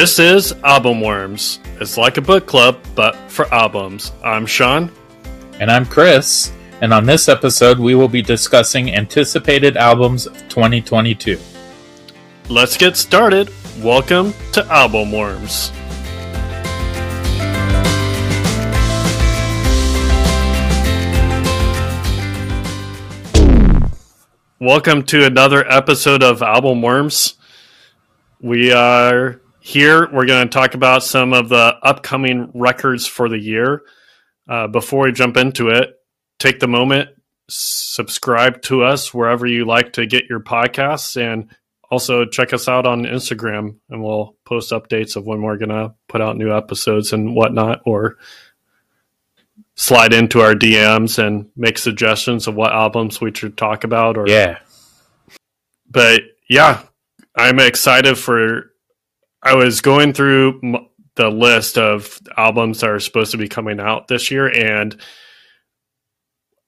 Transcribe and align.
This 0.00 0.18
is 0.18 0.52
Album 0.64 1.02
Worms. 1.02 1.60
It's 1.78 1.98
like 1.98 2.16
a 2.16 2.22
book 2.22 2.46
club, 2.46 2.78
but 2.94 3.14
for 3.30 3.52
albums. 3.52 4.12
I'm 4.24 4.46
Sean. 4.46 4.90
And 5.58 5.70
I'm 5.70 5.84
Chris. 5.84 6.52
And 6.80 6.94
on 6.94 7.04
this 7.04 7.28
episode, 7.28 7.78
we 7.78 7.94
will 7.94 8.08
be 8.08 8.22
discussing 8.22 8.94
anticipated 8.94 9.76
albums 9.76 10.26
of 10.26 10.38
2022. 10.48 11.38
Let's 12.48 12.78
get 12.78 12.96
started. 12.96 13.52
Welcome 13.80 14.32
to 14.52 14.64
Album 14.72 15.12
Worms. 15.12 15.70
Welcome 24.58 25.02
to 25.02 25.26
another 25.26 25.70
episode 25.70 26.22
of 26.22 26.40
Album 26.40 26.80
Worms. 26.80 27.34
We 28.40 28.72
are 28.72 29.39
here. 29.60 30.08
We're 30.12 30.26
going 30.26 30.48
to 30.48 30.52
talk 30.52 30.74
about 30.74 31.02
some 31.02 31.32
of 31.32 31.48
the 31.48 31.76
upcoming 31.82 32.50
records 32.54 33.06
for 33.06 33.28
the 33.28 33.38
year. 33.38 33.82
Uh, 34.48 34.66
before 34.66 35.04
we 35.04 35.12
jump 35.12 35.36
into 35.36 35.68
it, 35.68 35.94
take 36.38 36.58
the 36.58 36.66
moment, 36.66 37.10
subscribe 37.48 38.62
to 38.62 38.82
us 38.82 39.14
wherever 39.14 39.46
you 39.46 39.64
like 39.64 39.92
to 39.92 40.06
get 40.06 40.24
your 40.24 40.40
podcasts, 40.40 41.20
and 41.20 41.50
also 41.90 42.24
check 42.24 42.52
us 42.52 42.66
out 42.68 42.86
on 42.86 43.02
Instagram, 43.04 43.76
and 43.90 44.02
we'll 44.02 44.36
post 44.44 44.72
updates 44.72 45.14
of 45.16 45.26
when 45.26 45.42
we're 45.42 45.58
going 45.58 45.68
to 45.68 45.94
put 46.08 46.20
out 46.20 46.36
new 46.36 46.52
episodes 46.56 47.12
and 47.12 47.34
whatnot, 47.36 47.82
or 47.84 48.16
slide 49.76 50.12
into 50.12 50.40
our 50.40 50.54
DMs 50.54 51.18
and 51.24 51.50
make 51.56 51.78
suggestions 51.78 52.46
of 52.46 52.54
what 52.54 52.72
albums 52.72 53.20
we 53.20 53.32
should 53.34 53.56
talk 53.56 53.84
about. 53.84 54.16
Or 54.16 54.28
Yeah. 54.28 54.58
but 55.88 56.22
yeah, 56.48 56.82
I'm 57.36 57.60
excited 57.60 58.18
for. 58.18 58.69
I 59.42 59.54
was 59.54 59.80
going 59.80 60.12
through 60.12 60.60
m- 60.62 60.86
the 61.16 61.28
list 61.30 61.76
of 61.78 62.20
albums 62.36 62.80
that 62.80 62.90
are 62.90 63.00
supposed 63.00 63.32
to 63.32 63.38
be 63.38 63.48
coming 63.48 63.80
out 63.80 64.08
this 64.08 64.30
year, 64.30 64.48
and 64.48 64.98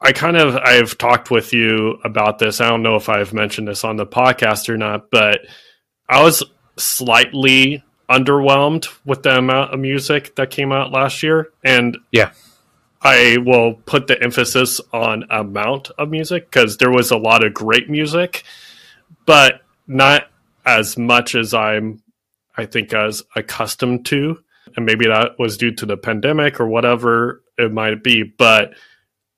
I 0.00 0.12
kind 0.12 0.36
of 0.36 0.56
I've 0.56 0.98
talked 0.98 1.30
with 1.30 1.52
you 1.52 1.98
about 2.04 2.38
this. 2.38 2.60
I 2.60 2.68
don't 2.68 2.82
know 2.82 2.96
if 2.96 3.08
I've 3.08 3.32
mentioned 3.32 3.68
this 3.68 3.84
on 3.84 3.96
the 3.96 4.06
podcast 4.06 4.68
or 4.68 4.76
not, 4.76 5.10
but 5.10 5.40
I 6.08 6.22
was 6.22 6.42
slightly 6.76 7.84
underwhelmed 8.10 8.88
with 9.04 9.22
the 9.22 9.38
amount 9.38 9.72
of 9.72 9.80
music 9.80 10.34
that 10.34 10.50
came 10.50 10.72
out 10.72 10.90
last 10.92 11.22
year, 11.22 11.50
and 11.64 11.96
Yeah. 12.10 12.32
I 13.04 13.38
will 13.44 13.74
put 13.74 14.06
the 14.06 14.22
emphasis 14.22 14.80
on 14.92 15.24
amount 15.30 15.90
of 15.98 16.08
music 16.08 16.50
because 16.50 16.76
there 16.76 16.90
was 16.90 17.10
a 17.10 17.16
lot 17.16 17.44
of 17.44 17.52
great 17.54 17.90
music, 17.90 18.44
but 19.26 19.62
not 19.88 20.28
as 20.64 20.96
much 20.96 21.34
as 21.34 21.52
I'm, 21.54 22.01
I 22.56 22.66
think, 22.66 22.92
as 22.92 23.22
accustomed 23.34 24.06
to. 24.06 24.38
And 24.76 24.86
maybe 24.86 25.06
that 25.06 25.38
was 25.38 25.56
due 25.56 25.72
to 25.72 25.86
the 25.86 25.96
pandemic 25.96 26.60
or 26.60 26.66
whatever 26.66 27.42
it 27.58 27.72
might 27.72 28.02
be. 28.02 28.22
But 28.22 28.74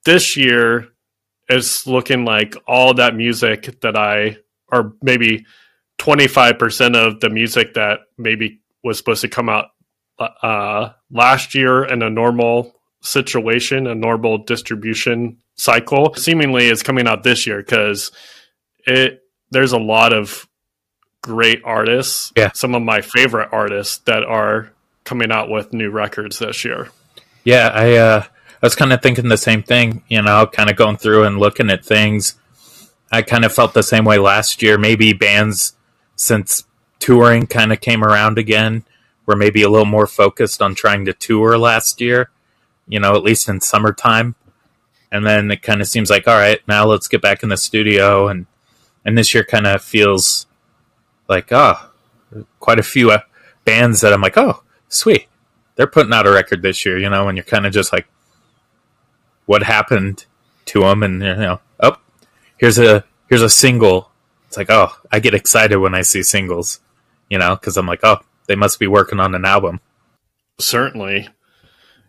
this 0.05 0.37
year, 0.37 0.87
it's 1.49 1.85
looking 1.87 2.25
like 2.25 2.55
all 2.67 2.93
that 2.95 3.15
music 3.15 3.79
that 3.81 3.97
I, 3.97 4.37
or 4.71 4.93
maybe 5.01 5.45
25% 5.99 6.95
of 6.95 7.19
the 7.19 7.29
music 7.29 7.73
that 7.75 8.01
maybe 8.17 8.61
was 8.83 8.97
supposed 8.97 9.21
to 9.21 9.27
come 9.27 9.49
out 9.49 9.69
uh, 10.19 10.89
last 11.11 11.55
year 11.55 11.83
in 11.83 12.01
a 12.01 12.09
normal 12.09 12.75
situation, 13.01 13.87
a 13.87 13.95
normal 13.95 14.39
distribution 14.39 15.37
cycle, 15.55 16.13
seemingly 16.15 16.67
is 16.67 16.83
coming 16.83 17.07
out 17.07 17.23
this 17.23 17.45
year 17.45 17.59
because 17.59 18.11
it 18.85 19.21
there's 19.51 19.71
a 19.71 19.79
lot 19.79 20.13
of 20.13 20.47
great 21.25 21.61
artists, 21.65 22.31
Yeah. 22.35 22.51
some 22.53 22.75
of 22.75 22.83
my 22.83 23.01
favorite 23.01 23.49
artists 23.51 23.97
that 24.05 24.23
are 24.23 24.71
coming 25.05 25.31
out 25.31 25.49
with 25.49 25.73
new 25.73 25.89
records 25.89 26.37
this 26.37 26.63
year. 26.63 26.89
Yeah, 27.43 27.69
I 27.73 27.95
uh, 27.95 28.23
I 28.23 28.65
was 28.65 28.75
kind 28.75 28.93
of 28.93 29.01
thinking 29.01 29.27
the 29.29 29.37
same 29.37 29.63
thing, 29.63 30.03
you 30.07 30.21
know, 30.21 30.45
kind 30.45 30.69
of 30.69 30.75
going 30.75 30.97
through 30.97 31.23
and 31.23 31.39
looking 31.39 31.69
at 31.71 31.83
things. 31.83 32.35
I 33.11 33.23
kind 33.23 33.43
of 33.43 33.53
felt 33.53 33.73
the 33.73 33.81
same 33.83 34.05
way 34.05 34.17
last 34.19 34.61
year. 34.61 34.77
Maybe 34.77 35.13
bands, 35.13 35.73
since 36.15 36.63
touring 36.99 37.47
kind 37.47 37.73
of 37.73 37.81
came 37.81 38.03
around 38.03 38.37
again, 38.37 38.83
were 39.25 39.35
maybe 39.35 39.63
a 39.63 39.69
little 39.69 39.85
more 39.85 40.07
focused 40.07 40.61
on 40.61 40.75
trying 40.75 41.05
to 41.05 41.13
tour 41.13 41.57
last 41.57 42.01
year, 42.01 42.29
you 42.87 42.99
know, 42.99 43.15
at 43.15 43.23
least 43.23 43.49
in 43.49 43.61
summertime. 43.61 44.35
And 45.11 45.25
then 45.25 45.49
it 45.51 45.61
kind 45.63 45.81
of 45.81 45.87
seems 45.87 46.09
like, 46.09 46.27
all 46.27 46.37
right, 46.37 46.59
now 46.67 46.85
let's 46.85 47.07
get 47.07 47.21
back 47.21 47.41
in 47.43 47.49
the 47.49 47.57
studio. 47.57 48.27
And, 48.27 48.45
and 49.05 49.17
this 49.17 49.33
year 49.33 49.43
kind 49.43 49.67
of 49.67 49.81
feels 49.83 50.47
like, 51.27 51.51
oh, 51.51 51.91
quite 52.59 52.79
a 52.79 52.83
few 52.83 53.11
uh, 53.11 53.19
bands 53.63 54.01
that 54.01 54.13
I'm 54.13 54.21
like, 54.21 54.37
oh, 54.37 54.63
sweet. 54.89 55.27
They're 55.75 55.87
putting 55.87 56.13
out 56.13 56.27
a 56.27 56.31
record 56.31 56.61
this 56.61 56.85
year, 56.85 56.97
you 56.97 57.09
know, 57.09 57.27
and 57.27 57.37
you're 57.37 57.43
kind 57.43 57.65
of 57.65 57.73
just 57.73 57.91
like, 57.91 58.07
what 59.45 59.63
happened 59.63 60.25
to 60.65 60.81
them? 60.81 61.03
And, 61.03 61.21
you 61.21 61.35
know, 61.35 61.59
oh, 61.79 61.97
here's 62.57 62.77
a, 62.79 63.03
here's 63.29 63.41
a 63.41 63.49
single. 63.49 64.11
It's 64.47 64.57
like, 64.57 64.69
oh, 64.69 64.89
I 65.11 65.19
get 65.19 65.33
excited 65.33 65.77
when 65.77 65.93
I 65.95 66.01
see 66.01 66.23
singles, 66.23 66.79
you 67.29 67.37
know, 67.37 67.55
because 67.55 67.77
I'm 67.77 67.87
like, 67.87 68.01
oh, 68.03 68.19
they 68.47 68.55
must 68.55 68.79
be 68.79 68.87
working 68.87 69.19
on 69.19 69.35
an 69.35 69.45
album. 69.45 69.81
Certainly. 70.59 71.27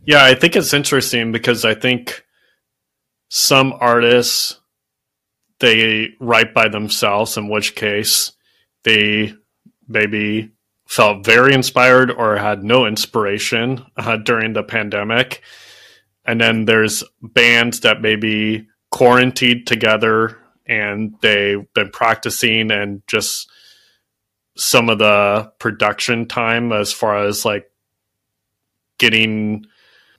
Yeah, 0.05 0.25
I 0.25 0.35
think 0.35 0.55
it's 0.55 0.73
interesting 0.73 1.33
because 1.33 1.65
I 1.65 1.75
think 1.75 2.25
some 3.29 3.75
artists 3.81 4.61
they 5.59 6.11
write 6.21 6.55
by 6.55 6.69
themselves, 6.69 7.37
in 7.37 7.49
which 7.49 7.75
case 7.75 8.33
they 8.87 9.35
maybe 9.89 10.53
felt 10.87 11.27
very 11.27 11.53
inspired 11.53 12.11
or 12.11 12.37
had 12.37 12.63
no 12.63 12.87
inspiration 12.87 13.85
uh, 13.97 14.17
during 14.17 14.53
the 14.53 14.63
pandemic. 14.63 15.43
And 16.25 16.41
then 16.41 16.65
there's 16.65 17.03
bands 17.21 17.81
that 17.81 18.01
maybe 18.01 18.69
quarantined 18.93 19.67
together 19.67 20.39
and 20.67 21.17
they've 21.21 21.67
been 21.75 21.91
practicing 21.91 22.71
and 22.71 23.03
just 23.09 23.51
some 24.57 24.89
of 24.89 24.99
the 24.99 25.51
production 25.59 26.27
time 26.27 26.73
as 26.73 26.93
far 26.93 27.27
as 27.27 27.45
like 27.45 27.67
getting 28.99 29.67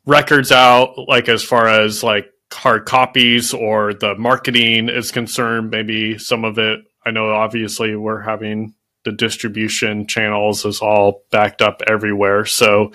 records 0.06 0.52
out 0.52 0.94
like 1.08 1.28
as 1.28 1.44
far 1.44 1.68
as 1.68 2.04
like 2.04 2.30
hard 2.54 2.86
copies 2.86 3.54
or 3.54 3.94
the 3.94 4.16
marketing 4.16 4.90
is 4.90 5.12
concerned 5.12 5.72
maybe 5.72 6.18
some 6.18 6.46
of 6.46 6.60
it 6.60 6.82
i 7.08 7.12
know 7.12 7.30
obviously 7.32 7.96
we're 7.96 8.22
having 8.22 8.74
the 9.06 9.12
distribution 9.12 10.06
channels 10.08 10.66
is 10.66 10.80
all 10.82 11.24
backed 11.32 11.62
up 11.62 11.82
everywhere 11.88 12.44
so 12.46 12.92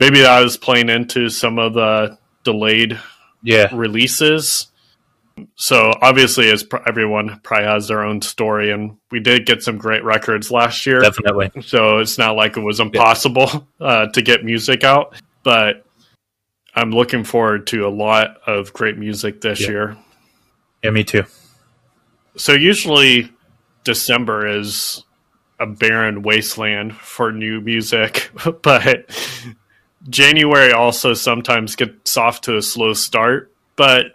maybe 0.00 0.20
that 0.20 0.42
is 0.42 0.56
playing 0.56 0.88
into 0.90 1.28
some 1.30 1.58
of 1.58 1.72
the 1.74 2.18
delayed 2.44 2.98
Yeah. 3.42 3.68
releases. 3.74 4.66
So 5.56 5.92
obviously, 6.00 6.50
as 6.50 6.62
pr- 6.62 6.78
everyone 6.86 7.40
probably 7.42 7.66
has 7.66 7.88
their 7.88 8.02
own 8.02 8.22
story, 8.22 8.70
and 8.70 8.96
we 9.10 9.20
did 9.20 9.44
get 9.46 9.62
some 9.62 9.76
great 9.78 10.02
records 10.04 10.50
last 10.50 10.86
year. 10.86 11.00
Definitely. 11.00 11.50
So 11.62 11.98
it's 11.98 12.16
not 12.18 12.36
like 12.36 12.56
it 12.56 12.60
was 12.60 12.80
impossible 12.80 13.66
uh, 13.80 14.06
to 14.08 14.22
get 14.22 14.44
music 14.44 14.82
out, 14.84 15.14
but 15.42 15.84
I'm 16.74 16.90
looking 16.90 17.22
forward 17.24 17.66
to 17.68 17.86
a 17.86 17.90
lot 17.90 18.38
of 18.46 18.72
great 18.72 18.96
music 18.98 19.40
this 19.40 19.60
Yeah. 19.60 19.68
year. 19.68 19.96
Yeah, 20.82 20.90
me 20.90 21.04
too. 21.04 21.24
So 22.36 22.52
usually 22.52 23.30
December 23.86 24.48
is 24.48 25.04
a 25.60 25.66
barren 25.66 26.22
wasteland 26.22 26.94
for 26.96 27.32
new 27.32 27.60
music, 27.60 28.30
but 28.62 29.08
January 30.08 30.72
also 30.72 31.14
sometimes 31.14 31.76
gets 31.76 32.16
off 32.16 32.42
to 32.42 32.56
a 32.56 32.62
slow 32.62 32.92
start. 32.92 33.52
But 33.76 34.06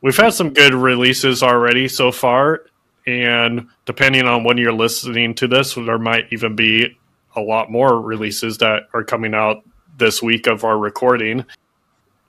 we've 0.00 0.16
had 0.16 0.34
some 0.34 0.54
good 0.54 0.72
releases 0.72 1.42
already 1.42 1.88
so 1.88 2.12
far, 2.12 2.62
and 3.06 3.66
depending 3.86 4.26
on 4.26 4.44
when 4.44 4.56
you're 4.56 4.72
listening 4.72 5.34
to 5.34 5.48
this, 5.48 5.74
there 5.74 5.98
might 5.98 6.32
even 6.32 6.54
be 6.54 6.96
a 7.34 7.40
lot 7.40 7.70
more 7.70 8.00
releases 8.00 8.58
that 8.58 8.84
are 8.94 9.02
coming 9.02 9.34
out 9.34 9.64
this 9.98 10.22
week 10.22 10.46
of 10.46 10.62
our 10.62 10.78
recording. 10.78 11.44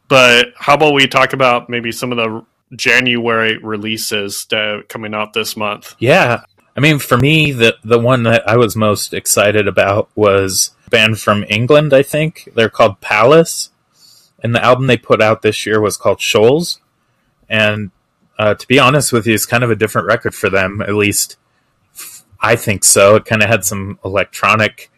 But 0.07 0.53
how 0.57 0.73
about 0.73 0.95
we 0.95 1.07
talk 1.07 1.33
about 1.33 1.69
maybe 1.69 1.91
some 1.91 2.11
of 2.11 2.17
the 2.17 2.43
January 2.75 3.57
releases 3.59 4.45
that 4.45 4.57
are 4.57 4.83
coming 4.83 5.13
out 5.13 5.33
this 5.33 5.55
month? 5.55 5.95
Yeah. 5.99 6.45
I 6.75 6.79
mean, 6.79 6.99
for 6.99 7.17
me, 7.17 7.51
the 7.51 7.75
the 7.83 7.99
one 7.99 8.23
that 8.23 8.47
I 8.47 8.55
was 8.57 8.75
most 8.75 9.13
excited 9.13 9.67
about 9.67 10.09
was 10.15 10.71
a 10.87 10.89
band 10.89 11.19
from 11.19 11.43
England. 11.49 11.93
I 11.93 12.03
think 12.03 12.49
they're 12.55 12.69
called 12.69 13.01
Palace, 13.01 13.71
and 14.41 14.55
the 14.55 14.63
album 14.63 14.87
they 14.87 14.97
put 14.97 15.21
out 15.21 15.41
this 15.41 15.65
year 15.65 15.81
was 15.81 15.97
called 15.97 16.21
Shoals. 16.21 16.79
And 17.49 17.91
uh, 18.37 18.53
to 18.53 18.67
be 18.67 18.79
honest 18.79 19.11
with 19.11 19.27
you, 19.27 19.33
it's 19.33 19.45
kind 19.45 19.63
of 19.63 19.71
a 19.71 19.75
different 19.75 20.07
record 20.07 20.33
for 20.35 20.49
them. 20.49 20.81
At 20.81 20.93
least 20.95 21.37
I 22.39 22.55
think 22.55 22.83
so. 22.83 23.15
It 23.15 23.25
kind 23.25 23.43
of 23.43 23.49
had 23.49 23.65
some 23.65 23.99
electronic 24.05 24.89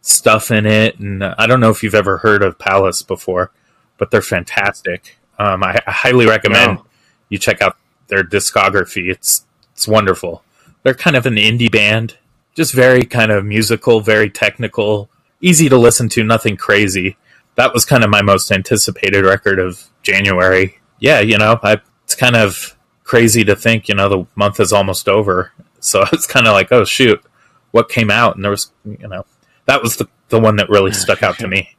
stuff 0.00 0.50
in 0.50 0.66
it, 0.66 0.98
and 0.98 1.22
uh, 1.22 1.34
I 1.38 1.46
don't 1.46 1.60
know 1.60 1.70
if 1.70 1.82
you've 1.82 1.94
ever 1.94 2.18
heard 2.18 2.42
of 2.42 2.58
Palace 2.58 3.02
before, 3.02 3.52
but 3.98 4.10
they're 4.10 4.22
fantastic. 4.22 5.18
Um, 5.38 5.62
I, 5.62 5.78
I 5.86 5.92
highly 5.92 6.26
recommend 6.26 6.78
No. 6.78 6.86
you 7.28 7.38
check 7.38 7.62
out 7.62 7.76
their 8.08 8.24
discography. 8.24 9.08
It's 9.10 9.44
it's 9.74 9.86
wonderful. 9.86 10.42
They're 10.82 10.94
kind 10.94 11.16
of 11.16 11.26
an 11.26 11.36
indie 11.36 11.70
band, 11.70 12.16
just 12.54 12.72
very 12.72 13.04
kind 13.04 13.30
of 13.30 13.44
musical, 13.44 14.00
very 14.00 14.30
technical, 14.30 15.10
easy 15.40 15.68
to 15.68 15.76
listen 15.76 16.08
to, 16.10 16.24
nothing 16.24 16.56
crazy. 16.56 17.16
That 17.56 17.74
was 17.74 17.84
kind 17.84 18.04
of 18.04 18.10
my 18.10 18.22
most 18.22 18.50
anticipated 18.52 19.24
record 19.24 19.58
of 19.58 19.82
January. 20.02 20.78
Yeah, 21.00 21.20
you 21.20 21.38
know, 21.38 21.58
I, 21.62 21.80
it's 22.04 22.14
kind 22.14 22.36
of 22.36 22.76
crazy 23.04 23.44
to 23.44 23.56
think, 23.56 23.88
you 23.88 23.94
know, 23.94 24.08
the 24.08 24.26
month 24.36 24.60
is 24.60 24.72
almost 24.72 25.08
over. 25.08 25.52
So 25.80 26.04
it's 26.12 26.26
kind 26.26 26.46
of 26.46 26.52
like, 26.52 26.70
oh 26.72 26.84
shoot, 26.84 27.22
what 27.70 27.88
came 27.88 28.10
out? 28.10 28.36
And 28.36 28.44
there 28.44 28.50
was, 28.50 28.72
you 28.84 29.08
know, 29.08 29.24
that 29.66 29.82
was 29.82 29.96
the 29.96 30.08
the 30.28 30.40
one 30.40 30.56
that 30.56 30.68
really 30.68 30.92
stuck 30.92 31.22
out 31.22 31.38
to 31.38 31.48
me. 31.48 31.70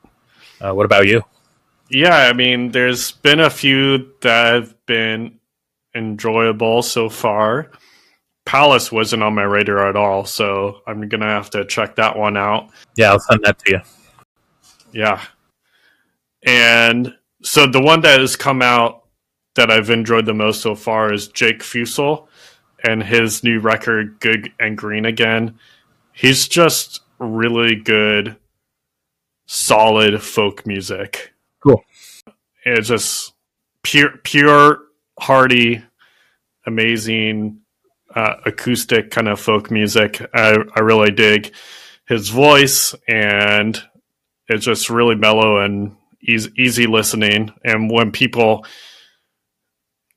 Uh, 0.60 0.74
what 0.74 0.86
about 0.86 1.07
you? 1.07 1.24
Yeah, 1.90 2.16
I 2.16 2.34
mean, 2.34 2.72
there's 2.72 3.12
been 3.12 3.40
a 3.40 3.50
few 3.50 4.12
that 4.22 4.54
have 4.54 4.86
been 4.86 5.40
enjoyable 5.95 6.81
so 6.81 7.10
far. 7.10 7.72
Palace 8.50 8.92
wasn't 8.92 9.22
on 9.22 9.36
my 9.36 9.44
radar 9.44 9.88
at 9.88 9.96
all, 9.96 10.25
so 10.25 10.81
I'm 10.88 11.07
gonna 11.07 11.30
have 11.30 11.51
to 11.51 11.66
check 11.66 11.98
that 11.98 12.18
one 12.18 12.36
out. 12.36 12.72
Yeah, 12.96 13.12
I'll 13.12 13.19
send 13.19 13.44
that 13.44 13.60
to 13.60 13.72
you. 13.74 13.81
Yeah, 14.92 15.22
and 16.42 17.13
so 17.44 17.68
the 17.68 17.80
one 17.80 18.01
that 18.01 18.19
has 18.19 18.36
come 18.36 18.63
out 18.63 19.04
that 19.54 19.69
I've 19.69 19.92
enjoyed 19.92 20.25
the 20.25 20.34
most 20.34 20.63
so 20.63 20.74
far 20.74 21.13
is 21.13 21.28
Jake 21.28 21.60
Fussell 21.60 22.28
and 22.84 23.04
his 23.04 23.44
new 23.44 23.60
record, 23.60 24.19
"Good 24.19 24.52
and 24.60 24.75
Green 24.75 25.06
Again." 25.06 25.60
He's 26.12 26.48
just 26.48 27.02
really 27.19 27.75
good, 27.75 28.36
solid 29.45 30.24
folk 30.24 30.66
music. 30.66 31.34
Cool. 31.60 31.86
It's 32.66 32.88
just 32.88 33.36
pure, 33.84 34.18
pure, 34.24 34.80
hearty, 35.19 35.84
amazing 36.66 37.62
uh, 38.16 38.36
acoustic 38.46 39.12
kind 39.12 39.28
of 39.28 39.40
folk 39.40 39.72
music. 39.72 40.22
I, 40.34 40.58
I 40.76 40.80
really 40.82 41.12
dig 41.12 41.54
his 42.08 42.30
voice, 42.30 42.96
and 43.08 43.82
it's 44.48 44.66
just 44.66 44.90
really 44.90 45.16
mellow 45.16 45.58
and 45.60 45.96
easy, 46.22 46.52
easy 46.58 46.88
listening. 46.88 47.54
And 47.64 47.90
when 47.92 48.12
people 48.12 48.66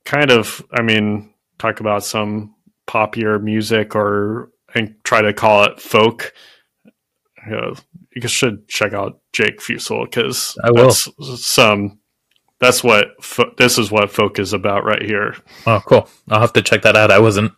kind 0.05 0.31
of, 0.31 0.65
I 0.71 0.81
mean, 0.81 1.33
talk 1.59 1.79
about 1.79 2.03
some 2.03 2.55
popular 2.85 3.39
music 3.39 3.95
or 3.95 4.49
and 4.75 4.95
try 5.03 5.21
to 5.21 5.33
call 5.33 5.65
it 5.65 5.79
folk, 5.79 6.33
you, 7.45 7.51
know, 7.51 7.73
you 8.15 8.27
should 8.27 8.67
check 8.67 8.93
out 8.93 9.19
Jake 9.33 9.59
Fussell 9.59 10.05
because 10.05 10.57
that's 10.63 11.45
some. 11.45 11.99
That's 12.59 12.81
what 12.81 13.21
fo- 13.21 13.53
this 13.57 13.77
is 13.77 13.91
what 13.91 14.09
folk 14.09 14.39
is 14.39 14.53
about 14.53 14.85
right 14.85 15.01
here. 15.01 15.35
Oh, 15.67 15.81
cool! 15.85 16.07
I'll 16.29 16.39
have 16.39 16.53
to 16.53 16.61
check 16.61 16.83
that 16.83 16.95
out. 16.95 17.11
I 17.11 17.19
wasn't 17.19 17.51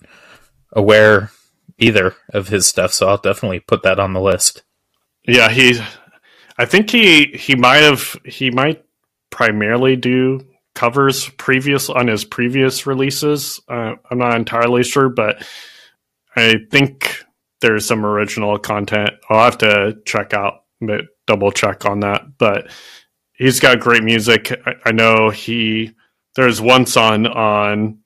aware 0.75 1.31
either 1.77 2.15
of 2.33 2.49
his 2.49 2.67
stuff, 2.67 2.93
so 2.93 3.07
I'll 3.07 3.17
definitely 3.17 3.59
put 3.61 3.83
that 3.83 3.99
on 3.99 4.13
the 4.13 4.21
list. 4.21 4.63
Yeah, 5.27 5.49
he. 5.49 5.79
I 6.57 6.65
think 6.65 6.89
he 6.89 7.25
he 7.25 7.55
might 7.55 7.77
have 7.83 8.15
he 8.25 8.51
might 8.51 8.83
primarily 9.29 9.95
do 9.95 10.41
covers 10.75 11.29
previous 11.29 11.89
on 11.89 12.07
his 12.07 12.23
previous 12.23 12.85
releases. 12.85 13.59
Uh, 13.67 13.95
I'm 14.11 14.17
not 14.17 14.35
entirely 14.35 14.83
sure, 14.83 15.09
but 15.09 15.45
I 16.35 16.55
think 16.69 17.23
there's 17.61 17.85
some 17.85 18.05
original 18.05 18.59
content. 18.59 19.11
I'll 19.29 19.43
have 19.43 19.57
to 19.59 19.97
check 20.05 20.33
out, 20.33 20.63
but 20.81 21.05
double 21.25 21.51
check 21.51 21.85
on 21.85 22.01
that. 22.01 22.37
But 22.37 22.69
he's 23.33 23.59
got 23.59 23.79
great 23.79 24.03
music. 24.03 24.51
I, 24.65 24.73
I 24.85 24.91
know 24.91 25.29
he 25.29 25.93
there's 26.35 26.61
one 26.61 26.85
song 26.85 27.25
on 27.25 27.99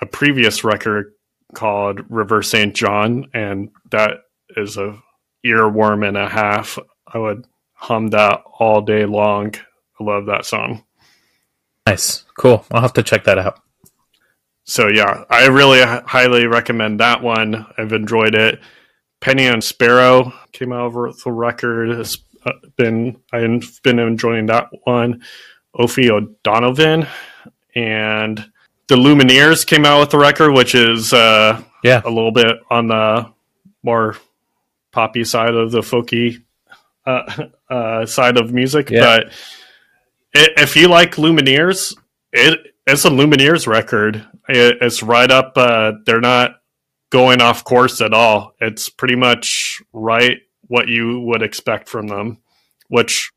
a 0.00 0.06
previous 0.06 0.62
record 0.64 1.12
called 1.54 2.00
River 2.08 2.42
St. 2.42 2.74
John, 2.74 3.26
and 3.34 3.70
that 3.90 4.22
is 4.56 4.76
a 4.76 5.00
earworm 5.44 6.06
and 6.06 6.16
a 6.16 6.28
half. 6.28 6.78
I 7.06 7.18
would 7.18 7.46
hum 7.72 8.08
that 8.08 8.42
all 8.58 8.82
day 8.82 9.06
long. 9.06 9.54
I 9.98 10.04
love 10.04 10.26
that 10.26 10.44
song. 10.44 10.84
Nice, 11.86 12.24
cool. 12.38 12.64
I'll 12.70 12.82
have 12.82 12.92
to 12.94 13.02
check 13.02 13.24
that 13.24 13.38
out. 13.38 13.60
So 14.64 14.88
yeah, 14.88 15.24
I 15.28 15.46
really 15.48 15.82
highly 15.82 16.46
recommend 16.46 17.00
that 17.00 17.22
one. 17.22 17.66
I've 17.76 17.92
enjoyed 17.92 18.34
it. 18.34 18.60
Penny 19.20 19.46
and 19.46 19.64
Sparrow 19.64 20.32
came 20.52 20.72
out 20.72 20.92
with 20.94 21.22
the 21.24 21.32
record. 21.32 21.90
Has 21.90 22.18
uh, 22.44 22.52
been 22.76 23.20
I've 23.32 23.80
been 23.82 23.98
enjoying 23.98 24.46
that 24.46 24.68
one. 24.84 25.22
Aoife 25.78 26.10
O'Donovan 26.10 27.06
and 27.74 28.50
the 28.90 28.96
Lumineers 28.96 29.64
came 29.64 29.86
out 29.86 30.00
with 30.00 30.10
the 30.10 30.18
record, 30.18 30.52
which 30.52 30.74
is 30.74 31.12
uh, 31.12 31.62
yeah 31.82 32.02
a 32.04 32.10
little 32.10 32.32
bit 32.32 32.58
on 32.68 32.88
the 32.88 33.32
more 33.84 34.16
poppy 34.90 35.22
side 35.22 35.54
of 35.54 35.70
the 35.70 35.80
folky 35.80 36.42
uh, 37.06 37.46
uh, 37.70 38.04
side 38.04 38.36
of 38.36 38.52
music. 38.52 38.90
Yeah. 38.90 39.00
But 39.00 39.32
if 40.34 40.76
you 40.76 40.88
like 40.88 41.14
Lumineers, 41.14 41.96
it 42.32 42.58
it's 42.86 43.04
a 43.04 43.10
Lumineers 43.10 43.68
record. 43.68 44.26
It, 44.48 44.78
it's 44.80 45.04
right 45.04 45.30
up. 45.30 45.52
Uh, 45.54 45.92
they're 46.04 46.20
not 46.20 46.56
going 47.10 47.40
off 47.40 47.62
course 47.62 48.00
at 48.00 48.12
all. 48.12 48.54
It's 48.60 48.88
pretty 48.88 49.16
much 49.16 49.80
right 49.92 50.38
what 50.66 50.88
you 50.88 51.20
would 51.20 51.42
expect 51.42 51.88
from 51.88 52.08
them, 52.08 52.38
which 52.88 53.30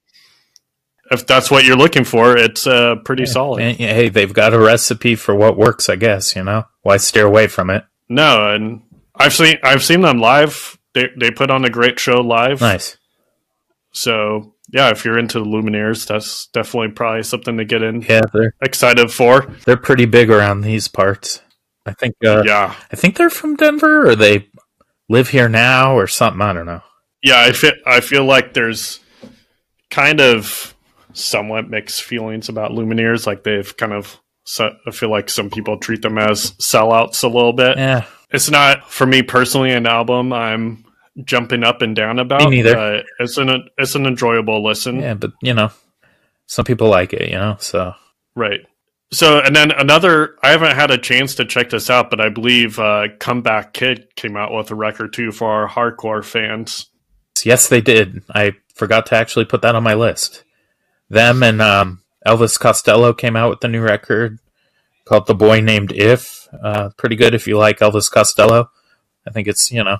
if 1.12 1.28
that's 1.28 1.52
what 1.52 1.66
you're 1.66 1.78
looking 1.78 2.04
for, 2.04 2.38
it's 2.38 2.66
uh, 2.66 2.96
pretty 3.04 3.24
yeah. 3.24 3.30
solid. 3.30 3.62
And, 3.62 3.78
hey, 3.78 4.10
they've 4.10 4.34
got 4.34 4.54
a 4.54 4.60
recipe 4.60 5.16
for 5.16 5.36
what 5.36 5.58
works, 5.58 5.90
I 5.90 5.96
guess. 5.96 6.36
You 6.36 6.44
know, 6.44 6.66
why 6.82 6.98
steer 6.98 7.26
away 7.26 7.48
from 7.48 7.70
it? 7.70 7.86
No, 8.10 8.54
and 8.54 8.82
I've 9.16 9.34
seen 9.34 9.58
I've 9.64 9.84
seen 9.84 10.02
them 10.02 10.20
live. 10.20 10.78
They 10.94 11.10
they 11.20 11.32
put 11.32 11.52
on 11.52 11.66
a 11.66 11.70
great 11.70 12.00
show 12.00 12.22
live. 12.22 12.62
Nice. 12.62 12.98
So 13.92 14.56
yeah, 14.72 14.90
if 14.90 15.06
you're 15.06 15.20
into 15.20 15.40
the 15.40 15.46
Lumineers, 15.46 16.08
that's 16.08 16.48
definitely 16.48 16.90
probably 16.90 17.24
something 17.24 17.58
to 17.58 17.66
get 17.66 17.84
in. 17.84 18.02
Yeah, 18.02 18.22
they're 18.34 18.56
excited 18.62 19.12
for. 19.12 19.52
They're 19.66 19.78
pretty 19.78 20.06
big 20.06 20.30
around 20.30 20.62
these 20.62 20.88
parts. 20.88 21.42
I 21.86 21.94
think. 21.94 22.16
Uh, 22.26 22.44
yeah, 22.46 22.76
I 22.92 22.96
think 22.96 23.18
they're 23.18 23.30
from 23.30 23.56
Denver, 23.56 24.08
or 24.08 24.16
they 24.16 24.50
live 25.10 25.30
here 25.30 25.50
now, 25.50 25.96
or 25.96 26.08
something. 26.08 26.42
I 26.42 26.54
don't 26.54 26.66
know. 26.66 26.82
Yeah, 27.22 27.42
I 27.42 27.52
feel 27.52 27.74
I 27.86 28.00
feel 28.00 28.26
like 28.26 28.54
there's 28.54 29.00
kind 29.90 30.20
of 30.20 30.73
somewhat 31.14 31.70
mixed 31.70 32.04
feelings 32.04 32.50
about 32.50 32.72
Lumineers. 32.72 33.26
Like 33.26 33.44
they've 33.44 33.76
kind 33.78 33.94
of, 33.94 34.20
I 34.60 34.92
feel 34.92 35.10
like 35.10 35.30
some 35.30 35.50
people 35.50 35.78
treat 35.78 36.02
them 36.02 36.18
as 36.18 36.52
sellouts 36.54 37.24
a 37.24 37.28
little 37.28 37.54
bit. 37.54 37.78
Yeah, 37.78 38.06
it's 38.32 38.50
not 38.50 38.92
for 38.92 39.06
me 39.06 39.22
personally 39.22 39.72
an 39.72 39.88
album 39.88 40.34
I'm 40.34 40.86
jumping 41.24 41.64
up 41.64 41.82
and 41.82 41.96
down 41.96 42.20
about. 42.20 42.50
Me 42.50 42.62
neither. 42.62 43.04
it's 43.20 43.38
an 43.38 43.70
it's 43.78 43.96
an 43.96 44.06
enjoyable 44.06 44.64
listen. 44.64 45.00
Yeah, 45.00 45.14
but 45.14 45.32
you 45.42 45.54
know, 45.54 45.72
some 46.48 46.66
people 46.66 46.90
like 46.90 47.14
it. 47.14 47.30
You 47.30 47.38
know, 47.38 47.58
so 47.60 47.94
right. 48.36 48.62
So 49.12 49.40
and 49.40 49.56
then 49.56 49.72
another, 49.72 50.36
I 50.42 50.50
haven't 50.50 50.76
had 50.76 50.90
a 50.90 50.98
chance 50.98 51.36
to 51.36 51.46
check 51.46 51.70
this 51.70 51.90
out, 51.90 52.10
but 52.10 52.20
I 52.20 52.30
believe 52.30 52.80
uh, 52.80 53.10
Comeback 53.20 53.74
Kid 53.74 54.08
came 54.16 54.36
out 54.36 54.52
with 54.52 54.72
a 54.72 54.76
record 54.76 55.14
too 55.14 55.32
for 55.32 55.50
our 55.52 55.70
hardcore 55.70 56.26
fans. 56.26 56.88
Yes, 57.44 57.68
they 57.68 57.82
did. 57.82 58.24
I 58.34 58.56
forgot 58.74 59.06
to 59.08 59.16
actually 59.16 59.46
put 59.46 59.62
that 59.62 59.76
on 59.76 59.84
my 59.84 59.94
list. 59.94 60.44
Them 61.10 61.44
and 61.44 61.62
um, 61.62 62.02
Elvis 62.26 62.60
Costello 62.60 63.14
came 63.14 63.36
out 63.36 63.50
with 63.50 63.64
a 63.64 63.68
new 63.68 63.82
record 63.82 64.40
called 65.06 65.28
"The 65.28 65.36
Boy 65.36 65.62
Named 65.62 65.92
If." 65.92 66.48
Uh, 66.62 66.90
pretty 66.98 67.16
good 67.16 67.34
if 67.34 67.48
you 67.48 67.58
like 67.58 67.80
Elvis 67.80 68.12
Costello. 68.12 68.70
I 69.28 69.32
think 69.32 69.48
it's 69.48 69.72
you 69.72 69.84
know, 69.84 69.98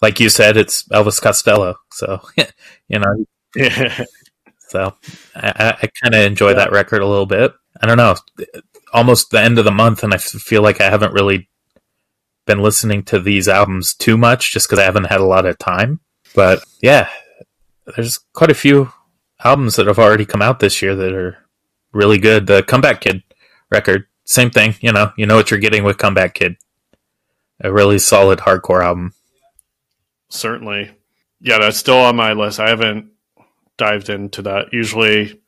like 0.00 0.20
you 0.20 0.28
said, 0.28 0.56
it's 0.56 0.84
Elvis 0.88 1.20
Costello. 1.20 1.76
So 1.92 2.20
you 2.88 2.98
know, 2.98 3.24
so 4.68 4.94
I, 5.34 5.76
I 5.82 5.88
kind 6.02 6.14
of 6.14 6.20
enjoy 6.20 6.50
yeah. 6.50 6.56
that 6.56 6.72
record 6.72 7.02
a 7.02 7.06
little 7.06 7.26
bit. 7.26 7.52
I 7.80 7.86
don't 7.86 7.96
know, 7.96 8.14
almost 8.92 9.30
the 9.30 9.40
end 9.40 9.58
of 9.58 9.64
the 9.64 9.70
month, 9.70 10.02
and 10.02 10.12
I 10.12 10.18
feel 10.18 10.62
like 10.62 10.80
I 10.80 10.90
haven't 10.90 11.14
really 11.14 11.48
been 12.46 12.60
listening 12.60 13.02
to 13.04 13.20
these 13.20 13.48
albums 13.48 13.94
too 13.94 14.16
much, 14.16 14.52
just 14.52 14.68
because 14.68 14.78
I 14.78 14.84
haven't 14.84 15.04
had 15.04 15.20
a 15.20 15.26
lot 15.26 15.46
of 15.46 15.58
time. 15.58 16.00
But 16.34 16.64
yeah, 16.80 17.08
there's 17.94 18.18
quite 18.32 18.50
a 18.50 18.54
few 18.54 18.92
albums 19.44 19.76
that 19.76 19.86
have 19.86 19.98
already 19.98 20.24
come 20.24 20.42
out 20.42 20.60
this 20.60 20.82
year 20.82 20.94
that 20.94 21.12
are 21.12 21.38
really 21.92 22.18
good. 22.18 22.46
The 22.46 22.62
Comeback 22.62 23.00
Kid 23.00 23.22
record, 23.70 24.06
same 24.24 24.50
thing. 24.50 24.74
You 24.80 24.92
know, 24.92 25.12
you 25.16 25.26
know 25.26 25.36
what 25.36 25.50
you're 25.50 25.60
getting 25.60 25.84
with 25.84 25.98
Comeback 25.98 26.34
Kid. 26.34 26.56
A 27.60 27.72
really 27.72 27.98
solid 27.98 28.40
hardcore 28.40 28.82
album. 28.82 29.14
Certainly, 30.28 30.90
yeah, 31.40 31.58
that's 31.58 31.78
still 31.78 31.98
on 31.98 32.16
my 32.16 32.32
list. 32.32 32.58
I 32.58 32.70
haven't 32.70 33.10
dived 33.76 34.08
into 34.08 34.42
that. 34.42 34.72
Usually, 34.72 35.40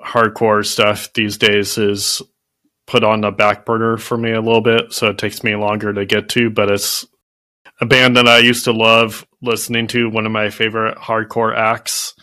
hardcore 0.00 0.64
stuff 0.64 1.12
these 1.12 1.38
days 1.38 1.78
is 1.78 2.22
put 2.86 3.04
on 3.04 3.20
the 3.20 3.30
back 3.30 3.64
burner 3.64 3.96
for 3.96 4.16
me 4.16 4.32
a 4.32 4.40
little 4.40 4.60
bit, 4.60 4.92
so 4.92 5.08
it 5.08 5.18
takes 5.18 5.42
me 5.42 5.56
longer 5.56 5.92
to 5.92 6.04
get 6.04 6.28
to. 6.30 6.50
But 6.50 6.70
it's 6.70 7.06
a 7.80 7.86
band 7.86 8.16
that 8.16 8.28
I 8.28 8.38
used 8.38 8.64
to 8.64 8.72
love 8.72 9.26
listening 9.40 9.86
to, 9.88 10.10
one 10.10 10.26
of 10.26 10.32
my 10.32 10.50
favorite 10.50 10.98
hardcore 10.98 11.56
acts. 11.56 12.14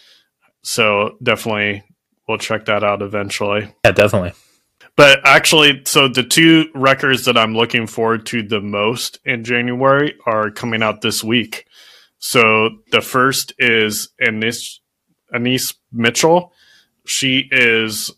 So 0.70 1.18
definitely 1.24 1.82
we'll 2.28 2.38
check 2.38 2.66
that 2.66 2.84
out 2.84 3.02
eventually. 3.02 3.74
Yeah, 3.84 3.90
definitely. 3.92 4.34
But 4.96 5.20
actually, 5.26 5.82
so 5.86 6.08
the 6.08 6.22
two 6.22 6.70
records 6.76 7.26
that 7.26 7.36
I'm 7.40 7.56
looking 7.56 7.88
forward 7.88 8.28
to 8.28 8.44
the 8.44 8.62
most 8.62 9.18
in 9.26 9.44
January 9.44 10.14
are 10.28 10.52
coming 10.52 10.84
out 10.84 11.02
this 11.02 11.24
week. 11.24 11.66
So 12.20 12.70
the 12.92 13.02
first 13.02 13.52
is 13.58 14.10
Anaïs, 14.22 14.78
Anaïs 15.34 15.74
Mitchell. 15.92 16.54
She 17.04 17.48
is 17.50 18.12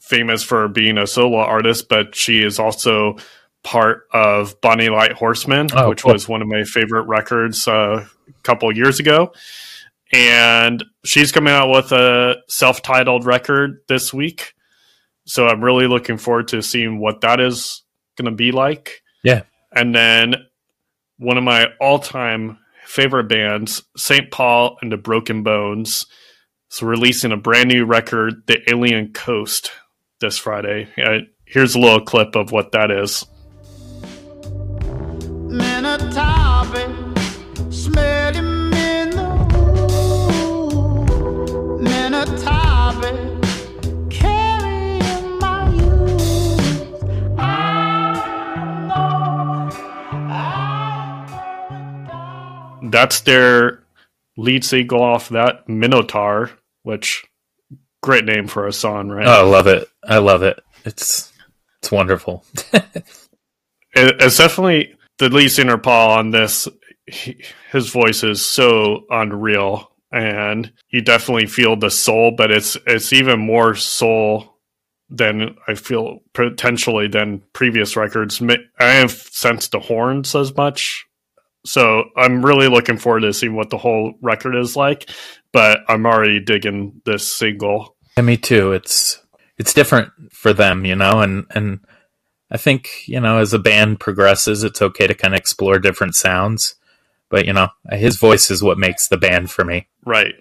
famous 0.00 0.42
for 0.42 0.66
being 0.66 0.98
a 0.98 1.06
solo 1.06 1.38
artist, 1.38 1.88
but 1.88 2.16
she 2.16 2.42
is 2.42 2.58
also 2.58 3.16
part 3.62 4.08
of 4.12 4.60
Bonny 4.60 4.88
Light 4.88 5.12
Horseman, 5.12 5.68
Oh, 5.72 5.90
which 5.90 6.02
cool. 6.02 6.14
was 6.14 6.28
one 6.28 6.42
of 6.42 6.48
my 6.48 6.64
favorite 6.64 7.02
records 7.04 7.68
uh, 7.68 8.04
a 8.28 8.42
couple 8.42 8.74
years 8.76 8.98
ago. 8.98 9.32
And 10.12 10.84
she's 11.04 11.32
coming 11.32 11.52
out 11.52 11.70
with 11.70 11.92
a 11.92 12.36
self 12.48 12.82
titled 12.82 13.24
record 13.24 13.78
this 13.88 14.12
week. 14.12 14.52
So 15.26 15.46
I'm 15.46 15.62
really 15.62 15.86
looking 15.86 16.18
forward 16.18 16.48
to 16.48 16.62
seeing 16.62 17.00
what 17.00 17.20
that 17.22 17.40
is 17.40 17.82
going 18.16 18.30
to 18.30 18.36
be 18.36 18.52
like. 18.52 19.02
Yeah. 19.24 19.42
And 19.74 19.94
then 19.94 20.34
one 21.18 21.38
of 21.38 21.44
my 21.44 21.68
all 21.80 21.98
time 21.98 22.58
favorite 22.84 23.28
bands, 23.28 23.82
St. 23.96 24.30
Paul 24.30 24.76
and 24.82 24.92
the 24.92 24.96
Broken 24.96 25.42
Bones, 25.42 26.06
is 26.70 26.82
releasing 26.82 27.32
a 27.32 27.36
brand 27.36 27.68
new 27.68 27.86
record, 27.86 28.42
The 28.46 28.58
Alien 28.70 29.12
Coast, 29.12 29.70
this 30.20 30.36
Friday. 30.36 30.88
Uh, 31.02 31.20
here's 31.46 31.74
a 31.74 31.78
little 31.78 32.04
clip 32.04 32.34
of 32.34 32.52
what 32.52 32.72
that 32.72 32.90
is. 32.90 33.24
That's 52.92 53.20
their 53.20 53.82
lead 54.36 54.64
single 54.64 55.02
off 55.02 55.30
that, 55.30 55.68
Minotaur, 55.68 56.50
which 56.82 57.24
great 58.02 58.24
name 58.24 58.46
for 58.46 58.66
a 58.66 58.72
song, 58.72 59.08
right? 59.08 59.26
Oh, 59.26 59.30
I 59.30 59.42
love 59.42 59.66
it. 59.66 59.88
I 60.04 60.18
love 60.18 60.42
it. 60.42 60.62
It's 60.84 61.32
it's 61.78 61.90
wonderful. 61.90 62.44
it, 62.72 63.04
it's 63.94 64.36
definitely 64.36 64.94
the 65.18 65.28
lead 65.28 65.48
singer 65.48 65.78
Paul 65.78 66.10
on 66.18 66.30
this. 66.30 66.68
He, 67.06 67.42
his 67.72 67.88
voice 67.88 68.22
is 68.22 68.44
so 68.44 69.04
unreal, 69.10 69.90
and 70.12 70.72
you 70.90 71.00
definitely 71.00 71.46
feel 71.46 71.76
the 71.76 71.90
soul. 71.90 72.32
But 72.36 72.50
it's 72.50 72.76
it's 72.86 73.12
even 73.12 73.40
more 73.40 73.74
soul 73.74 74.52
than 75.08 75.56
I 75.68 75.74
feel 75.74 76.20
potentially 76.32 77.08
than 77.08 77.42
previous 77.52 77.96
records. 77.96 78.42
I 78.78 78.84
have 78.84 79.12
sensed 79.12 79.72
the 79.72 79.80
horns 79.80 80.34
as 80.34 80.56
much, 80.56 81.06
so 81.64 82.04
I'm 82.16 82.44
really 82.44 82.68
looking 82.68 82.98
forward 82.98 83.20
to 83.20 83.32
seeing 83.32 83.54
what 83.54 83.70
the 83.70 83.78
whole 83.78 84.14
record 84.20 84.56
is 84.56 84.76
like. 84.76 85.08
But 85.52 85.80
I'm 85.88 86.06
already 86.06 86.40
digging 86.40 87.02
this 87.04 87.30
single. 87.30 87.96
Yeah, 88.16 88.24
me 88.24 88.36
too. 88.36 88.72
It's 88.72 89.22
it's 89.58 89.74
different 89.74 90.12
for 90.30 90.52
them, 90.52 90.84
you 90.84 90.96
know, 90.96 91.20
and 91.20 91.46
and 91.50 91.80
I 92.50 92.56
think 92.56 93.06
you 93.06 93.20
know 93.20 93.38
as 93.38 93.52
a 93.52 93.58
band 93.58 94.00
progresses, 94.00 94.64
it's 94.64 94.82
okay 94.82 95.06
to 95.06 95.14
kind 95.14 95.34
of 95.34 95.38
explore 95.38 95.78
different 95.78 96.14
sounds. 96.14 96.74
But 97.30 97.46
you 97.46 97.52
know, 97.52 97.68
his 97.90 98.16
voice 98.16 98.50
is 98.50 98.62
what 98.62 98.78
makes 98.78 99.08
the 99.08 99.16
band 99.16 99.50
for 99.50 99.64
me. 99.64 99.88
Right. 100.04 100.34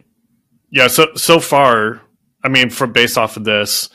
Yeah. 0.70 0.88
So 0.88 1.08
so 1.16 1.40
far, 1.40 2.02
I 2.44 2.50
mean, 2.50 2.70
from 2.70 2.94
based 2.94 3.18
off 3.18 3.38
of 3.38 3.44
this, 3.44 3.90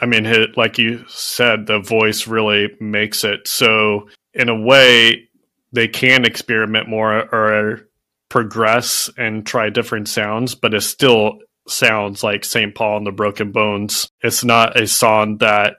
I 0.00 0.06
mean, 0.06 0.24
hit, 0.24 0.56
like 0.56 0.78
you 0.78 1.04
said, 1.08 1.66
the 1.66 1.78
voice 1.78 2.26
really 2.26 2.68
makes 2.80 3.24
it. 3.24 3.48
So 3.48 4.08
in 4.34 4.48
a 4.48 4.58
way, 4.58 5.28
they 5.72 5.88
can 5.88 6.24
experiment 6.24 6.88
more 6.88 7.12
or 7.34 7.88
progress 8.28 9.10
and 9.18 9.46
try 9.46 9.70
different 9.70 10.08
sounds, 10.08 10.54
but 10.54 10.74
it 10.74 10.80
still 10.82 11.38
sounds 11.68 12.22
like 12.22 12.44
St. 12.44 12.74
Paul 12.74 12.98
and 12.98 13.06
the 13.06 13.12
Broken 13.12 13.52
Bones. 13.52 14.08
It's 14.22 14.44
not 14.44 14.80
a 14.80 14.86
song 14.86 15.38
that 15.38 15.76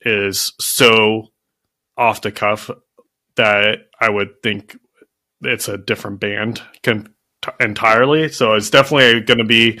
is 0.00 0.52
so 0.60 1.28
off 1.96 2.22
the 2.22 2.32
cuff 2.32 2.70
that 3.36 3.78
I 4.00 4.08
would 4.08 4.42
think 4.42 4.76
it's 5.42 5.68
a 5.68 5.78
different 5.78 6.20
band 6.20 6.62
entirely. 7.60 8.30
So 8.30 8.54
it's 8.54 8.70
definitely 8.70 9.20
going 9.20 9.38
to 9.38 9.44
be 9.44 9.80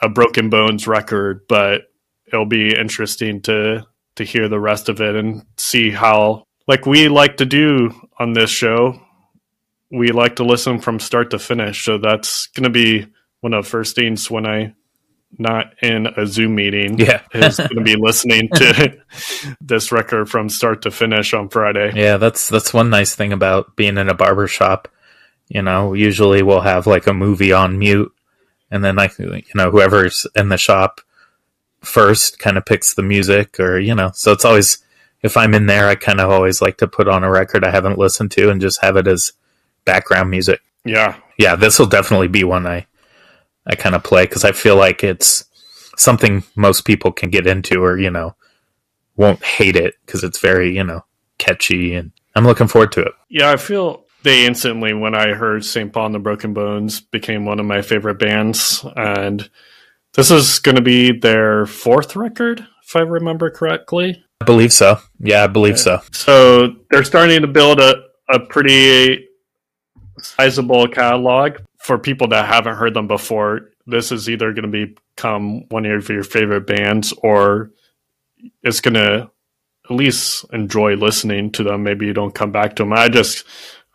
a 0.00 0.08
Broken 0.08 0.50
Bones 0.50 0.86
record, 0.86 1.42
but 1.48 1.82
it'll 2.26 2.46
be 2.46 2.76
interesting 2.76 3.42
to 3.42 3.86
to 4.16 4.24
hear 4.24 4.48
the 4.48 4.60
rest 4.60 4.88
of 4.88 5.00
it 5.00 5.16
and 5.16 5.44
see 5.56 5.90
how 5.90 6.44
like 6.66 6.86
we 6.86 7.08
like 7.08 7.38
to 7.38 7.44
do 7.46 7.92
on 8.18 8.32
this 8.32 8.50
show. 8.50 9.00
We 9.90 10.08
like 10.08 10.36
to 10.36 10.44
listen 10.44 10.78
from 10.78 10.98
start 11.00 11.30
to 11.32 11.38
finish. 11.38 11.84
So 11.84 11.98
that's 11.98 12.46
going 12.48 12.64
to 12.64 12.70
be 12.70 13.06
one 13.40 13.52
of 13.52 13.64
the 13.64 13.70
first 13.70 13.94
things 13.96 14.30
when 14.30 14.46
I 14.46 14.74
not 15.38 15.74
in 15.82 16.06
a 16.06 16.26
Zoom 16.26 16.54
meeting 16.54 16.98
Yeah. 16.98 17.22
is 17.32 17.56
going 17.56 17.76
to 17.76 17.82
be 17.82 17.96
listening 17.98 18.48
to 18.54 18.98
this 19.60 19.90
record 19.92 20.28
from 20.30 20.48
start 20.48 20.82
to 20.82 20.90
finish 20.90 21.32
on 21.34 21.48
Friday. 21.48 21.92
Yeah, 21.94 22.16
that's 22.18 22.48
that's 22.48 22.72
one 22.74 22.90
nice 22.90 23.14
thing 23.14 23.32
about 23.32 23.74
being 23.76 23.96
in 23.98 24.08
a 24.08 24.14
barber 24.14 24.46
shop. 24.46 24.88
You 25.48 25.62
know, 25.62 25.92
usually 25.94 26.42
we'll 26.42 26.60
have 26.60 26.86
like 26.86 27.06
a 27.06 27.12
movie 27.14 27.52
on 27.52 27.78
mute, 27.78 28.12
and 28.70 28.82
then 28.84 28.96
like 28.96 29.18
you 29.18 29.42
know 29.54 29.70
whoever's 29.70 30.26
in 30.34 30.48
the 30.48 30.56
shop 30.58 31.00
first 31.80 32.38
kind 32.38 32.56
of 32.56 32.64
picks 32.64 32.94
the 32.94 33.02
music, 33.02 33.58
or 33.58 33.78
you 33.78 33.94
know. 33.94 34.10
So 34.14 34.32
it's 34.32 34.44
always 34.44 34.78
if 35.22 35.36
I'm 35.36 35.54
in 35.54 35.66
there, 35.66 35.88
I 35.88 35.94
kind 35.94 36.20
of 36.20 36.30
always 36.30 36.60
like 36.60 36.78
to 36.78 36.88
put 36.88 37.08
on 37.08 37.24
a 37.24 37.30
record 37.30 37.64
I 37.64 37.70
haven't 37.70 37.98
listened 37.98 38.30
to 38.32 38.50
and 38.50 38.60
just 38.60 38.82
have 38.82 38.96
it 38.96 39.06
as 39.06 39.32
background 39.84 40.30
music. 40.30 40.60
Yeah, 40.84 41.16
Yeah, 41.38 41.56
this 41.56 41.78
will 41.78 41.86
definitely 41.86 42.28
be 42.28 42.44
one 42.44 42.66
I 42.66 42.86
I 43.66 43.76
kind 43.76 43.94
of 43.94 44.02
play 44.02 44.24
because 44.24 44.44
I 44.44 44.52
feel 44.52 44.76
like 44.76 45.04
it's 45.04 45.44
something 45.96 46.42
most 46.56 46.84
people 46.84 47.12
can 47.12 47.30
get 47.30 47.46
into, 47.46 47.82
or 47.82 47.98
you 47.98 48.10
know, 48.10 48.34
won't 49.16 49.44
hate 49.44 49.76
it 49.76 49.94
because 50.04 50.24
it's 50.24 50.40
very 50.40 50.74
you 50.74 50.84
know 50.84 51.04
catchy, 51.38 51.94
and 51.94 52.12
I'm 52.34 52.44
looking 52.44 52.68
forward 52.68 52.92
to 52.92 53.02
it. 53.02 53.12
Yeah, 53.28 53.50
I 53.50 53.56
feel 53.56 54.04
they 54.22 54.46
instantly, 54.46 54.92
when 54.92 55.14
I 55.14 55.34
heard 55.34 55.64
St. 55.64 55.92
Paul 55.92 56.06
and 56.06 56.14
the 56.14 56.20
Broken 56.20 56.54
Bones, 56.54 57.00
became 57.00 57.44
one 57.44 57.58
of 57.58 57.66
my 57.66 57.82
favorite 57.82 58.18
bands. 58.18 58.84
And 58.96 59.48
this 60.14 60.30
is 60.30 60.58
going 60.60 60.76
to 60.76 60.82
be 60.82 61.12
their 61.12 61.66
fourth 61.66 62.14
record, 62.14 62.66
if 62.84 62.94
I 62.94 63.00
remember 63.00 63.50
correctly. 63.50 64.24
I 64.42 64.44
believe 64.44 64.72
so. 64.72 64.98
Yeah, 65.20 65.44
I 65.44 65.46
believe 65.46 65.78
so. 65.78 66.00
So 66.12 66.74
they're 66.90 67.04
starting 67.04 67.42
to 67.42 67.46
build 67.48 67.80
a, 67.80 67.94
a 68.28 68.40
pretty 68.40 69.28
sizable 70.20 70.88
catalog 70.88 71.58
for 71.78 71.98
people 71.98 72.28
that 72.28 72.46
haven't 72.46 72.76
heard 72.76 72.94
them 72.94 73.06
before. 73.08 73.70
This 73.86 74.12
is 74.12 74.28
either 74.28 74.52
going 74.52 74.70
to 74.70 74.86
become 75.16 75.68
one 75.68 75.86
of 75.86 76.08
your 76.08 76.22
favorite 76.24 76.66
bands 76.66 77.12
or 77.22 77.70
it's 78.62 78.80
going 78.80 78.94
to 78.94 79.30
at 79.84 79.90
least 79.90 80.44
enjoy 80.52 80.94
listening 80.94 81.50
to 81.52 81.64
them. 81.64 81.82
Maybe 81.82 82.06
you 82.06 82.12
don't 82.12 82.34
come 82.34 82.52
back 82.52 82.76
to 82.76 82.82
them. 82.84 82.92
I 82.92 83.08
just, 83.08 83.44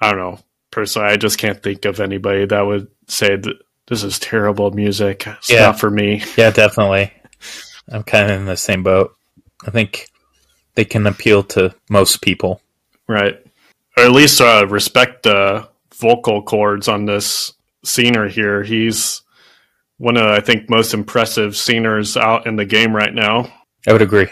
I 0.01 0.10
don't 0.12 0.20
know. 0.20 0.39
Personally, 0.72 1.10
I 1.10 1.18
just 1.18 1.38
can't 1.38 1.62
think 1.63 1.86
of 1.86 2.00
anybody 2.00 2.46
that 2.46 2.62
would 2.62 2.88
say 3.08 3.36
that 3.38 3.56
this 3.88 4.04
is 4.04 4.20
terrible 4.20 4.72
music. 4.72 5.25
It's 5.27 5.50
Yeah. 5.50 5.68
not 5.68 5.80
for 5.80 5.89
me. 5.89 6.24
Yeah, 6.36 6.51
definitely. 6.51 7.12
I'm 7.89 8.04
kind 8.04 8.30
of 8.32 8.39
in 8.39 8.46
the 8.46 8.58
same 8.58 8.84
boat. 8.84 9.16
I 9.66 9.72
think 9.72 10.10
they 10.77 10.86
can 10.86 11.07
appeal 11.07 11.43
to 11.43 11.74
most 11.89 12.22
people. 12.22 12.62
Right. 13.07 13.36
Or 13.98 14.03
at 14.03 14.12
least 14.12 14.39
uh, 14.39 14.67
respect 14.69 15.24
the 15.24 15.67
vocal 15.96 16.43
cords 16.43 16.88
on 16.88 17.05
this 17.05 17.51
scener 17.84 18.29
here. 18.29 18.62
He's 18.62 19.24
one 19.98 20.17
of, 20.17 20.29
I 20.29 20.39
think, 20.39 20.69
most 20.69 20.93
impressive 20.93 21.57
sceners 21.57 22.15
out 22.15 22.46
in 22.46 22.57
the 22.57 22.65
game 22.65 22.96
right 22.96 23.13
now. 23.13 23.51
I 23.88 23.91
would 23.91 24.03
agree. 24.03 24.27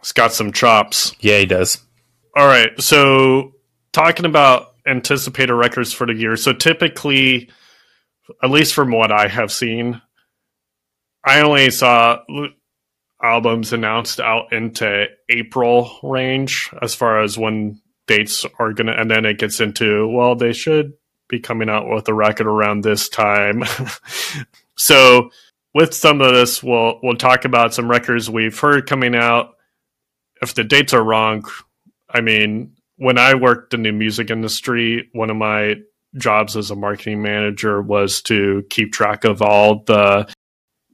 He's 0.00 0.12
got 0.12 0.32
some 0.32 0.50
chops. 0.50 1.14
Yeah, 1.20 1.38
he 1.38 1.46
does. 1.46 1.78
All 2.34 2.46
right. 2.46 2.70
So, 2.80 3.52
talking 3.92 4.24
about 4.24 4.72
anticipated 4.86 5.52
records 5.52 5.92
for 5.92 6.06
the 6.06 6.14
year. 6.14 6.36
So, 6.38 6.54
typically, 6.54 7.50
at 8.42 8.50
least 8.50 8.72
from 8.72 8.92
what 8.92 9.12
I 9.12 9.28
have 9.28 9.52
seen, 9.52 10.00
I 11.22 11.42
only 11.42 11.70
saw 11.70 12.20
albums 13.22 13.72
announced 13.72 14.20
out 14.20 14.52
into 14.52 15.06
April 15.28 15.98
range 16.02 16.70
as 16.82 16.94
far 16.94 17.22
as 17.22 17.38
when 17.38 17.80
dates 18.06 18.44
are 18.58 18.72
going 18.72 18.88
to, 18.88 19.00
and 19.00 19.10
then 19.10 19.24
it 19.24 19.38
gets 19.38 19.60
into, 19.60 20.08
well, 20.08 20.34
they 20.34 20.52
should 20.52 20.92
be 21.28 21.40
coming 21.40 21.68
out 21.68 21.88
with 21.88 22.08
a 22.08 22.14
record 22.14 22.46
around 22.46 22.82
this 22.82 23.08
time. 23.08 23.64
so, 24.76 25.30
with 25.74 25.94
some 25.94 26.20
of 26.20 26.32
this, 26.32 26.62
we'll 26.62 27.00
we'll 27.02 27.16
talk 27.16 27.44
about 27.44 27.72
some 27.72 27.90
records 27.90 28.28
we've 28.28 28.58
heard 28.58 28.86
coming 28.86 29.14
out. 29.14 29.54
If 30.42 30.54
the 30.54 30.64
dates 30.64 30.92
are 30.92 31.02
wrong, 31.02 31.44
I 32.10 32.20
mean, 32.20 32.76
when 32.96 33.16
I 33.16 33.34
worked 33.34 33.72
in 33.72 33.82
the 33.82 33.92
music 33.92 34.30
industry, 34.30 35.08
one 35.12 35.30
of 35.30 35.36
my 35.36 35.76
jobs 36.16 36.56
as 36.56 36.70
a 36.70 36.76
marketing 36.76 37.22
manager 37.22 37.80
was 37.80 38.20
to 38.22 38.64
keep 38.68 38.92
track 38.92 39.24
of 39.24 39.40
all 39.40 39.82
the 39.84 40.30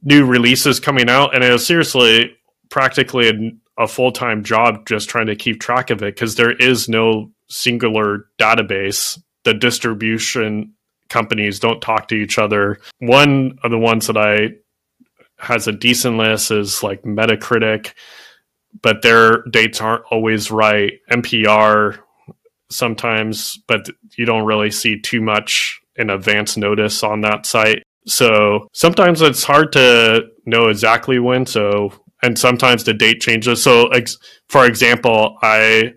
new 0.01 0.25
releases 0.25 0.79
coming 0.79 1.09
out, 1.09 1.35
and 1.35 1.43
it 1.43 1.51
was 1.51 1.65
seriously 1.65 2.35
practically 2.69 3.29
a, 3.29 3.83
a 3.83 3.87
full 3.87 4.11
time 4.11 4.43
job 4.43 4.85
just 4.85 5.09
trying 5.09 5.27
to 5.27 5.35
keep 5.35 5.59
track 5.59 5.89
of 5.89 6.01
it 6.03 6.15
because 6.15 6.35
there 6.35 6.51
is 6.51 6.87
no 6.87 7.31
singular 7.47 8.25
database. 8.39 9.19
The 9.43 9.53
distribution 9.53 10.73
companies 11.09 11.59
don't 11.59 11.81
talk 11.81 12.07
to 12.09 12.15
each 12.15 12.37
other. 12.37 12.79
One 12.99 13.57
of 13.63 13.71
the 13.71 13.79
ones 13.79 14.07
that 14.07 14.17
I 14.17 14.55
has 15.37 15.67
a 15.67 15.71
decent 15.71 16.17
list 16.17 16.51
is 16.51 16.83
like 16.83 17.03
Metacritic, 17.03 17.93
but 18.81 19.01
their 19.01 19.43
dates 19.43 19.81
aren't 19.81 20.03
always 20.11 20.51
right. 20.51 20.93
NPR 21.09 21.99
sometimes, 22.69 23.57
but 23.67 23.89
you 24.15 24.25
don't 24.25 24.45
really 24.45 24.71
see 24.71 24.99
too 24.99 25.21
much 25.21 25.79
in 25.95 26.09
advance 26.09 26.55
notice 26.57 27.03
on 27.03 27.21
that 27.21 27.45
site. 27.45 27.83
So 28.09 28.67
sometimes 28.73 29.21
it's 29.21 29.43
hard 29.43 29.71
to 29.73 30.25
know 30.45 30.67
exactly 30.67 31.19
when. 31.19 31.45
So, 31.45 31.93
and 32.23 32.37
sometimes 32.37 32.83
the 32.83 32.93
date 32.93 33.21
changes. 33.21 33.63
So, 33.63 33.87
ex- 33.89 34.17
for 34.49 34.65
example, 34.65 35.37
I 35.41 35.93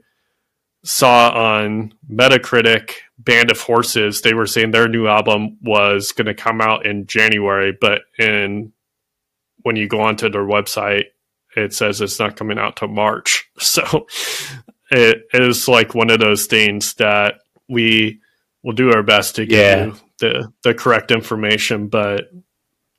saw 0.84 1.30
on 1.30 1.94
Metacritic 2.10 2.92
Band 3.18 3.50
of 3.50 3.60
Horses, 3.60 4.20
they 4.22 4.34
were 4.34 4.46
saying 4.46 4.70
their 4.72 4.88
new 4.88 5.06
album 5.06 5.58
was 5.62 6.12
going 6.12 6.26
to 6.26 6.34
come 6.34 6.60
out 6.60 6.86
in 6.86 7.06
January, 7.06 7.72
but 7.80 8.02
in 8.18 8.72
when 9.62 9.76
you 9.76 9.86
go 9.88 10.00
onto 10.00 10.28
their 10.28 10.44
website, 10.44 11.04
it 11.56 11.72
says 11.72 12.00
it's 12.00 12.18
not 12.18 12.36
coming 12.36 12.58
out 12.58 12.76
till 12.76 12.88
March. 12.88 13.48
So 13.60 14.06
it 14.90 15.22
is 15.32 15.68
like 15.68 15.94
one 15.94 16.10
of 16.10 16.18
those 16.18 16.46
things 16.46 16.94
that 16.94 17.36
we 17.68 18.20
will 18.64 18.72
do 18.74 18.92
our 18.92 19.02
best 19.04 19.36
to 19.36 19.46
give 19.46 19.58
Yeah. 19.58 19.84
you 19.86 19.96
the 20.22 20.52
the 20.62 20.74
correct 20.74 21.10
information, 21.10 21.88
but 21.88 22.30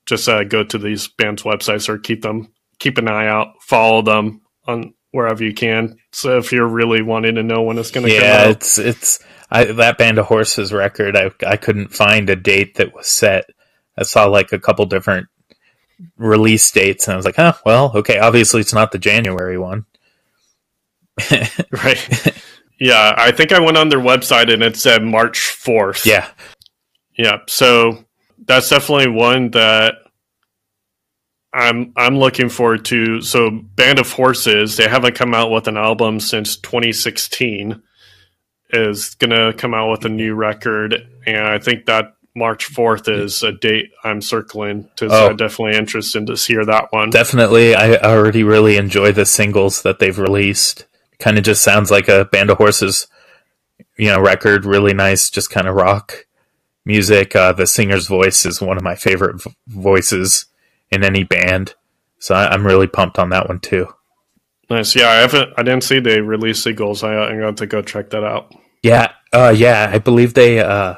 just 0.06 0.30
uh, 0.30 0.44
go 0.44 0.64
to 0.64 0.78
these 0.78 1.08
bands' 1.08 1.44
websites 1.44 1.90
or 1.90 1.98
keep 1.98 2.22
them 2.22 2.54
keep 2.80 2.98
an 2.98 3.08
eye 3.08 3.28
out, 3.28 3.62
follow 3.62 4.02
them 4.02 4.42
on 4.68 4.94
wherever 5.12 5.44
you 5.44 5.54
can. 5.54 5.98
So 6.12 6.38
if 6.38 6.52
you're 6.52 6.68
really 6.68 7.02
wanting 7.02 7.36
to 7.36 7.44
know 7.44 7.64
when 7.64 7.78
it's 7.78 7.92
going 7.92 8.06
to 8.06 8.14
yeah, 8.14 8.20
come 8.20 8.30
out, 8.30 8.48
it's 8.52 8.78
it's 8.78 9.20
I, 9.50 9.66
that 9.66 9.98
band 9.98 10.18
of 10.20 10.26
horses 10.26 10.74
record. 10.74 11.16
I 11.16 11.32
I 11.48 11.58
couldn't 11.58 11.94
find 11.94 12.30
a 12.30 12.36
date 12.36 12.76
that 12.76 12.94
was 12.94 13.08
set. 13.08 13.46
I 13.98 14.04
saw 14.04 14.26
like 14.26 14.52
a 14.52 14.60
couple 14.60 14.86
different 14.86 15.28
release 16.18 16.70
dates, 16.72 17.08
and 17.08 17.14
I 17.14 17.18
was 17.18 17.26
like, 17.26 17.40
oh 17.40 17.54
well, 17.66 17.92
okay. 17.96 18.20
Obviously, 18.20 18.62
it's 18.62 18.74
not 18.74 18.92
the 18.92 19.00
January 19.00 19.58
one. 19.58 19.86
right? 21.72 22.34
yeah, 22.80 23.14
I 23.16 23.32
think 23.32 23.54
I 23.54 23.60
went 23.60 23.78
on 23.78 23.90
their 23.90 24.00
website 24.00 24.52
and 24.52 24.64
it 24.64 24.76
said 24.76 25.04
March 25.04 25.52
fourth. 25.52 26.06
Yeah, 26.06 26.28
Yeah, 27.18 27.38
so 27.48 28.06
that's 28.46 28.70
definitely 28.70 29.10
one 29.12 29.52
that 29.52 29.96
I'm 31.54 31.94
I'm 31.96 32.18
looking 32.18 32.50
forward 32.50 32.86
to. 32.86 33.22
So 33.22 33.50
Band 33.52 34.00
of 34.00 34.12
Horses, 34.12 34.78
they 34.78 34.88
haven't 34.88 35.16
come 35.16 35.34
out 35.36 35.52
with 35.52 35.68
an 35.68 35.78
album 35.78 36.20
since 36.20 36.58
2016. 36.58 37.82
Is 38.76 39.14
gonna 39.16 39.54
come 39.54 39.76
out 39.76 39.92
with 39.92 40.06
a 40.06 40.10
new 40.10 40.34
record, 40.34 41.08
and 41.28 41.46
I 41.46 41.60
think 41.60 41.86
that 41.86 42.16
March 42.36 42.74
4th 42.74 43.08
is 43.08 43.44
a 43.44 43.52
date 43.52 43.92
I'm 44.04 44.20
circling. 44.20 44.90
To, 44.96 45.08
so 45.08 45.16
Oh. 45.16 45.30
I'm 45.30 45.36
definitely 45.38 45.78
interested 45.78 46.26
to 46.26 46.34
hear 46.34 46.66
that 46.66 46.88
one. 46.92 47.12
definitely. 47.12 47.76
I 47.76 47.98
already 47.98 48.42
really 48.44 48.78
enjoy 48.78 49.12
the 49.12 49.28
singles 49.28 49.84
that 49.84 50.00
they've 50.00 50.18
released. 50.18 50.88
Kind 51.20 51.38
of 51.38 51.44
just 51.44 51.62
sounds 51.62 51.92
like 51.92 52.08
a 52.08 52.26
band 52.26 52.50
of 52.50 52.58
horses, 52.58 53.06
you 53.96 54.08
know, 54.08 54.20
record. 54.20 54.66
Really 54.66 54.96
nice, 54.96 55.30
just 55.30 55.52
kind 55.52 55.68
of 55.68 55.76
rock 55.76 56.26
music. 56.86 57.36
Uh, 57.36 57.54
the 57.54 57.68
singer's 57.68 58.08
voice 58.08 58.46
is 58.46 58.62
one 58.62 58.78
of 58.78 58.84
my 58.84 58.96
favorite 58.96 59.42
v- 59.42 59.56
voices 59.68 60.46
in 60.92 61.04
any 61.04 61.24
band, 61.24 61.76
so 62.20 62.36
I, 62.36 62.50
I'm 62.50 62.66
really 62.66 62.88
pumped 62.88 63.18
on 63.20 63.30
that 63.30 63.48
one 63.48 63.60
too. 63.60 63.88
nice. 64.70 64.96
Yeah, 64.96 65.08
I 65.10 65.16
haven't. 65.16 65.54
I 65.58 65.64
didn't 65.64 65.84
see 65.84 66.00
they 66.00 66.22
released 66.22 66.64
singles. 66.64 67.04
I, 67.04 67.14
I'm 67.16 67.40
going 67.40 67.56
to 67.56 67.66
go 67.68 67.82
check 67.82 68.10
that 68.12 68.24
out. 68.24 68.54
Yeah, 68.82 69.14
uh, 69.32 69.54
yeah, 69.56 69.90
I 69.94 69.98
believe 70.00 70.34
they 70.34 70.60
uh, 70.60 70.96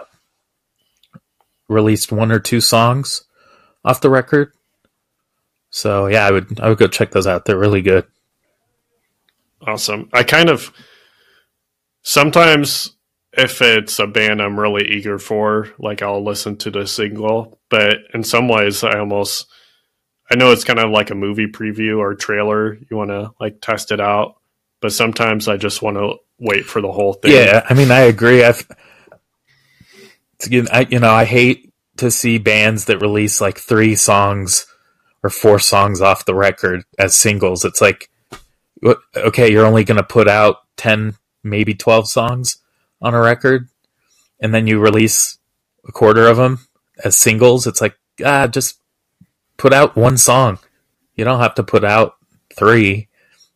released 1.68 2.12
one 2.12 2.32
or 2.32 2.40
two 2.40 2.62
songs 2.62 3.24
off 3.84 4.02
the 4.02 4.10
record. 4.10 4.52
So 5.70 6.08
yeah, 6.08 6.26
I 6.26 6.32
would 6.32 6.60
I 6.60 6.70
would 6.70 6.78
go 6.78 6.88
check 6.88 7.12
those 7.12 7.28
out. 7.28 7.46
They're 7.46 7.58
really 7.60 7.82
good. 7.82 8.06
Awesome. 9.62 10.10
I 10.14 10.24
kind 10.24 10.50
of 10.50 10.72
sometimes 12.02 12.95
if 13.38 13.62
it's 13.62 14.00
a 14.00 14.08
band 14.08 14.42
I'm 14.42 14.60
really 14.60 14.88
eager 14.88 15.20
for, 15.20 15.70
like 15.78 16.02
I'll 16.02 16.24
listen 16.24 16.58
to 16.58 16.72
the 16.72 16.88
single, 16.88 17.60
but 17.70 17.98
in 18.14 18.24
some 18.24 18.48
ways 18.48 18.84
I 18.84 19.00
almost 19.00 19.48
I 20.32 20.36
know 20.36 20.52
it's 20.52 20.64
kind 20.64 20.80
of 20.80 20.90
like 20.90 21.12
a 21.12 21.16
movie 21.16 21.48
preview 21.48 22.00
or 22.00 22.16
trailer. 22.16 22.76
You 22.90 22.98
want 22.98 23.12
to 23.12 23.32
like 23.40 23.62
test 23.62 23.92
it 23.92 24.00
out, 24.00 24.36
but 24.82 24.94
sometimes 24.94 25.48
I 25.48 25.58
just 25.58 25.82
want 25.82 25.98
to 25.98 26.16
wait 26.40 26.66
for 26.66 26.82
the 26.82 26.92
whole 26.92 27.14
thing. 27.14 27.32
Yeah, 27.34 27.66
I 27.70 27.74
mean 27.74 27.92
I 27.92 28.02
agree. 28.02 28.44
I've 28.44 28.66
I 30.72 30.88
you 30.90 31.00
know 31.00 31.12
I 31.12 31.26
hate 31.26 31.74
to 31.98 32.12
see 32.12 32.38
bands 32.38 32.86
that 32.86 33.02
release 33.02 33.42
like 33.42 33.58
three 33.58 33.96
songs 33.96 34.66
or 35.24 35.30
four 35.30 35.60
songs 35.60 36.02
off 36.02 36.26
the 36.26 36.36
record 36.36 36.84
as 37.00 37.16
singles. 37.16 37.66
It's 37.66 37.82
like, 37.82 38.10
okay, 39.16 39.52
you're 39.52 39.66
only 39.66 39.84
going 39.84 39.98
to 39.98 40.04
put 40.04 40.28
out 40.28 40.58
ten, 40.78 41.16
maybe 41.44 41.74
twelve 41.74 42.08
songs 42.08 42.60
on 43.06 43.14
a 43.14 43.22
record, 43.22 43.70
and 44.40 44.54
then 44.54 44.68
you 44.68 44.80
release 44.80 45.38
a 45.88 45.92
quarter 45.92 46.28
of 46.28 46.38
them 46.38 46.68
as 47.04 47.16
singles. 47.16 47.68
It's 47.68 47.82
like 47.82 47.96
ah, 48.24 48.48
just 48.48 48.80
put 49.58 49.74
out 49.74 49.96
one 49.96 50.18
song. 50.18 50.60
You 51.16 51.24
don't 51.24 51.40
have 51.40 51.56
to 51.56 51.64
put 51.64 51.86
out 51.86 52.16
three 52.54 53.08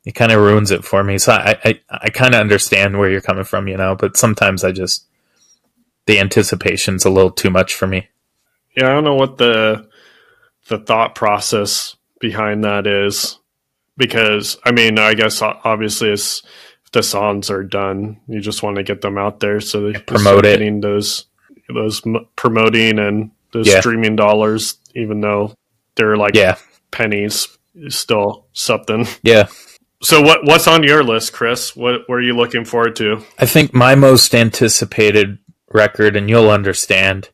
it 0.05 0.15
kind 0.15 0.31
of 0.31 0.41
ruins 0.41 0.71
it 0.71 0.83
for 0.83 1.03
me. 1.03 1.17
So 1.17 1.33
I, 1.33 1.57
I, 1.63 1.79
I 1.89 2.09
kind 2.09 2.33
of 2.33 2.41
understand 2.41 2.97
where 2.97 3.09
you're 3.09 3.21
coming 3.21 3.43
from, 3.43 3.67
you 3.67 3.77
know, 3.77 3.95
but 3.95 4.17
sometimes 4.17 4.63
I 4.63 4.71
just, 4.71 5.05
the 6.07 6.19
anticipation's 6.19 7.05
a 7.05 7.09
little 7.11 7.31
too 7.31 7.49
much 7.49 7.75
for 7.75 7.85
me. 7.85 8.07
Yeah, 8.75 8.89
I 8.89 8.93
don't 8.93 9.03
know 9.03 9.15
what 9.15 9.37
the 9.37 9.87
the 10.67 10.79
thought 10.79 11.15
process 11.15 11.95
behind 12.19 12.63
that 12.63 12.87
is 12.87 13.37
because 13.97 14.57
I 14.63 14.71
mean, 14.71 14.97
I 14.97 15.13
guess 15.13 15.41
obviously 15.41 16.09
it's 16.09 16.43
the 16.91 17.03
songs 17.03 17.49
are 17.49 17.63
done, 17.63 18.19
you 18.27 18.39
just 18.41 18.63
want 18.63 18.77
to 18.77 18.83
get 18.83 19.01
them 19.01 19.17
out 19.17 19.39
there 19.39 19.59
so 19.61 19.87
you 19.87 19.99
promote 19.99 20.45
it. 20.45 20.81
those 20.81 21.25
those 21.73 22.01
m- 22.05 22.25
promoting 22.35 22.97
and 22.99 23.31
those 23.53 23.67
Yeah. 23.67 23.79
streaming 23.79 24.15
dollars, 24.15 24.77
even 24.95 25.21
though 25.21 25.53
they're 25.95 26.17
like 26.17 26.35
Yeah. 26.35 26.55
pennies, 26.91 27.47
is 27.75 27.95
still 27.95 28.45
something. 28.53 29.07
Yeah. 29.23 29.47
So 30.01 30.21
what 30.21 30.45
what's 30.45 30.67
on 30.67 30.83
your 30.83 31.03
list, 31.03 31.33
Chris? 31.33 31.75
What 31.75 32.07
what 32.07 32.15
are 32.15 32.21
you 32.21 32.35
looking 32.35 32.63
forward 32.65 32.95
to? 32.97 33.23
I 33.37 33.45
think 33.45 33.73
my 33.73 33.95
most 33.95 34.33
anticipated 34.33 35.39
record, 35.71 36.15
and 36.15 36.29
you'll 36.29 36.49
understand 36.49 37.29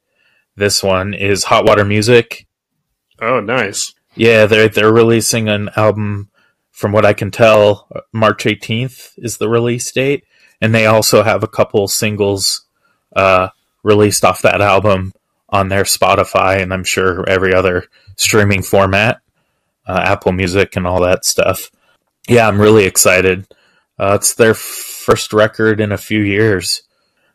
this 0.57 0.81
one, 0.83 1.13
is 1.13 1.45
Hot 1.45 1.65
Water 1.65 1.85
Music. 1.85 2.47
Oh, 3.21 3.39
nice. 3.39 3.93
Yeah, 4.15 4.45
they're, 4.45 4.67
they're 4.69 4.91
releasing 4.91 5.47
an 5.47 5.69
album, 5.75 6.29
from 6.75 6.91
what 6.91 7.05
I 7.05 7.13
can 7.13 7.31
tell, 7.31 7.87
March 8.11 8.43
18th 8.43 9.13
is 9.17 9.37
the 9.37 9.47
release 9.47 9.89
date. 9.93 10.25
And 10.59 10.75
they 10.75 10.85
also 10.85 11.23
have 11.23 11.41
a 11.41 11.47
couple 11.47 11.87
singles 11.87 12.65
uh, 13.15 13.47
released 13.81 14.25
off 14.25 14.41
that 14.41 14.59
album 14.59 15.13
on 15.47 15.69
their 15.69 15.83
Spotify 15.83 16.61
and 16.61 16.73
I'm 16.73 16.83
sure 16.83 17.27
every 17.29 17.53
other 17.53 17.85
streaming 18.17 18.61
format, 18.61 19.21
uh, 19.87 20.01
Apple 20.03 20.33
Music 20.33 20.75
and 20.75 20.85
all 20.85 20.99
that 21.01 21.23
stuff. 21.23 21.71
Yeah, 22.27 22.45
I'm 22.45 22.59
really 22.59 22.83
excited. 22.83 23.47
Uh, 23.97 24.17
it's 24.19 24.33
their 24.33 24.53
first 24.53 25.31
record 25.31 25.79
in 25.79 25.93
a 25.93 25.97
few 25.97 26.19
years. 26.19 26.83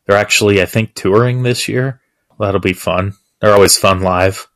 They're 0.06 0.18
actually, 0.18 0.60
I 0.60 0.66
think, 0.66 0.94
touring 0.94 1.44
this 1.44 1.66
year. 1.66 2.02
That'll 2.38 2.60
be 2.60 2.74
fun. 2.74 3.14
They're 3.40 3.54
always 3.54 3.78
fun 3.78 4.00
live. 4.00 4.48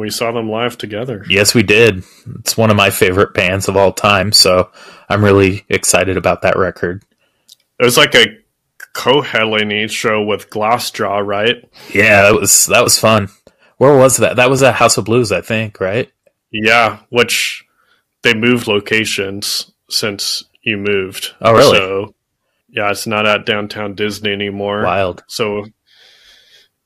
We 0.00 0.10
saw 0.10 0.32
them 0.32 0.50
live 0.50 0.78
together. 0.78 1.24
Yes, 1.28 1.54
we 1.54 1.62
did. 1.62 2.02
It's 2.40 2.56
one 2.56 2.70
of 2.70 2.76
my 2.76 2.90
favorite 2.90 3.34
bands 3.34 3.68
of 3.68 3.76
all 3.76 3.92
time, 3.92 4.32
so 4.32 4.70
I'm 5.08 5.24
really 5.24 5.64
excited 5.68 6.16
about 6.16 6.42
that 6.42 6.56
record. 6.56 7.04
It 7.78 7.84
was 7.84 7.96
like 7.96 8.14
a 8.14 8.38
co-headlining 8.94 9.90
show 9.90 10.22
with 10.22 10.50
Glassjaw, 10.50 11.24
right? 11.24 11.64
Yeah, 11.92 12.22
that 12.22 12.34
was 12.34 12.66
that 12.66 12.82
was 12.82 12.98
fun. 12.98 13.28
Where 13.76 13.96
was 13.96 14.16
that? 14.16 14.36
That 14.36 14.50
was 14.50 14.62
at 14.62 14.74
House 14.74 14.98
of 14.98 15.04
Blues, 15.04 15.32
I 15.32 15.40
think, 15.40 15.80
right? 15.80 16.10
Yeah, 16.50 16.98
which 17.10 17.64
they 18.22 18.34
moved 18.34 18.66
locations 18.66 19.70
since 19.88 20.44
you 20.62 20.76
moved. 20.76 21.34
Oh, 21.40 21.52
really? 21.52 21.76
So 21.76 22.14
yeah, 22.68 22.90
it's 22.90 23.06
not 23.06 23.26
at 23.26 23.46
downtown 23.46 23.94
Disney 23.94 24.32
anymore. 24.32 24.82
Wild. 24.82 25.24
So 25.26 25.66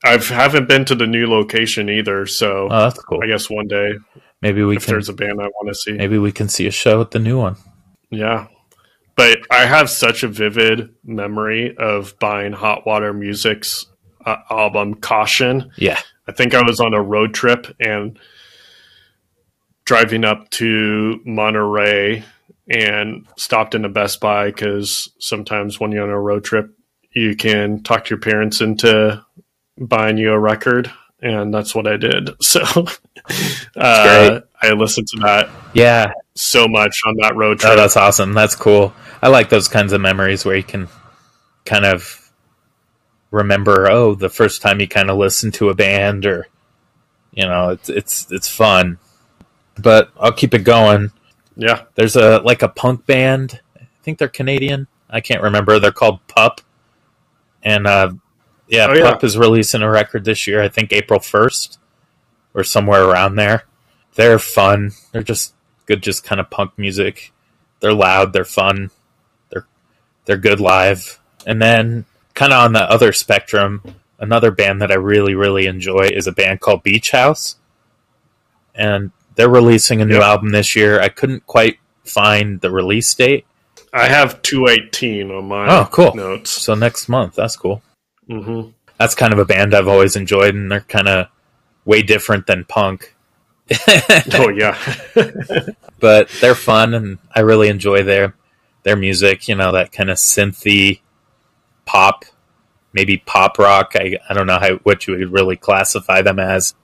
I 0.05 0.19
haven't 0.19 0.69
been 0.69 0.85
to 0.87 0.95
the 0.95 1.07
new 1.07 1.27
location 1.27 1.89
either. 1.89 2.27
So 2.27 2.69
Oh, 2.71 2.83
that's 2.83 2.99
cool. 3.03 3.21
I 3.23 3.27
guess 3.27 3.49
one 3.51 3.67
day, 3.67 3.93
Maybe 4.43 4.63
we 4.63 4.77
if 4.77 4.85
can 4.85 4.93
there's 4.95 5.09
a 5.09 5.15
band 5.15 5.41
I 5.41 5.45
want 5.47 5.69
to 5.69 5.75
see, 5.75 5.93
maybe 5.93 6.19
we 6.19 6.31
can 6.33 6.49
see 6.49 6.67
a 6.67 6.71
show 6.71 7.01
at 7.01 7.11
the 7.13 7.19
new 7.19 7.39
one. 7.39 7.57
yeah. 8.11 8.47
But 9.17 9.39
I 9.49 9.65
have 9.67 9.89
such 9.89 10.25
a 10.25 10.29
vivid 10.29 10.93
memory 11.05 11.77
of 11.79 12.19
buying 12.19 12.53
Hot 12.53 12.85
Water 12.85 13.13
Music's 13.13 13.87
uh, 14.27 14.37
album 14.51 14.95
Caution. 14.97 15.71
Yeah. 15.77 16.01
I 16.27 16.33
think 16.33 16.53
I 16.53 16.63
was 16.63 16.81
on 16.81 16.95
a 16.95 17.01
road 17.03 17.33
trip 17.33 17.69
and 17.79 18.19
driving 19.85 20.25
up 20.25 20.51
to 20.51 21.21
Monterey 21.25 22.25
and 22.69 23.27
stopped 23.37 23.75
in 23.75 23.85
a 23.85 23.89
Best 23.89 24.21
Buy 24.21 24.47
because 24.47 25.11
sometimes 25.21 25.79
when 25.79 25.93
you're 25.93 26.03
on 26.05 26.11
a 26.11 26.21
road 26.21 26.45
trip, 26.45 26.71
you 27.13 27.37
can 27.37 27.83
talk 27.83 28.07
to 28.07 28.11
your 28.11 28.21
parents 28.21 28.61
into 28.61 29.24
buying 29.79 30.19
you 30.19 30.33
a 30.33 30.39
record, 30.39 30.91
and 31.21 31.53
that's 31.53 31.75
what 31.75 31.87
I 31.87 31.97
did. 31.97 32.31
So 32.43 32.61
uh, 33.77 34.41
I 34.63 34.73
listened 34.73 35.09
to 35.09 35.19
that 35.21 35.49
Yeah, 35.73 36.13
so 36.35 36.69
much 36.69 37.01
on 37.07 37.17
that 37.23 37.37
road 37.37 37.59
oh, 37.65 37.69
trip. 37.69 37.77
that's 37.77 37.97
awesome. 37.97 38.35
That's 38.35 38.55
cool. 38.55 38.93
I 39.23 39.29
like 39.29 39.49
those 39.49 39.69
kinds 39.69 39.93
of 39.93 40.01
memories 40.01 40.45
where 40.45 40.57
you 40.57 40.63
can 40.63 40.89
kind 41.65 41.85
of 41.87 42.31
remember, 43.31 43.91
oh, 43.91 44.15
the 44.15 44.29
first 44.29 44.63
time 44.63 44.81
you 44.81 44.89
kind 44.89 45.11
of 45.11 45.17
listened 45.19 45.55
to 45.55 45.71
a 45.71 45.75
band, 45.75 46.27
or 46.27 46.49
you 47.33 47.47
know, 47.47 47.71
it's 47.71 47.89
it's 47.89 48.31
it's 48.31 48.49
fun. 48.49 48.99
But 49.79 50.11
I'll 50.21 50.33
keep 50.33 50.55
it 50.55 50.61
going. 50.65 51.11
yeah, 51.57 51.85
There's 51.95 52.17
a 52.17 52.39
like 52.41 52.63
a 52.63 52.69
punk 52.69 53.07
band. 53.07 53.61
I 53.81 53.87
think 54.03 54.19
they're 54.19 54.29
Canadian. 54.29 54.87
I 55.11 55.21
can't 55.21 55.43
remember. 55.43 55.79
They're 55.79 55.93
called 55.93 56.27
Pup. 56.29 56.61
And 57.63 57.87
uh, 57.87 58.13
yeah, 58.75 58.87
Oh, 58.91 58.95
yeah. 58.95 59.11
Pup 59.13 59.25
is 59.25 59.37
releasing 59.39 59.83
a 59.83 59.91
record 59.91 60.25
this 60.25 60.47
year. 60.47 60.63
I 60.63 60.69
think 60.69 60.93
April 60.93 61.21
first 61.21 61.79
or 62.55 62.65
somewhere 62.65 63.05
around 63.05 63.37
there. 63.37 63.65
They're 64.15 64.39
fun. 64.39 64.93
They're 65.13 65.23
just 65.23 65.55
good, 65.87 66.03
just 66.03 66.25
kind 66.25 66.41
of 66.41 66.51
punk 66.51 66.73
music. 66.77 67.33
They're 67.81 67.93
loud. 67.93 68.33
They're 68.33 68.45
fun. 68.45 68.91
They're 69.51 69.67
they're 70.25 70.37
good 70.37 70.61
live. 70.61 71.21
And 71.47 71.61
then 71.61 72.05
kind 72.35 72.53
of 72.53 72.65
on 72.65 72.73
the 72.73 72.83
other 72.91 73.13
spectrum, 73.13 73.83
another 74.19 74.51
band 74.51 74.81
that 74.83 74.91
I 74.91 74.95
really 74.95 75.35
really 75.35 75.67
enjoy 75.67 76.09
is 76.13 76.27
a 76.27 76.33
band 76.33 76.61
called 76.61 76.83
Beach 76.83 77.11
House, 77.11 77.57
and 78.75 79.11
they're 79.35 79.49
releasing 79.51 80.01
a 80.01 80.05
new 80.05 80.15
Yep. 80.15 80.23
album 80.23 80.49
this 80.51 80.75
year. 80.77 81.01
I 81.01 81.09
couldn't 81.09 81.47
quite 81.47 81.79
find 82.05 82.61
the 82.61 82.71
release 82.71 83.13
date, 83.15 83.47
I 83.93 84.09
have 84.09 84.43
two 84.43 84.67
eighteen 84.69 85.31
on 85.31 85.47
my 85.49 85.67
Oh, 85.69 85.89
cool. 85.91 86.15
notes. 86.15 86.51
so 86.51 86.75
next 86.75 87.09
month. 87.09 87.35
That's 87.35 87.57
cool. 87.57 87.83
Hmm 88.29 88.69
That's 88.99 89.15
kind 89.15 89.33
of 89.33 89.39
a 89.39 89.45
band 89.45 89.75
I've 89.75 89.89
always 89.89 90.17
enjoyed, 90.17 90.55
and 90.55 90.71
they're 90.71 90.81
kind 90.81 91.09
of 91.09 91.27
way 91.85 92.03
different 92.03 92.47
than 92.47 92.65
punk. 92.65 93.15
Oh 94.35 94.51
yeah, 94.51 94.77
but 96.01 96.29
they're 96.41 96.55
fun, 96.55 96.93
and 96.95 97.19
I 97.35 97.41
really 97.41 97.69
enjoy 97.69 98.03
their 98.03 98.35
their 98.83 98.97
music. 98.97 99.49
You 99.49 99.55
know, 99.55 99.73
that 99.73 99.91
kind 99.93 100.11
of 100.11 100.19
synthy 100.19 101.01
pop, 101.87 102.25
maybe 102.93 103.17
pop 103.19 103.59
rock. 103.59 103.93
I 103.95 104.19
I 104.29 104.35
don't 104.35 104.47
know 104.47 104.59
how 104.59 104.77
what 104.83 105.07
you 105.07 105.17
would 105.17 105.33
really 105.33 105.57
classify 105.57 106.21
them 106.23 106.39
as. 106.39 106.75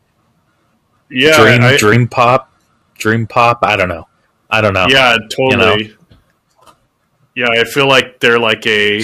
yeah, 1.10 1.36
dream 1.36 1.62
I- 1.62 1.76
dream 1.76 2.08
pop, 2.08 2.50
dream 2.94 3.26
pop. 3.26 3.58
I 3.62 3.76
don't 3.76 3.88
know. 3.90 4.06
I 4.48 4.60
don't 4.62 4.74
know. 4.74 4.86
yeah, 4.88 5.16
totally. 5.30 5.94
Yeah, 7.34 7.48
I 7.50 7.64
feel 7.64 7.88
like 7.88 8.20
they're 8.20 8.38
like 8.40 8.66
a 8.66 9.02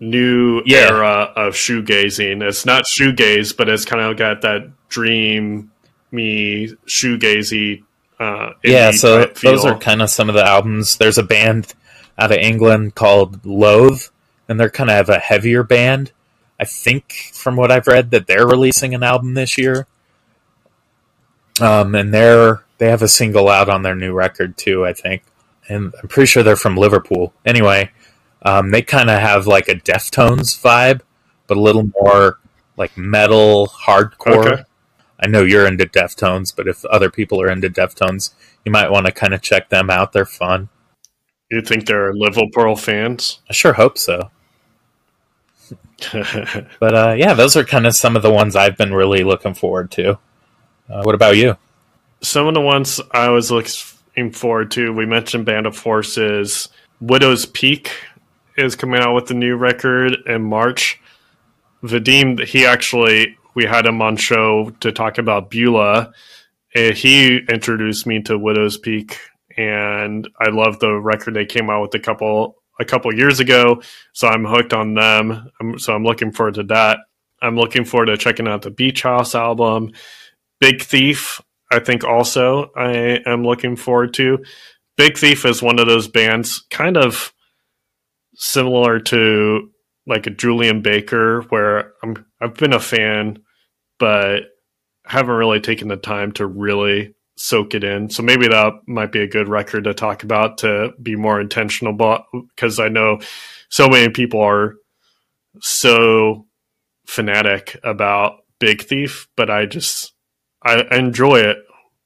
new 0.00 0.62
Yeah. 0.64 0.88
era 0.90 1.32
of 1.36 1.54
shoegazing. 1.54 2.42
It's 2.42 2.66
not 2.66 2.84
shoegaze, 2.84 3.56
but 3.56 3.68
it's 3.68 3.84
kind 3.84 4.02
of 4.02 4.16
got 4.16 4.40
that 4.42 4.70
dream 4.88 5.70
me 6.10 6.74
shoegazy. 6.86 7.84
Uh, 8.18 8.52
yeah. 8.64 8.90
So 8.90 9.26
those 9.42 9.64
are 9.64 9.78
kind 9.78 10.02
of 10.02 10.10
some 10.10 10.28
of 10.28 10.34
the 10.34 10.44
albums. 10.44 10.96
There's 10.96 11.18
a 11.18 11.22
band 11.22 11.74
out 12.18 12.32
of 12.32 12.38
England 12.38 12.94
called 12.94 13.44
Loathe, 13.46 14.02
and 14.48 14.58
they're 14.58 14.70
kind 14.70 14.90
of 14.90 15.08
a 15.08 15.18
heavier 15.18 15.62
band. 15.62 16.12
I 16.58 16.64
think 16.64 17.30
from 17.32 17.56
what 17.56 17.70
I've 17.70 17.86
read 17.86 18.10
that 18.10 18.26
they're 18.26 18.46
releasing 18.46 18.94
an 18.94 19.02
album 19.02 19.34
this 19.34 19.56
year. 19.56 19.86
Um, 21.60 21.94
and 21.94 22.12
they're 22.12 22.64
they 22.78 22.88
have 22.88 23.02
a 23.02 23.08
single 23.08 23.48
out 23.48 23.68
on 23.68 23.82
their 23.82 23.94
new 23.94 24.12
record 24.12 24.56
too, 24.56 24.84
I 24.86 24.92
think. 24.92 25.22
And 25.68 25.92
I'm 26.02 26.08
pretty 26.08 26.26
sure 26.26 26.42
they're 26.42 26.56
from 26.56 26.76
Liverpool. 26.76 27.32
Anyway, 27.44 27.90
um, 28.42 28.70
they 28.70 28.82
kind 28.82 29.10
of 29.10 29.20
have 29.20 29.46
like 29.46 29.68
a 29.68 29.74
Deftones 29.74 30.60
vibe, 30.60 31.00
but 31.46 31.56
a 31.56 31.60
little 31.60 31.90
more 32.00 32.38
like 32.76 32.96
metal 32.96 33.68
hardcore. 33.68 34.52
Okay. 34.52 34.62
I 35.22 35.26
know 35.26 35.42
you're 35.42 35.66
into 35.66 35.84
Deftones, 35.84 36.54
but 36.54 36.66
if 36.66 36.84
other 36.86 37.10
people 37.10 37.42
are 37.42 37.50
into 37.50 37.68
Deftones, 37.68 38.32
you 38.64 38.72
might 38.72 38.90
want 38.90 39.06
to 39.06 39.12
kind 39.12 39.34
of 39.34 39.42
check 39.42 39.68
them 39.68 39.90
out. 39.90 40.12
They're 40.12 40.24
fun. 40.24 40.70
you 41.50 41.60
think 41.60 41.86
they're 41.86 42.14
Liverpool 42.14 42.76
fans? 42.76 43.40
I 43.48 43.52
sure 43.52 43.74
hope 43.74 43.98
so. 43.98 44.30
But 46.80 46.94
uh, 46.94 47.14
yeah, 47.18 47.34
those 47.34 47.56
are 47.56 47.64
kind 47.64 47.86
of 47.86 47.94
some 47.94 48.16
of 48.16 48.22
the 48.22 48.30
ones 48.30 48.56
I've 48.56 48.78
been 48.78 48.94
really 48.94 49.22
looking 49.22 49.52
forward 49.52 49.90
to. 49.92 50.18
Uh, 50.88 51.02
what 51.02 51.14
about 51.14 51.36
you? 51.36 51.58
Some 52.22 52.46
of 52.46 52.54
the 52.54 52.60
ones 52.62 53.00
I 53.12 53.28
was 53.28 53.50
looking 53.50 54.32
forward 54.32 54.70
to, 54.72 54.94
we 54.94 55.04
mentioned 55.04 55.44
Band 55.44 55.66
of 55.66 55.78
Horses. 55.78 56.70
Widow's 57.00 57.44
Peak 57.44 57.92
is 58.60 58.76
coming 58.76 59.00
out 59.00 59.14
with 59.14 59.26
the 59.26 59.34
new 59.34 59.56
record 59.56 60.16
in 60.26 60.42
March. 60.42 61.00
Vadim, 61.82 62.44
he 62.44 62.66
actually, 62.66 63.36
we 63.54 63.64
had 63.64 63.86
him 63.86 64.02
on 64.02 64.16
show 64.16 64.70
to 64.80 64.92
talk 64.92 65.18
about 65.18 65.50
Beulah. 65.50 66.12
And 66.74 66.96
he 66.96 67.38
introduced 67.48 68.06
me 68.06 68.22
to 68.22 68.38
Widowspeak, 68.38 69.16
and 69.56 70.28
I 70.38 70.50
love 70.50 70.78
the 70.78 70.92
record 70.92 71.34
they 71.34 71.46
came 71.46 71.68
out 71.68 71.82
with 71.82 71.94
a 71.94 71.98
couple 71.98 72.56
a 72.78 72.84
couple 72.84 73.14
years 73.14 73.40
ago. 73.40 73.82
So 74.12 74.28
I'm 74.28 74.44
hooked 74.44 74.72
on 74.72 74.94
them. 74.94 75.50
So 75.78 75.94
I'm 75.94 76.04
looking 76.04 76.32
forward 76.32 76.54
to 76.54 76.62
that. 76.64 76.98
I'm 77.42 77.56
looking 77.56 77.84
forward 77.84 78.06
to 78.06 78.16
checking 78.16 78.46
out 78.46 78.62
the 78.62 78.70
Beach 78.70 79.02
House 79.02 79.34
album. 79.34 79.92
Big 80.60 80.82
Thief, 80.82 81.40
I 81.72 81.80
think 81.80 82.04
also 82.04 82.70
I 82.76 83.20
am 83.26 83.44
looking 83.44 83.76
forward 83.76 84.14
to. 84.14 84.44
Big 84.96 85.16
Thief 85.18 85.44
is 85.44 85.62
one 85.62 85.78
of 85.78 85.86
those 85.86 86.08
bands 86.08 86.64
kind 86.70 86.96
of 86.96 87.32
similar 88.40 88.98
to 88.98 89.70
like 90.06 90.26
a 90.26 90.30
Julien 90.30 90.80
Baker 90.80 91.42
where 91.50 91.92
I'm 92.02 92.24
I've 92.40 92.54
been 92.54 92.72
a 92.72 92.80
fan 92.80 93.38
but 93.98 94.44
haven't 95.04 95.34
really 95.34 95.60
taken 95.60 95.88
the 95.88 95.96
time 95.96 96.32
to 96.32 96.46
really 96.46 97.14
soak 97.36 97.74
it 97.74 97.84
in. 97.84 98.08
So 98.08 98.22
maybe 98.22 98.48
that 98.48 98.72
might 98.86 99.12
be 99.12 99.20
a 99.20 99.28
good 99.28 99.46
record 99.46 99.84
to 99.84 99.94
talk 99.94 100.22
about 100.22 100.58
to 100.58 100.92
be 101.02 101.16
more 101.16 101.38
intentional 101.38 101.92
about 101.92 102.24
because 102.54 102.80
I 102.80 102.88
know 102.88 103.20
so 103.68 103.88
many 103.88 104.08
people 104.08 104.40
are 104.40 104.76
so 105.60 106.46
fanatic 107.06 107.78
about 107.84 108.38
Big 108.58 108.82
Thief, 108.82 109.28
but 109.36 109.50
I 109.50 109.66
just 109.66 110.14
I 110.62 110.82
enjoy 110.96 111.40
it, 111.40 111.58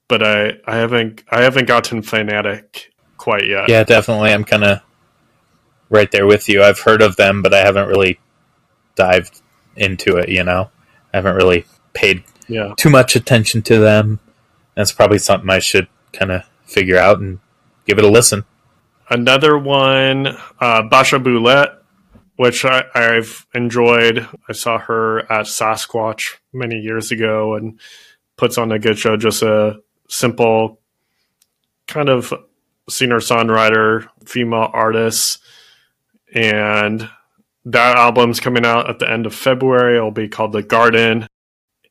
but 0.08 0.22
I 0.24 0.54
I 0.66 0.76
haven't 0.76 1.22
I 1.30 1.42
haven't 1.42 1.68
gotten 1.68 2.02
fanatic 2.02 2.90
quite 3.18 3.46
yet. 3.46 3.68
Yeah, 3.68 3.84
definitely. 3.84 4.32
I'm 4.32 4.44
kind 4.44 4.64
of 4.64 4.80
right 5.94 6.10
there 6.10 6.26
with 6.26 6.48
you. 6.48 6.62
I've 6.62 6.80
heard 6.80 7.00
of 7.02 7.16
them, 7.16 7.40
but 7.42 7.54
I 7.54 7.60
haven't 7.60 7.88
really 7.88 8.18
dived 8.96 9.40
into 9.76 10.16
it. 10.16 10.28
You 10.28 10.44
know, 10.44 10.70
I 11.12 11.16
haven't 11.18 11.36
really 11.36 11.64
paid 11.94 12.24
Yeah. 12.48 12.74
too 12.76 12.90
much 12.90 13.16
attention 13.16 13.62
to 13.62 13.78
them. 13.78 14.20
That's 14.74 14.92
probably 14.92 15.18
something 15.18 15.48
I 15.50 15.60
should 15.60 15.88
kind 16.12 16.30
of 16.32 16.42
figure 16.66 16.98
out 16.98 17.18
and 17.20 17.38
give 17.86 17.98
it 17.98 18.04
a 18.04 18.08
listen. 18.08 18.44
Another 19.08 19.56
one, 19.58 20.26
uh, 20.60 20.82
Basia 20.82 21.18
Bulat, 21.22 21.76
which 22.36 22.64
I, 22.64 22.84
I've 22.94 23.46
enjoyed. 23.54 24.26
I 24.48 24.52
saw 24.52 24.78
her 24.78 25.20
at 25.30 25.46
Sasquatch 25.46 26.36
many 26.52 26.76
years 26.76 27.10
ago 27.12 27.54
and 27.54 27.78
puts 28.36 28.58
on 28.58 28.72
a 28.72 28.78
good 28.78 28.98
show. 28.98 29.16
Just 29.16 29.42
a 29.42 29.80
simple 30.08 30.80
kind 31.86 32.08
of 32.08 32.32
singer 32.88 33.18
songwriter, 33.20 34.08
female 34.26 34.70
artist. 34.72 35.38
And 36.34 37.08
that 37.66 37.96
album's 37.96 38.40
coming 38.40 38.66
out 38.66 38.90
at 38.90 38.98
the 38.98 39.10
end 39.10 39.26
of 39.26 39.34
February. 39.34 39.96
It'll 39.96 40.10
be 40.10 40.28
called 40.28 40.52
The 40.52 40.62
Garden. 40.62 41.26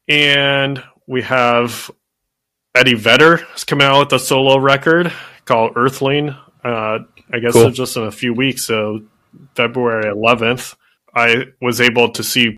And 0.07 0.83
we 1.07 1.21
have 1.23 1.89
Eddie 2.75 2.93
Vedder 2.95 3.45
is 3.55 3.63
coming 3.63 3.87
out 3.87 3.99
with 4.11 4.13
a 4.13 4.19
solo 4.19 4.57
record 4.57 5.11
called 5.45 5.73
Earthling. 5.75 6.29
Uh, 6.63 6.99
I 7.31 7.39
guess 7.39 7.53
Cool. 7.53 7.67
it's 7.67 7.77
just 7.77 7.97
in 7.97 8.03
a 8.03 8.11
few 8.11 8.33
weeks, 8.33 8.65
so 8.65 9.01
February 9.55 10.05
11th. 10.13 10.75
I 11.15 11.45
was 11.61 11.79
able 11.81 12.11
to 12.11 12.23
see 12.23 12.57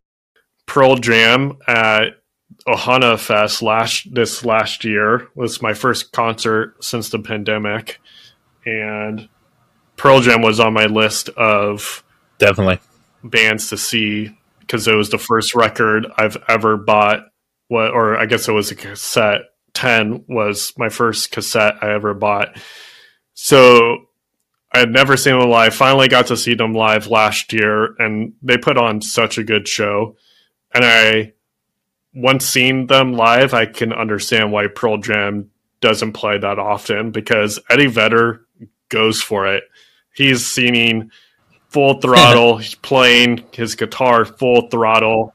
Pearl 0.65 0.95
Jam 0.95 1.57
at 1.67 2.21
Ohana 2.67 3.19
Fest 3.19 3.61
last 3.61 4.13
this 4.13 4.43
last 4.45 4.83
year. 4.83 5.27
was 5.35 5.61
my 5.61 5.73
first 5.73 6.11
concert 6.11 6.83
since 6.83 7.09
the 7.09 7.19
pandemic, 7.19 7.99
and 8.65 9.27
Pearl 9.97 10.21
Jam 10.21 10.41
was 10.41 10.59
on 10.59 10.73
my 10.73 10.85
list 10.85 11.29
of 11.29 12.03
Definitely. 12.37 12.79
bands 13.23 13.69
to 13.69 13.77
see 13.77 14.37
because 14.59 14.87
it 14.87 14.95
was 14.95 15.09
the 15.09 15.17
first 15.17 15.55
record 15.55 16.07
I've 16.17 16.37
ever 16.47 16.77
bought. 16.77 17.25
What, 17.67 17.91
or 17.91 18.17
I 18.17 18.25
guess 18.25 18.47
it 18.47 18.51
was 18.51 18.71
a 18.71 18.75
cassette. 18.75 19.41
Ten 19.73 20.23
was 20.27 20.73
my 20.77 20.89
first 20.89 21.31
cassette 21.31 21.75
I 21.81 21.93
ever 21.93 22.13
bought. 22.13 22.57
So 23.33 24.05
I 24.71 24.79
had 24.79 24.91
never 24.91 25.17
seen 25.17 25.39
them 25.39 25.49
live. 25.49 25.73
Finally 25.75 26.07
got 26.07 26.27
to 26.27 26.37
see 26.37 26.53
them 26.53 26.73
live 26.73 27.07
last 27.07 27.53
year, 27.53 27.95
and 27.97 28.33
they 28.41 28.57
put 28.57 28.77
on 28.77 29.01
such 29.01 29.37
a 29.37 29.43
good 29.43 29.67
show. 29.67 30.15
And 30.73 30.83
I, 30.85 31.33
once 32.13 32.45
seen 32.45 32.87
them 32.87 33.13
live, 33.13 33.53
I 33.53 33.65
can 33.65 33.93
understand 33.93 34.51
why 34.51 34.67
Pearl 34.67 34.97
Jam 34.97 35.49
doesn't 35.81 36.13
play 36.13 36.37
that 36.37 36.59
often 36.59 37.11
because 37.11 37.59
Eddie 37.69 37.87
Vedder 37.87 38.45
goes 38.89 39.21
for 39.21 39.47
it. 39.47 39.63
He's 40.15 40.45
singing 40.49 41.11
full 41.69 41.99
throttle, 42.01 42.57
he's 42.59 42.75
playing 42.75 43.43
his 43.51 43.75
guitar 43.75 44.25
full 44.25 44.69
throttle. 44.69 45.33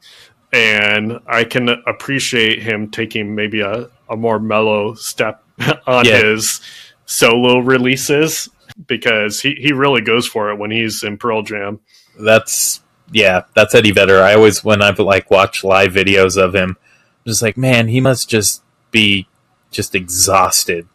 and 0.53 1.21
I 1.29 1.45
can 1.45 1.69
appreciate 1.87 2.62
him 2.62 2.90
taking 2.90 3.35
maybe 3.37 3.61
a, 3.61 3.88
a 4.09 4.16
more 4.16 4.40
mellow 4.40 4.95
step 4.95 5.45
on 5.87 6.05
Yeah. 6.07 6.23
his 6.23 6.61
solo 7.07 7.59
releases 7.59 8.49
because 8.87 9.40
he, 9.40 9.55
he 9.55 9.73
really 9.73 10.01
goes 10.01 10.27
for 10.27 10.51
it 10.51 10.57
when 10.59 10.71
he's 10.71 11.03
in 11.03 11.19
Pearl 11.19 11.43
Jam. 11.43 11.81
That's 12.19 12.81
yeah, 13.12 13.43
that's 13.55 13.75
Eddie 13.75 13.93
Vedder. 13.93 14.23
I 14.23 14.35
always 14.35 14.64
when 14.64 14.83
I've 14.83 14.99
like 14.99 15.31
watched 15.31 15.62
live 15.64 15.93
videos 15.93 16.37
of 16.40 16.55
him, 16.55 16.77
I'm 16.79 17.29
just 17.31 17.43
like, 17.43 17.57
man, 17.57 17.88
he 17.88 18.01
must 18.01 18.29
just 18.29 18.62
be 18.90 19.29
just 19.71 19.95
exhausted 19.95 20.88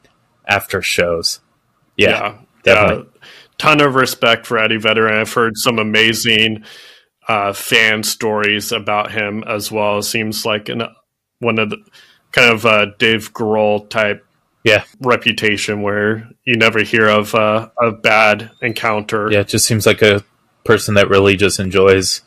after 0.47 0.81
shows. 0.81 1.39
Yeah, 1.97 2.39
definitely. 2.63 3.09
Ton 3.57 3.81
of 3.81 3.95
respect 3.95 4.45
for 4.45 4.57
Eddie 4.57 4.77
Vedder, 4.77 5.07
and 5.07 5.17
I've 5.19 5.33
heard 5.33 5.57
some 5.57 5.79
amazing 5.79 6.63
uh, 7.27 7.53
fan 7.53 8.03
stories 8.03 8.71
about 8.71 9.11
him 9.11 9.43
as 9.47 9.71
well. 9.71 10.01
Seems 10.01 10.45
like 10.45 10.69
an, 10.69 10.83
one 11.39 11.57
of 11.59 11.69
the 11.69 11.77
kind 12.31 12.51
of 12.53 12.65
uh, 12.65 12.87
Dave 12.99 13.33
Grohl 13.33 13.89
type 13.89 14.25
Yeah. 14.63 14.83
reputation 14.99 15.81
where 15.81 16.27
you 16.45 16.57
never 16.57 16.81
hear 16.83 17.07
of 17.07 17.33
uh, 17.33 17.69
a 17.81 17.91
bad 17.93 18.51
encounter. 18.61 19.31
Yeah, 19.31 19.39
it 19.39 19.47
just 19.47 19.65
seems 19.65 19.85
like 19.85 20.01
a 20.01 20.23
person 20.65 20.95
that 20.95 21.09
really 21.09 21.35
just 21.37 21.59
enjoys 21.59 22.21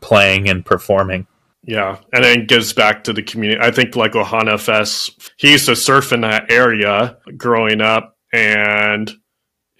playing 0.00 0.48
and 0.48 0.64
performing. 0.64 1.26
Yeah, 1.64 1.98
and 2.12 2.24
then 2.24 2.46
gives 2.46 2.72
back 2.72 3.04
to 3.04 3.12
the 3.12 3.22
community. 3.22 3.60
I 3.60 3.70
think 3.72 3.96
like 3.96 4.12
Ohana 4.12 4.58
Fest, 4.60 5.32
he 5.36 5.50
used 5.52 5.66
to 5.66 5.74
surf 5.76 6.12
in 6.12 6.20
that 6.22 6.50
area 6.52 7.18
growing 7.36 7.80
up, 7.80 8.16
and 8.32 9.10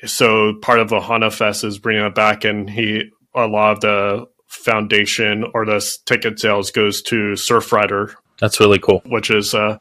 so 0.06 0.54
part 0.62 0.78
of 0.80 0.88
Ohana 0.90 1.32
Fest 1.32 1.64
is 1.64 1.78
bringing 1.78 2.04
it 2.04 2.14
back, 2.14 2.44
and 2.44 2.68
he 2.68 3.10
a 3.34 3.46
lot 3.46 3.72
of 3.72 3.80
the 3.80 4.26
foundation 4.46 5.44
or 5.54 5.64
the 5.64 5.96
ticket 6.06 6.38
sales 6.40 6.70
goes 6.70 7.02
to 7.02 7.32
Surfrider, 7.32 8.14
That's 8.40 8.58
really 8.60 8.78
cool. 8.78 9.02
which 9.06 9.30
is 9.30 9.54
a 9.54 9.78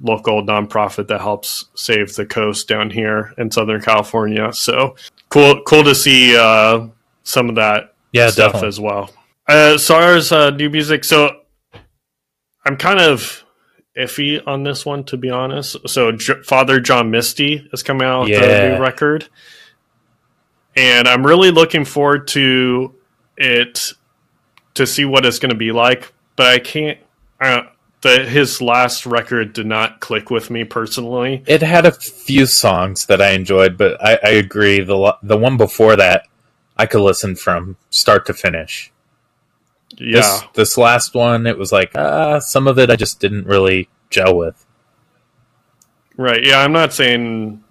local 0.00 0.42
nonprofit 0.42 1.08
that 1.08 1.20
helps 1.20 1.66
save 1.74 2.14
the 2.14 2.24
coast 2.24 2.66
down 2.68 2.90
here 2.90 3.34
in 3.36 3.50
Southern 3.50 3.82
California. 3.82 4.52
So 4.52 4.96
cool, 5.28 5.62
cool 5.66 5.84
to 5.84 5.94
see 5.94 6.36
uh, 6.36 6.86
some 7.22 7.48
of 7.50 7.56
that 7.56 7.94
Yeah, 8.12 8.30
stuff 8.30 8.52
definitely. 8.52 8.68
as 8.68 8.80
well. 8.80 9.10
Uh, 9.48 9.74
as 9.74 9.86
far 9.86 10.14
as 10.14 10.32
uh, 10.32 10.50
new 10.50 10.70
music, 10.70 11.04
so 11.04 11.30
I'm 12.64 12.76
kind 12.76 13.00
of 13.00 13.44
iffy 13.96 14.40
on 14.46 14.62
this 14.62 14.86
one, 14.86 15.04
to 15.04 15.16
be 15.16 15.30
honest. 15.30 15.76
So 15.88 16.12
J- 16.12 16.42
Father 16.42 16.80
John 16.80 17.10
Misty 17.10 17.68
is 17.72 17.82
coming 17.82 18.06
out 18.06 18.28
with 18.28 18.42
a 18.42 18.70
new 18.70 18.82
record, 18.82 19.28
and 20.76 21.08
I'm 21.08 21.26
really 21.26 21.50
looking 21.50 21.84
forward 21.84 22.28
to 22.28 22.94
it 23.36 23.92
to 24.74 24.86
see 24.86 25.04
what 25.04 25.26
it's 25.26 25.38
going 25.38 25.50
to 25.50 25.56
be 25.56 25.72
like. 25.72 26.12
But 26.36 26.46
I 26.46 26.58
can't. 26.58 26.98
Uh, 27.40 27.62
the, 28.02 28.24
his 28.24 28.62
last 28.62 29.04
record 29.04 29.52
did 29.52 29.66
not 29.66 30.00
click 30.00 30.30
with 30.30 30.50
me 30.50 30.64
personally. 30.64 31.42
It 31.46 31.60
had 31.62 31.84
a 31.84 31.92
few 31.92 32.46
songs 32.46 33.06
that 33.06 33.20
I 33.20 33.32
enjoyed, 33.32 33.76
but 33.76 34.02
I, 34.02 34.18
I 34.22 34.30
agree. 34.30 34.80
The 34.80 35.16
the 35.22 35.36
one 35.36 35.56
before 35.56 35.96
that, 35.96 36.26
I 36.76 36.86
could 36.86 37.02
listen 37.02 37.36
from 37.36 37.76
start 37.90 38.26
to 38.26 38.34
finish. 38.34 38.90
Yeah, 40.00 40.20
This 40.20 40.42
this 40.54 40.78
last 40.78 41.14
one, 41.14 41.46
it 41.46 41.58
was 41.58 41.72
like 41.72 41.94
uh, 41.94 42.40
some 42.40 42.66
of 42.66 42.78
it 42.78 42.90
I 42.90 42.96
just 42.96 43.20
didn't 43.20 43.46
really 43.46 43.88
gel 44.08 44.36
with. 44.36 44.64
Right. 46.16 46.44
Yeah, 46.44 46.58
I'm 46.60 46.72
not 46.72 46.92
saying 46.92 47.62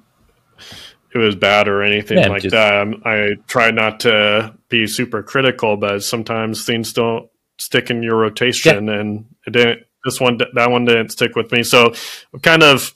it 1.13 1.17
was 1.17 1.35
bad 1.35 1.67
or 1.67 1.81
anything 1.81 2.17
Yeah, 2.19 2.27
like 2.27 2.43
just- 2.43 2.53
that. 2.53 2.73
I'm, 2.73 3.01
I 3.05 3.35
try 3.47 3.71
not 3.71 4.01
to 4.01 4.55
be 4.69 4.87
super 4.87 5.23
critical, 5.23 5.77
but 5.77 6.03
sometimes 6.03 6.65
things 6.65 6.93
don't 6.93 7.29
stick 7.57 7.89
in 7.89 8.03
your 8.03 8.15
rotation, 8.17 8.89
and 8.89 9.25
it 9.45 9.51
didn't. 9.51 9.83
This 10.05 10.19
one, 10.21 10.37
that 10.53 10.71
one 10.71 10.85
didn't 10.85 11.09
stick 11.09 11.35
with 11.35 11.51
me. 11.51 11.61
So, 11.63 11.93
kind 12.41 12.63
of, 12.63 12.93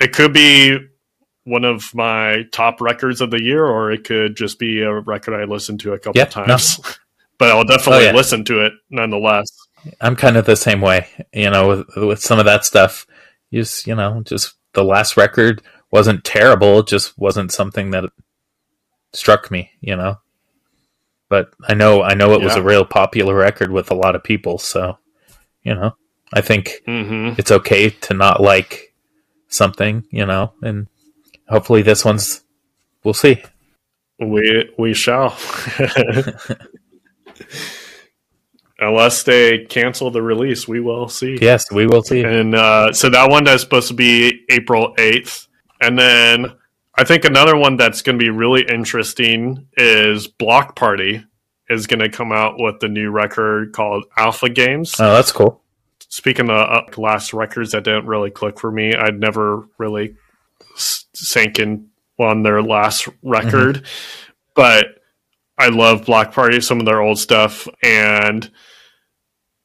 it 0.00 0.12
could 0.12 0.32
be 0.32 0.78
one 1.44 1.64
of 1.64 1.94
my 1.94 2.42
top 2.50 2.80
records 2.80 3.20
of 3.20 3.30
the 3.30 3.40
year, 3.40 3.64
or 3.64 3.92
it 3.92 4.02
could 4.04 4.36
just 4.36 4.58
be 4.58 4.80
a 4.80 4.92
record 4.92 5.34
I 5.40 5.44
listened 5.44 5.78
to 5.80 5.92
a 5.92 5.98
couple 5.98 6.18
Yeah, 6.18 6.24
times. 6.24 6.80
but 7.38 7.50
I'll 7.50 7.64
definitely 7.64 8.04
Oh, 8.06 8.10
yeah. 8.10 8.12
listen 8.12 8.44
to 8.46 8.64
it 8.64 8.72
nonetheless. 8.90 9.46
I'm 10.00 10.16
kind 10.16 10.36
of 10.36 10.46
the 10.46 10.56
same 10.56 10.80
way, 10.80 11.08
you 11.32 11.50
know, 11.50 11.68
with, 11.68 11.96
with 11.96 12.20
some 12.20 12.38
of 12.38 12.44
that 12.46 12.64
stuff. 12.64 13.06
You 13.50 13.62
just, 13.62 13.86
you 13.86 13.94
know, 13.94 14.22
just 14.24 14.54
the 14.72 14.84
last 14.84 15.16
record 15.16 15.62
wasn't 15.90 16.24
terrible, 16.24 16.80
it 16.80 16.86
just 16.86 17.16
wasn't 17.18 17.52
something 17.52 17.90
that 17.92 18.04
struck 19.12 19.50
me, 19.50 19.70
you 19.80 19.94
know. 19.96 20.16
But 21.28 21.50
I 21.68 21.74
know, 21.74 22.02
I 22.02 22.14
know 22.14 22.32
it 22.34 22.40
was 22.42 22.56
a 22.56 22.62
real 22.62 22.84
popular 22.84 23.34
record 23.34 23.70
with 23.70 23.90
a 23.90 23.94
lot 23.94 24.14
of 24.16 24.22
people, 24.24 24.58
so 24.58 24.98
you 25.62 25.74
know, 25.74 25.96
I 26.32 26.40
think 26.40 26.82
hmm 26.86 27.32
it's 27.38 27.50
okay 27.50 27.90
to 27.90 28.14
not 28.14 28.40
like 28.40 28.94
something, 29.48 30.04
you 30.10 30.26
know, 30.26 30.52
and 30.62 30.86
hopefully 31.48 31.82
this 31.82 32.04
one's, 32.04 32.42
we'll 33.04 33.14
see. 33.14 33.42
We 34.18 34.70
we 34.78 34.94
shall. 34.94 35.36
Unless 38.78 39.22
they 39.22 39.64
cancel 39.66 40.10
the 40.10 40.20
release, 40.22 40.66
we 40.66 40.80
will 40.80 41.08
see. 41.08 41.38
Yes, 41.40 41.70
we 41.70 41.86
will 41.86 42.02
see. 42.02 42.22
And 42.22 42.54
uh, 42.54 42.92
so 42.92 43.08
that 43.08 43.30
one 43.30 43.46
is 43.48 43.60
supposed 43.60 43.88
to 43.88 43.94
be 43.94 44.44
April 44.50 44.94
8th. 44.98 45.46
And 45.80 45.98
then 45.98 46.46
I 46.96 47.04
think 47.04 47.24
another 47.24 47.56
one 47.56 47.76
that's 47.76 48.02
going 48.02 48.18
to 48.18 48.22
be 48.22 48.30
really 48.30 48.64
interesting 48.68 49.68
is 49.76 50.26
Bloc 50.26 50.74
Party 50.76 51.24
is 51.70 51.86
going 51.86 52.00
to 52.00 52.08
come 52.08 52.32
out 52.32 52.54
with 52.58 52.80
the 52.80 52.88
new 52.88 53.10
record 53.10 53.72
called 53.72 54.04
Alpha 54.16 54.48
Games. 54.48 54.94
Oh, 54.98 55.12
that's 55.12 55.32
cool. 55.32 55.62
Speaking 56.08 56.50
of 56.50 56.56
uh, 56.56 56.82
last 56.96 57.32
records 57.32 57.72
that 57.72 57.84
didn't 57.84 58.06
really 58.06 58.30
click 58.30 58.58
for 58.60 58.70
me, 58.70 58.94
I'd 58.94 59.18
never 59.18 59.66
really 59.78 60.16
s- 60.76 61.06
sank 61.14 61.58
in 61.58 61.88
on 62.18 62.42
their 62.42 62.62
last 62.62 63.08
record, 63.22 63.84
but 64.54 64.86
I 65.58 65.68
love 65.68 66.04
Bloc 66.06 66.32
Party, 66.32 66.60
some 66.60 66.80
of 66.80 66.86
their 66.86 67.00
old 67.00 67.18
stuff, 67.18 67.68
and 67.82 68.50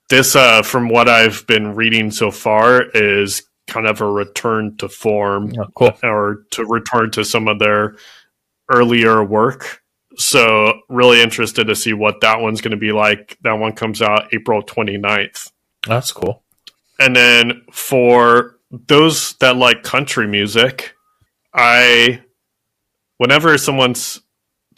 this, 0.09 0.35
uh, 0.35 0.61
from 0.63 0.89
what 0.89 1.07
I've 1.09 1.45
been 1.47 1.75
reading 1.75 2.11
so 2.11 2.31
far, 2.31 2.83
is 2.93 3.43
kind 3.67 3.87
of 3.87 4.01
a 4.01 4.09
return 4.09 4.75
to 4.77 4.89
form 4.89 5.53
Oh, 5.59 5.65
cool. 5.75 5.97
or 6.03 6.45
to 6.51 6.65
return 6.65 7.11
to 7.11 7.23
some 7.25 7.47
of 7.47 7.59
their 7.59 7.95
earlier 8.71 9.23
work. 9.23 9.81
So, 10.17 10.81
really 10.89 11.21
interested 11.21 11.65
to 11.67 11.75
see 11.75 11.93
what 11.93 12.21
that 12.21 12.41
one's 12.41 12.61
going 12.61 12.71
to 12.71 12.77
be 12.77 12.91
like. 12.91 13.37
That 13.41 13.53
one 13.53 13.73
comes 13.73 14.01
out 14.01 14.33
April 14.33 14.61
29th. 14.63 15.51
That's 15.87 16.11
cool. 16.11 16.43
And 16.99 17.15
then 17.15 17.61
for 17.71 18.57
those 18.71 19.33
that 19.37 19.55
like 19.55 19.83
country 19.83 20.27
music, 20.27 20.93
I 21.53 22.21
whenever 23.17 23.57
someone 23.57 23.91
s- 23.91 24.19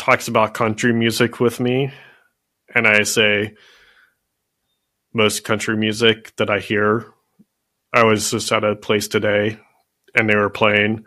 talks 0.01 0.27
about 0.27 0.55
country 0.55 0.91
music 0.91 1.39
with 1.39 1.59
me 1.59 1.91
and 2.73 2.87
I 2.87 3.03
say 3.03 3.53
most 5.13 5.43
country 5.43 5.77
music 5.77 6.35
that 6.37 6.49
I 6.49 6.57
hear, 6.57 7.13
I 7.93 8.03
was 8.03 8.31
just 8.31 8.51
at 8.51 8.63
a 8.63 8.75
place 8.75 9.07
today 9.07 9.59
and 10.15 10.27
they 10.27 10.35
were 10.35 10.49
playing 10.49 11.05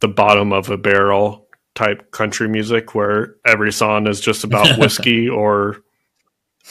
the 0.00 0.08
bottom 0.08 0.52
of 0.52 0.68
a 0.68 0.76
barrel 0.76 1.48
type 1.74 2.10
country 2.10 2.46
music 2.46 2.94
where 2.94 3.36
every 3.46 3.72
song 3.72 4.06
is 4.06 4.20
just 4.20 4.44
about 4.44 4.78
whiskey 4.78 5.26
or 5.26 5.78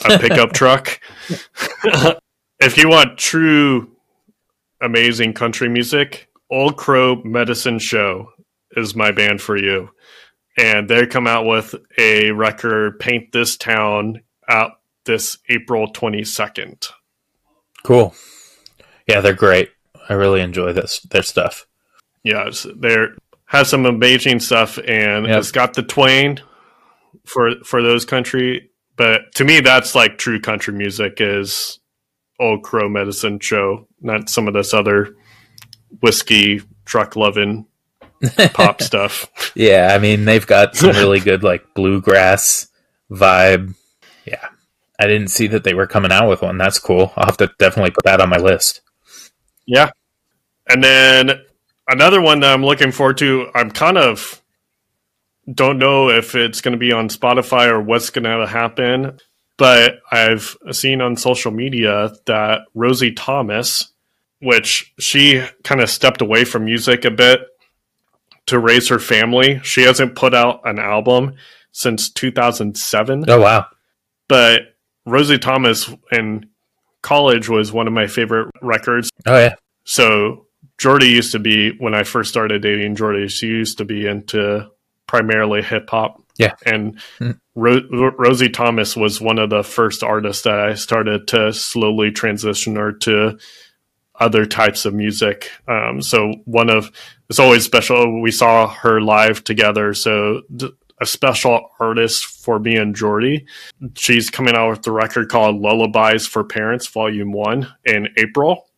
a 0.04 0.20
pickup 0.20 0.52
truck. 0.52 1.00
if 2.60 2.76
you 2.76 2.88
want 2.88 3.18
true 3.18 3.90
amazing 4.80 5.32
country 5.32 5.68
music, 5.68 6.28
Old 6.48 6.76
Crow 6.76 7.16
Medicine 7.24 7.80
Show 7.80 8.30
is 8.76 8.94
my 8.94 9.10
band 9.10 9.42
for 9.42 9.56
you. 9.56 9.90
And 10.58 10.88
they 10.88 11.06
come 11.06 11.26
out 11.28 11.46
with 11.46 11.74
a 11.98 12.32
record, 12.32 12.98
Paint 12.98 13.30
This 13.32 13.56
Town, 13.56 14.22
out 14.48 14.72
this 15.04 15.38
April 15.48 15.92
22nd. 15.92 16.90
Cool. 17.84 18.14
Yeah, 19.06 19.20
they're 19.20 19.34
great. 19.34 19.70
I 20.08 20.14
really 20.14 20.40
enjoy 20.40 20.72
this 20.72 21.00
their 21.00 21.22
stuff. 21.22 21.66
Yes, 22.24 22.66
there 22.76 23.14
has 23.46 23.68
some 23.68 23.86
amazing 23.86 24.40
stuff, 24.40 24.78
and 24.78 25.26
Yep. 25.26 25.38
it's 25.38 25.52
got 25.52 25.74
the 25.74 25.82
twain 25.82 26.40
for 27.24 27.52
for 27.64 27.82
those 27.82 28.04
country. 28.04 28.70
But 28.96 29.32
to 29.36 29.44
me, 29.44 29.60
that's 29.60 29.94
like 29.94 30.18
true 30.18 30.40
country 30.40 30.74
music 30.74 31.20
is 31.20 31.78
Old 32.40 32.62
Crow 32.64 32.88
Medicine 32.88 33.38
Show, 33.38 33.86
not 34.00 34.28
some 34.28 34.48
of 34.48 34.54
this 34.54 34.74
other 34.74 35.14
whiskey 36.00 36.62
truck 36.84 37.14
loving 37.16 37.66
pop 38.54 38.82
stuff. 38.82 39.52
Yeah, 39.54 39.90
I 39.92 39.98
mean 39.98 40.24
they've 40.24 40.46
got 40.46 40.76
some 40.76 40.90
really 40.96 41.20
good 41.20 41.42
like 41.42 41.74
bluegrass 41.74 42.68
vibe. 43.10 43.74
Yeah. 44.24 44.48
I 44.98 45.06
didn't 45.06 45.28
see 45.28 45.46
that 45.48 45.62
they 45.62 45.74
were 45.74 45.86
coming 45.86 46.10
out 46.10 46.28
with 46.28 46.42
one. 46.42 46.58
That's 46.58 46.78
cool. 46.78 47.12
I'll 47.16 47.26
have 47.26 47.36
to 47.36 47.50
definitely 47.58 47.92
put 47.92 48.04
that 48.04 48.20
on 48.20 48.28
my 48.28 48.38
list. 48.38 48.80
Yeah. 49.64 49.90
And 50.68 50.82
then 50.82 51.40
another 51.88 52.20
one 52.20 52.40
that 52.40 52.52
I'm 52.52 52.64
looking 52.64 52.90
forward 52.90 53.18
to, 53.18 53.46
I'm 53.54 53.70
kind 53.70 53.96
of 53.96 54.42
don't 55.52 55.78
know 55.78 56.10
if 56.10 56.34
it's 56.34 56.60
going 56.60 56.72
to 56.72 56.78
be 56.78 56.92
on 56.92 57.08
Spotify 57.08 57.68
or 57.68 57.80
what's 57.80 58.10
going 58.10 58.24
to 58.24 58.46
happen. 58.46 59.18
But 59.56 60.00
I've 60.10 60.56
seen 60.72 61.00
on 61.00 61.16
social 61.16 61.50
media 61.50 62.12
that 62.26 62.62
Rosie 62.74 63.12
Thomas, 63.12 63.92
which 64.40 64.92
she 64.98 65.44
kind 65.64 65.80
of 65.80 65.90
stepped 65.90 66.20
away 66.20 66.44
from 66.44 66.64
music 66.64 67.04
a 67.04 67.10
bit 67.10 67.40
to 68.48 68.58
raise 68.58 68.88
her 68.88 68.98
family. 68.98 69.60
She 69.62 69.82
hasn't 69.82 70.14
put 70.14 70.34
out 70.34 70.60
an 70.64 70.78
album 70.78 71.34
since 71.72 72.10
2007. 72.10 73.24
Oh 73.28 73.40
wow. 73.40 73.66
But 74.28 74.74
Rosie 75.06 75.38
Thomas 75.38 75.90
in 76.12 76.48
college 77.02 77.48
was 77.48 77.72
one 77.72 77.86
of 77.86 77.92
my 77.92 78.06
favorite 78.06 78.50
records. 78.62 79.10
Oh 79.26 79.38
yeah. 79.38 79.54
So 79.84 80.46
Jordy 80.78 81.08
used 81.08 81.32
to 81.32 81.38
be 81.38 81.70
when 81.78 81.94
I 81.94 82.02
first 82.02 82.30
started 82.30 82.62
dating 82.62 82.96
Jordy. 82.96 83.28
She 83.28 83.46
used 83.46 83.78
to 83.78 83.84
be 83.84 84.06
into 84.06 84.68
primarily 85.06 85.62
hip 85.62 85.88
hop. 85.90 86.22
Yeah. 86.36 86.54
and 86.64 87.00
Hmm. 87.18 87.32
Ro- 87.56 88.12
Rosie 88.16 88.48
Thomas 88.48 88.96
was 88.96 89.20
one 89.20 89.40
of 89.40 89.50
the 89.50 89.64
first 89.64 90.04
artists 90.04 90.44
that 90.44 90.60
I 90.60 90.74
started 90.74 91.26
to 91.28 91.52
slowly 91.52 92.12
transition 92.12 92.76
her 92.76 92.92
to 92.92 93.38
other 94.18 94.46
types 94.46 94.84
of 94.84 94.94
music. 94.94 95.50
Um, 95.66 96.02
so 96.02 96.32
one 96.44 96.70
of 96.70 96.90
it's 97.28 97.38
always 97.38 97.64
special. 97.64 98.20
We 98.20 98.30
saw 98.30 98.68
her 98.68 99.00
live 99.00 99.44
together, 99.44 99.94
so 99.94 100.42
a 101.00 101.06
special 101.06 101.70
artist 101.78 102.26
for 102.26 102.58
me 102.58 102.76
and 102.76 102.94
Jordy. 102.94 103.46
She's 103.94 104.30
coming 104.30 104.56
out 104.56 104.70
with 104.70 104.82
the 104.82 104.92
record 104.92 105.28
called 105.28 105.60
Lullabies 105.60 106.26
for 106.26 106.42
Parents, 106.42 106.86
Volume 106.88 107.32
One, 107.32 107.72
in 107.84 108.08
April, 108.16 108.68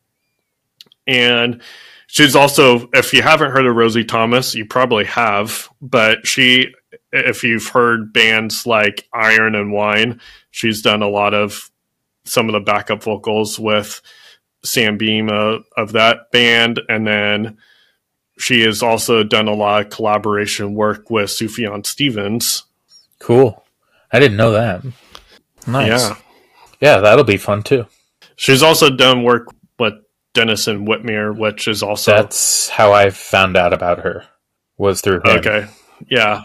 and 1.07 1.63
she's 2.11 2.35
also 2.35 2.89
if 2.93 3.13
you 3.13 3.23
haven't 3.23 3.53
heard 3.53 3.67
of 3.67 3.77
rosie 3.77 4.05
thomas 4.05 4.55
you 4.55 4.67
probably 4.67 5.05
have 5.05 5.69
but 5.81 6.27
she 6.27 6.67
if 7.13 7.45
you've 7.45 7.69
heard 7.69 8.13
bands 8.13 8.67
like 8.67 9.09
iron 9.13 9.55
and 9.55 9.73
wine 9.73 10.21
she's 10.51 10.83
done 10.83 11.03
a 11.03 11.09
lot 11.09 11.35
of 11.35 11.71
some 12.25 12.49
of 12.49 12.53
the 12.53 12.61
backup 12.61 13.03
vocals 13.03 13.59
with 13.59 14.03
sam 14.63 14.97
beam 14.99 15.29
uh, 15.29 15.59
of 15.77 15.93
that 15.93 16.31
band 16.33 16.81
and 16.89 17.07
then 17.07 17.57
she 18.39 18.63
has 18.63 18.83
also 18.83 19.23
done 19.23 19.49
a 19.49 19.55
lot 19.55 19.83
of 19.85 19.91
collaboration 19.91 20.75
work 20.75 21.11
with 21.11 21.31
sufjan 21.31 21.85
stevens 21.87 22.65
Cool. 23.19 23.63
I 24.13 24.19
didn't 24.19 24.39
know 24.39 24.53
that. 24.53 24.83
Nice. 25.67 25.89
yeah 25.89 26.17
Yeah, 26.81 26.99
that'll 27.01 27.25
be 27.25 27.37
fun 27.37 27.63
too. 27.63 27.87
she's 28.37 28.63
also 28.63 28.89
done 28.91 29.23
work 29.25 29.49
with 29.79 29.95
Denison 30.33 30.87
Witmer 30.87 31.37
which 31.37 31.69
is 31.69 31.83
also 31.83 32.13
That's 32.15 32.69
how 32.71 32.93
I 32.93 33.11
found 33.11 33.57
out 33.57 33.73
about 33.75 34.01
her. 34.01 34.25
Was 34.79 35.03
through 35.03 35.17
him. 35.25 35.39
Okay. 35.39 35.67
Yeah. 36.09 36.45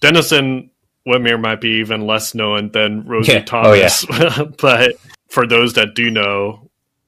Denison 0.00 0.70
Witmer 1.08 1.40
might 1.40 1.60
be 1.60 1.80
even 1.80 2.06
less 2.06 2.34
known 2.34 2.70
than 2.70 3.04
Rosie 3.04 3.32
Yeah. 3.32 3.44
Oh, 3.52 3.72
yeah. 3.72 3.88
Thomas. 3.88 4.54
but 4.60 4.94
for 5.28 5.46
those 5.48 5.72
that 5.72 5.96
do 5.96 6.08
know, 6.10 6.61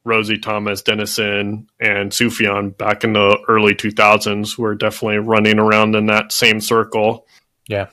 Rosie 0.04 0.38
Thomas, 0.38 0.82
Denison, 0.82 1.66
and 1.80 2.10
Sufjan 2.10 2.76
back 2.76 3.04
in 3.04 3.14
the 3.14 3.38
early 3.48 3.74
2000s 3.74 4.58
were 4.58 4.74
definitely 4.74 5.18
running 5.18 5.58
around 5.58 5.96
in 5.96 6.06
that 6.06 6.30
same 6.30 6.60
circle. 6.60 7.26
Yeah. 7.68 7.88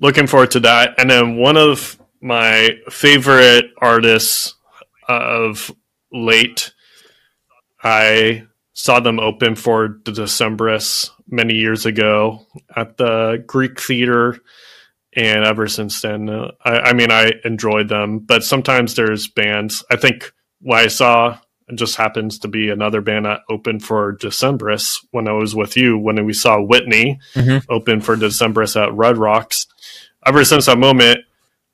Looking 0.00 0.26
forward 0.26 0.50
to 0.52 0.60
that. 0.60 0.98
And 0.98 1.08
then 1.08 1.36
one 1.36 1.56
of 1.56 1.98
my 2.20 2.78
favorite 2.88 3.66
artists 3.78 4.54
of 5.08 5.70
late, 6.12 6.72
I 7.82 8.46
saw 8.72 8.98
them 8.98 9.20
open 9.20 9.54
for 9.54 10.00
the 10.04 10.10
Decemberists 10.10 11.10
many 11.28 11.54
years 11.54 11.86
ago 11.86 12.46
at 12.74 12.96
the 12.96 13.44
Greek 13.46 13.80
Theater. 13.80 14.40
And 15.14 15.44
ever 15.44 15.68
since 15.68 16.00
then, 16.00 16.28
uh, 16.28 16.50
I, 16.64 16.78
I 16.78 16.92
mean, 16.92 17.12
I 17.12 17.34
enjoyed 17.44 17.88
them, 17.88 18.18
but 18.18 18.42
sometimes 18.42 18.96
there's 18.96 19.28
bands. 19.28 19.84
I 19.88 19.94
think 19.94 20.32
what 20.60 20.80
I 20.80 20.88
saw 20.88 21.38
it 21.68 21.76
just 21.76 21.96
happens 21.96 22.38
to 22.40 22.48
be 22.48 22.68
another 22.68 23.00
band 23.00 23.24
that 23.26 23.40
opened 23.48 23.82
for 23.84 24.14
Decemberists 24.16 25.04
when 25.12 25.26
I 25.28 25.32
was 25.32 25.54
with 25.54 25.76
you 25.76 25.96
when 25.98 26.24
we 26.26 26.32
saw 26.34 26.60
Whitney 26.60 27.18
Mhm. 27.34 27.64
open 27.68 28.00
for 28.00 28.16
Decemberists 28.16 28.80
at 28.80 28.92
Red 28.92 29.16
Rocks. 29.16 29.66
Ever 30.26 30.44
since 30.44 30.66
that 30.66 30.78
moment, 30.78 31.20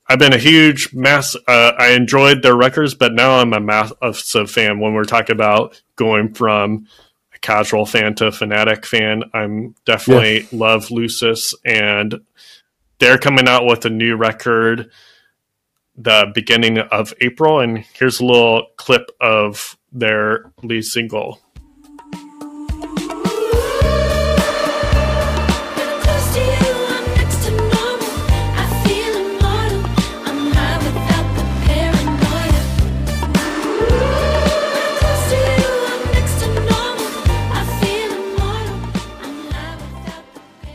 I've 0.08 0.18
been 0.18 0.32
a 0.32 0.38
huge 0.38 0.92
mass. 0.92 1.36
Uh, 1.46 1.72
I 1.78 1.90
enjoyed 1.90 2.42
their 2.42 2.56
records, 2.56 2.94
but 2.94 3.12
now 3.14 3.38
I'm 3.38 3.52
a 3.52 3.60
massive 3.60 4.50
fan. 4.50 4.80
When 4.80 4.92
we're 4.94 5.04
talking 5.04 5.34
about 5.34 5.80
going 5.96 6.34
from 6.34 6.86
a 7.34 7.38
casual 7.38 7.86
fan 7.86 8.14
to 8.16 8.26
a 8.26 8.32
fanatic 8.32 8.84
fan, 8.86 9.22
I'm 9.34 9.74
definitely 9.86 10.48
love 10.52 10.90
Lucius, 10.90 11.54
and 11.64 12.20
they're 12.98 13.18
coming 13.18 13.48
out 13.48 13.66
with 13.66 13.84
a 13.84 13.90
new 13.90 14.16
record 14.16 14.90
the 15.96 16.30
beginning 16.34 16.78
of 16.78 17.12
April. 17.20 17.60
And 17.60 17.78
here's 17.94 18.20
a 18.20 18.24
little 18.24 18.66
clip 18.76 19.10
of 19.20 19.76
their 19.92 20.52
lead 20.62 20.84
single. 20.84 21.40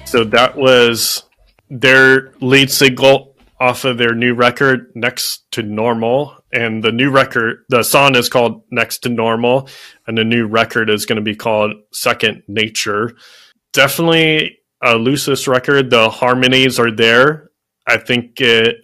So 0.05 0.23
that 0.23 0.55
was 0.55 1.23
their 1.69 2.31
lead 2.39 2.71
single 2.71 3.34
off 3.59 3.85
of 3.85 3.97
their 3.97 4.13
new 4.13 4.33
record, 4.33 4.91
Next 4.95 5.49
to 5.51 5.63
Normal. 5.63 6.35
And 6.51 6.83
the 6.83 6.91
new 6.91 7.09
record, 7.09 7.59
the 7.69 7.83
song 7.83 8.15
is 8.15 8.29
called 8.29 8.63
Next 8.71 8.99
to 8.99 9.09
Normal, 9.09 9.69
and 10.07 10.17
the 10.17 10.23
new 10.23 10.45
record 10.47 10.89
is 10.89 11.05
going 11.05 11.17
to 11.17 11.21
be 11.21 11.35
called 11.35 11.73
Second 11.91 12.43
Nature. 12.47 13.15
Definitely 13.73 14.57
a 14.83 14.95
Lucius 14.95 15.47
record. 15.47 15.89
The 15.89 16.09
harmonies 16.09 16.79
are 16.79 16.91
there. 16.91 17.49
I 17.87 17.97
think 17.97 18.39
it. 18.41 18.77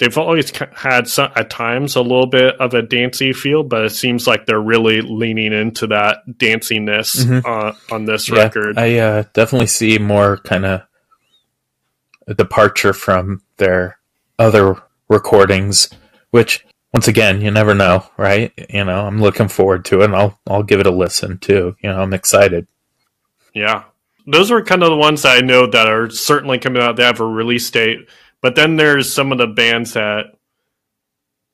They've 0.00 0.18
always 0.18 0.50
had 0.74 1.06
some, 1.06 1.30
at 1.36 1.50
times 1.50 1.94
a 1.94 2.02
little 2.02 2.26
bit 2.26 2.56
of 2.60 2.74
a 2.74 2.82
dancey 2.82 3.32
feel, 3.32 3.62
but 3.62 3.84
it 3.84 3.90
seems 3.90 4.26
like 4.26 4.44
they're 4.44 4.60
really 4.60 5.00
leaning 5.02 5.52
into 5.52 5.86
that 5.86 6.18
danciness 6.36 7.24
Mhm. 7.24 7.44
uh, 7.46 7.72
on 7.94 8.04
this 8.04 8.28
Yeah, 8.28 8.42
record. 8.42 8.76
I 8.76 8.98
uh, 8.98 9.22
definitely 9.34 9.68
see 9.68 9.98
more 9.98 10.38
kind 10.38 10.66
of 10.66 10.82
departure 12.36 12.92
from 12.92 13.42
their 13.58 13.98
other 14.38 14.82
recordings, 15.08 15.88
which 16.30 16.64
once 16.92 17.08
again, 17.08 17.40
you 17.40 17.50
never 17.50 17.74
know, 17.74 18.06
right? 18.16 18.52
You 18.70 18.84
know, 18.84 19.06
I'm 19.06 19.20
looking 19.20 19.48
forward 19.48 19.84
to 19.86 20.00
it 20.00 20.04
and 20.04 20.16
I'll 20.16 20.38
I'll 20.46 20.62
give 20.62 20.80
it 20.80 20.86
a 20.86 20.90
listen 20.92 21.38
too. 21.38 21.76
You 21.82 21.90
know, 21.90 22.00
I'm 22.00 22.14
excited. 22.14 22.66
Yeah. 23.52 23.84
Those 24.26 24.50
are 24.50 24.62
kind 24.62 24.82
of 24.82 24.90
the 24.90 24.96
ones 24.96 25.22
that 25.22 25.36
I 25.36 25.40
know 25.40 25.66
that 25.66 25.88
are 25.88 26.08
certainly 26.08 26.58
coming 26.58 26.82
out. 26.82 26.96
They 26.96 27.04
have 27.04 27.20
a 27.20 27.26
release 27.26 27.70
date. 27.70 28.08
But 28.40 28.54
then 28.54 28.76
there's 28.76 29.12
some 29.12 29.32
of 29.32 29.38
the 29.38 29.46
bands 29.46 29.94
that 29.94 30.26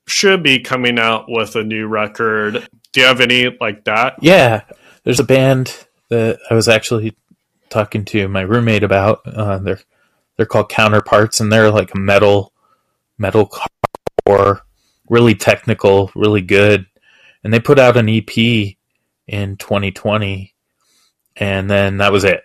should 0.07 0.43
be 0.43 0.61
coming 0.61 0.99
out 0.99 1.27
with 1.29 1.57
a 1.57 1.65
new 1.65 1.87
record. 1.87 2.69
Do 2.93 3.01
you 3.01 3.07
have 3.07 3.21
any 3.21 3.57
like 3.61 3.85
that? 3.85 4.17
Yeah, 4.21 4.63
there's 5.05 5.21
a 5.21 5.25
band 5.25 5.87
that 6.09 6.41
I 6.51 6.55
was 6.55 6.69
actually 6.69 7.17
talking 7.69 8.05
to 8.07 8.29
my 8.29 8.43
roommate 8.43 8.83
about. 8.83 9.21
Uh, 9.27 9.59
they're 9.59 9.81
they're 10.37 10.47
called 10.47 10.69
Counterparts, 10.69 11.41
and 11.41 11.53
they're 11.53 11.71
like 11.71 11.95
a 11.95 11.99
metal 11.99 12.50
metal 13.21 13.49
core, 14.27 14.63
really 15.09 15.35
technical, 15.35 16.11
really 16.17 16.41
good. 16.41 16.87
And 17.45 17.53
they 17.53 17.61
put 17.61 17.79
out 17.79 17.97
an 17.97 18.09
EP 18.09 18.37
in 19.29 19.57
2020, 19.57 20.55
and 21.37 21.71
then 21.71 21.99
that 21.99 22.13
was 22.13 22.25
it. 22.25 22.43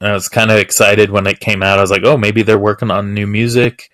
And 0.00 0.10
I 0.10 0.12
was 0.12 0.28
kind 0.28 0.50
of 0.50 0.58
excited 0.58 1.10
when 1.10 1.26
it 1.26 1.40
came 1.40 1.62
out. 1.62 1.78
I 1.78 1.82
was 1.82 1.90
like, 1.90 2.04
oh, 2.04 2.16
maybe 2.16 2.42
they're 2.42 2.58
working 2.58 2.90
on 2.90 3.14
new 3.14 3.26
music. 3.26 3.90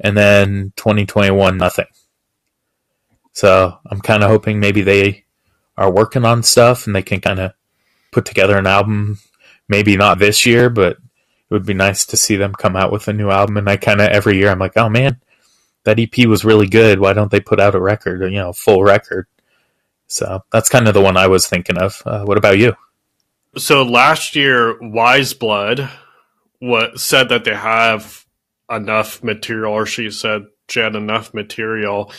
And 0.00 0.16
then 0.16 0.72
2021, 0.76 1.58
nothing. 1.58 1.86
So 3.32 3.78
I'm 3.86 4.00
kind 4.00 4.22
of 4.22 4.30
hoping 4.30 4.58
maybe 4.58 4.82
they 4.82 5.24
are 5.76 5.90
working 5.90 6.24
on 6.24 6.42
stuff 6.42 6.86
and 6.86 6.96
they 6.96 7.02
can 7.02 7.20
kind 7.20 7.38
of 7.38 7.52
put 8.12 8.24
together 8.24 8.56
an 8.56 8.66
album. 8.66 9.18
Maybe 9.68 9.96
not 9.96 10.18
this 10.18 10.46
year, 10.46 10.70
but 10.70 10.96
it 11.50 11.54
would 11.54 11.66
be 11.66 11.74
nice 11.74 12.06
to 12.06 12.16
see 12.16 12.36
them 12.36 12.54
come 12.54 12.76
out 12.76 12.92
with 12.92 13.08
a 13.08 13.12
new 13.12 13.30
album. 13.30 13.56
And 13.56 13.68
I 13.68 13.76
kind 13.76 14.00
of 14.00 14.08
every 14.08 14.36
year 14.36 14.50
I'm 14.50 14.58
like, 14.58 14.76
oh 14.76 14.88
man, 14.88 15.20
that 15.84 15.98
EP 15.98 16.26
was 16.26 16.44
really 16.44 16.68
good. 16.68 17.00
Why 17.00 17.12
don't 17.12 17.30
they 17.30 17.40
put 17.40 17.60
out 17.60 17.74
a 17.74 17.80
record, 17.80 18.22
or, 18.22 18.28
you 18.28 18.38
know, 18.38 18.52
full 18.52 18.82
record? 18.84 19.26
So 20.06 20.44
that's 20.52 20.68
kind 20.68 20.88
of 20.88 20.94
the 20.94 21.00
one 21.00 21.16
I 21.16 21.26
was 21.26 21.46
thinking 21.46 21.78
of. 21.78 22.02
Uh, 22.04 22.24
what 22.24 22.38
about 22.38 22.58
you? 22.58 22.74
So 23.56 23.82
last 23.82 24.36
year, 24.36 24.78
Weyes 24.80 25.34
Blood 25.34 25.90
what 26.60 27.00
said 27.00 27.30
that 27.30 27.44
they 27.44 27.54
have 27.54 28.24
enough 28.70 29.24
material, 29.24 29.72
or 29.72 29.86
she 29.86 30.10
said 30.10 30.46
she 30.68 30.80
had 30.80 30.94
enough 30.94 31.34
material 31.34 32.12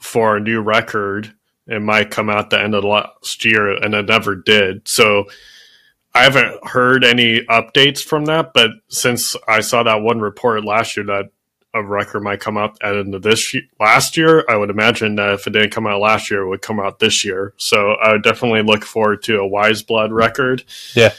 for 0.00 0.36
a 0.36 0.40
new 0.40 0.60
record. 0.60 1.34
It 1.66 1.82
might 1.82 2.10
come 2.10 2.30
out 2.30 2.50
the 2.50 2.60
end 2.60 2.74
of 2.74 2.84
last 2.84 3.44
year, 3.44 3.70
and 3.70 3.94
it 3.94 4.06
never 4.06 4.36
did. 4.36 4.88
So 4.88 5.26
I 6.14 6.22
haven't 6.22 6.66
heard 6.66 7.04
any 7.04 7.40
updates 7.46 8.02
from 8.02 8.26
that. 8.26 8.52
But 8.54 8.70
since 8.88 9.34
I 9.48 9.60
saw 9.60 9.82
that 9.82 10.02
one 10.02 10.20
report 10.20 10.64
last 10.64 10.96
year 10.96 11.06
that 11.06 11.30
a 11.74 11.82
record 11.82 12.22
might 12.22 12.40
come 12.40 12.56
out 12.56 12.78
at 12.82 12.92
the 12.92 13.00
end 13.00 13.14
of 13.14 13.22
this 13.22 13.52
ye- 13.52 13.68
last 13.80 14.16
year. 14.16 14.44
I 14.48 14.56
would 14.56 14.70
imagine 14.70 15.16
that 15.16 15.32
if 15.34 15.46
it 15.46 15.50
didn't 15.50 15.72
come 15.72 15.88
out 15.88 16.00
last 16.00 16.30
year, 16.30 16.42
it 16.42 16.48
would 16.48 16.62
come 16.62 16.78
out 16.78 17.00
this 17.00 17.24
year. 17.24 17.52
So 17.56 17.94
I 17.94 18.12
would 18.12 18.22
definitely 18.22 18.62
look 18.62 18.84
forward 18.84 19.24
to 19.24 19.40
a 19.40 19.46
Weyes 19.46 19.82
Blood 19.82 20.12
record. 20.12 20.62
Yeah. 20.94 21.12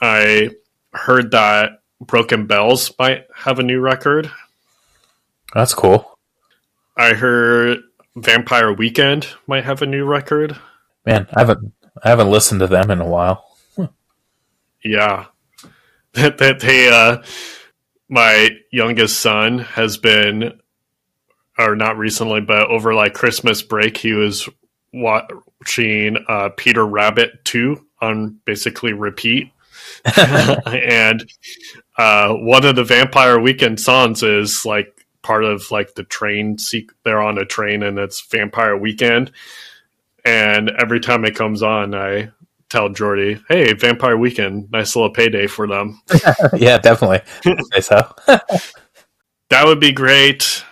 I 0.00 0.50
heard 0.94 1.32
that 1.32 1.82
Broken 2.00 2.46
Bells 2.46 2.92
might 2.98 3.26
have 3.34 3.58
a 3.58 3.62
new 3.62 3.80
record. 3.80 4.30
That's 5.52 5.74
cool. 5.74 6.18
I 6.96 7.12
heard 7.12 7.82
Vampire 8.16 8.72
Weekend 8.72 9.28
might 9.46 9.64
have 9.64 9.82
a 9.82 9.86
new 9.86 10.04
record. 10.04 10.56
Man, 11.04 11.28
I 11.34 11.40
haven't 11.40 11.72
I 12.02 12.08
haven't 12.08 12.30
listened 12.30 12.60
to 12.60 12.66
them 12.66 12.90
in 12.90 13.00
a 13.00 13.06
while. 13.06 13.53
Yeah. 14.84 15.26
That 16.14 16.38
that 16.38 16.60
they 16.60 16.88
uh 16.88 17.24
my 18.08 18.50
youngest 18.70 19.18
son 19.18 19.58
has 19.58 19.96
been 19.98 20.60
or 21.58 21.74
not 21.74 21.98
recently, 21.98 22.40
but 22.40 22.68
over 22.70 22.94
like 22.94 23.14
Christmas 23.14 23.62
break 23.62 23.96
he 23.96 24.12
was 24.12 24.48
watching 24.92 26.18
uh 26.28 26.50
Peter 26.56 26.86
Rabbit 26.86 27.44
2 27.44 27.84
on 28.00 28.38
basically 28.44 28.92
repeat. 28.92 29.50
and 30.66 31.28
uh 31.98 32.32
one 32.34 32.64
of 32.64 32.76
the 32.76 32.84
Vampire 32.84 33.40
Weekend 33.40 33.80
songs 33.80 34.22
is 34.22 34.64
like 34.64 35.04
part 35.22 35.42
of 35.42 35.68
like 35.72 35.96
the 35.96 36.04
train 36.04 36.58
seek 36.58 36.92
they're 37.02 37.20
on 37.20 37.38
a 37.38 37.44
train 37.44 37.82
and 37.82 37.98
it's 37.98 38.20
Vampire 38.20 38.76
Weekend. 38.76 39.32
And 40.24 40.70
every 40.70 41.00
time 41.00 41.24
it 41.24 41.34
comes 41.34 41.60
on 41.60 41.92
I 41.92 42.30
tell 42.74 42.88
Jordy, 42.88 43.40
"Hey, 43.48 43.72
Vampire 43.74 44.16
Weekend, 44.16 44.70
nice 44.70 44.96
little 44.96 45.10
payday 45.10 45.46
for 45.46 45.66
them." 45.66 46.00
yeah, 46.54 46.78
definitely. 46.78 47.20
So. 47.80 48.14
That 49.50 49.66
would 49.66 49.78
be 49.78 49.92
great. 49.92 50.64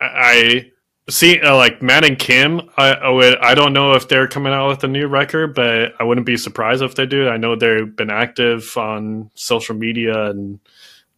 I 0.00 0.70
I 1.06 1.10
see, 1.10 1.40
uh, 1.40 1.56
like 1.56 1.82
Matt 1.82 2.04
and 2.04 2.18
Kim. 2.18 2.70
I, 2.78 2.92
I 2.92 3.08
would. 3.10 3.36
I 3.38 3.54
don't 3.54 3.72
know 3.74 3.92
if 3.92 4.08
they're 4.08 4.28
coming 4.28 4.52
out 4.52 4.68
with 4.68 4.84
a 4.84 4.88
new 4.88 5.08
record, 5.08 5.54
but 5.54 5.92
I 6.00 6.04
wouldn't 6.04 6.26
be 6.26 6.36
surprised 6.36 6.82
if 6.82 6.94
they 6.94 7.06
do. 7.06 7.28
I 7.28 7.36
know 7.36 7.56
they've 7.56 7.94
been 7.94 8.10
active 8.10 8.74
on 8.78 9.30
social 9.34 9.74
media 9.74 10.30
and 10.30 10.60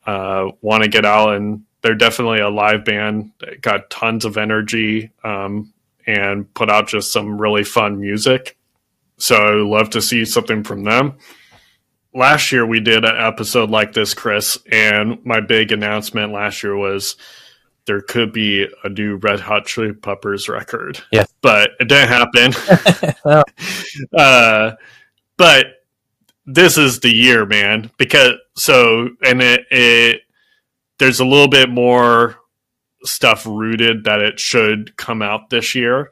uh, 0.07 0.51
want 0.63 0.83
to 0.83 0.89
get 0.89 1.05
out, 1.05 1.37
and 1.37 1.65
they're 1.83 1.95
definitely 1.95 2.41
a 2.41 2.49
live 2.49 2.85
band. 2.85 3.31
They 3.39 3.57
got 3.57 3.91
tons 3.91 4.25
of 4.25 4.37
energy 4.37 5.13
um, 5.23 5.73
and 6.07 6.53
put 6.55 6.71
out 6.71 6.89
just 6.89 7.13
some 7.13 7.41
really 7.41 7.63
fun 7.63 8.01
music. 8.01 8.57
So 9.19 9.37
I 9.37 9.55
would 9.55 9.67
love 9.67 9.91
to 9.91 10.03
see 10.03 10.25
something 10.25 10.63
from 10.63 10.85
them. 10.85 11.15
Last 12.15 12.53
year 12.53 12.67
we 12.67 12.81
did 12.81 13.05
an 13.05 13.17
episode 13.17 13.71
like 13.71 13.93
this, 13.93 14.15
Chris, 14.15 14.59
and 14.71 15.25
my 15.25 15.41
big 15.41 15.73
announcement 15.73 16.33
last 16.33 16.63
year 16.63 16.77
was 16.77 17.17
there 17.87 18.01
could 18.01 18.33
be 18.33 18.67
a 18.85 18.89
new 18.89 19.17
Red 19.17 19.41
Hot 19.41 19.67
Chili 19.67 19.93
Peppers 19.93 20.49
record. 20.49 21.03
Yes. 21.13 21.33
But 21.41 21.71
it 21.79 21.89
didn't 21.89 22.09
happen. 22.09 22.53
Uh, 24.17 24.73
but 25.39 25.67
this 26.45 26.77
is 26.77 27.01
the 27.01 27.15
year, 27.15 27.47
man. 27.47 27.91
Because 27.99 28.35
so 28.55 29.09
and 29.25 29.43
it, 29.43 29.63
it 29.71 30.21
there's 30.99 31.21
a 31.21 31.25
little 31.25 31.49
bit 31.49 31.69
more 31.69 32.37
stuff 33.05 33.47
rooted 33.47 34.05
that 34.05 34.21
it 34.21 34.39
should 34.39 34.97
come 34.97 35.23
out 35.23 35.51
this 35.51 35.75
year. 35.75 36.11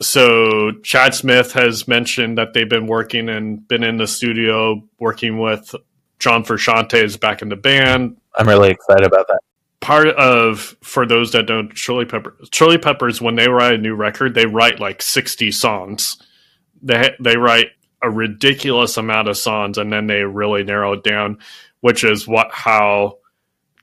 So 0.00 0.72
Chad 0.82 1.14
Smith 1.14 1.52
has 1.52 1.88
mentioned 1.88 2.36
that 2.38 2.52
they've 2.52 2.68
been 2.68 2.86
working 2.86 3.28
and 3.28 3.66
been 3.66 3.82
in 3.82 3.96
the 3.96 4.06
studio 4.06 4.82
working 4.98 5.38
with 5.38 5.74
John 6.18 6.44
Frusciante 6.44 7.02
is 7.02 7.16
back 7.16 7.42
in 7.42 7.48
the 7.48 7.56
band. 7.56 8.16
I'm 8.34 8.48
really 8.48 8.70
excited 8.70 9.06
about 9.06 9.26
that. 9.28 9.40
Part 9.80 10.08
of 10.08 10.76
for 10.82 11.06
those 11.06 11.32
that 11.32 11.46
don't 11.46 11.72
Chili 11.74 12.04
Peppers, 12.04 12.48
Chili 12.50 12.78
Peppers 12.78 13.20
when 13.20 13.36
they 13.36 13.48
write 13.48 13.74
a 13.74 13.78
new 13.78 13.94
record, 13.94 14.34
they 14.34 14.46
write 14.46 14.80
like 14.80 15.00
60 15.00 15.50
songs. 15.50 16.20
They 16.82 17.14
they 17.20 17.36
write 17.36 17.68
a 18.02 18.10
ridiculous 18.10 18.96
amount 18.96 19.28
of 19.28 19.36
songs 19.38 19.78
and 19.78 19.92
then 19.92 20.06
they 20.06 20.22
really 20.22 20.64
narrow 20.64 20.94
it 20.94 21.04
down, 21.04 21.38
which 21.80 22.04
is 22.04 22.26
what 22.26 22.48
how 22.52 23.18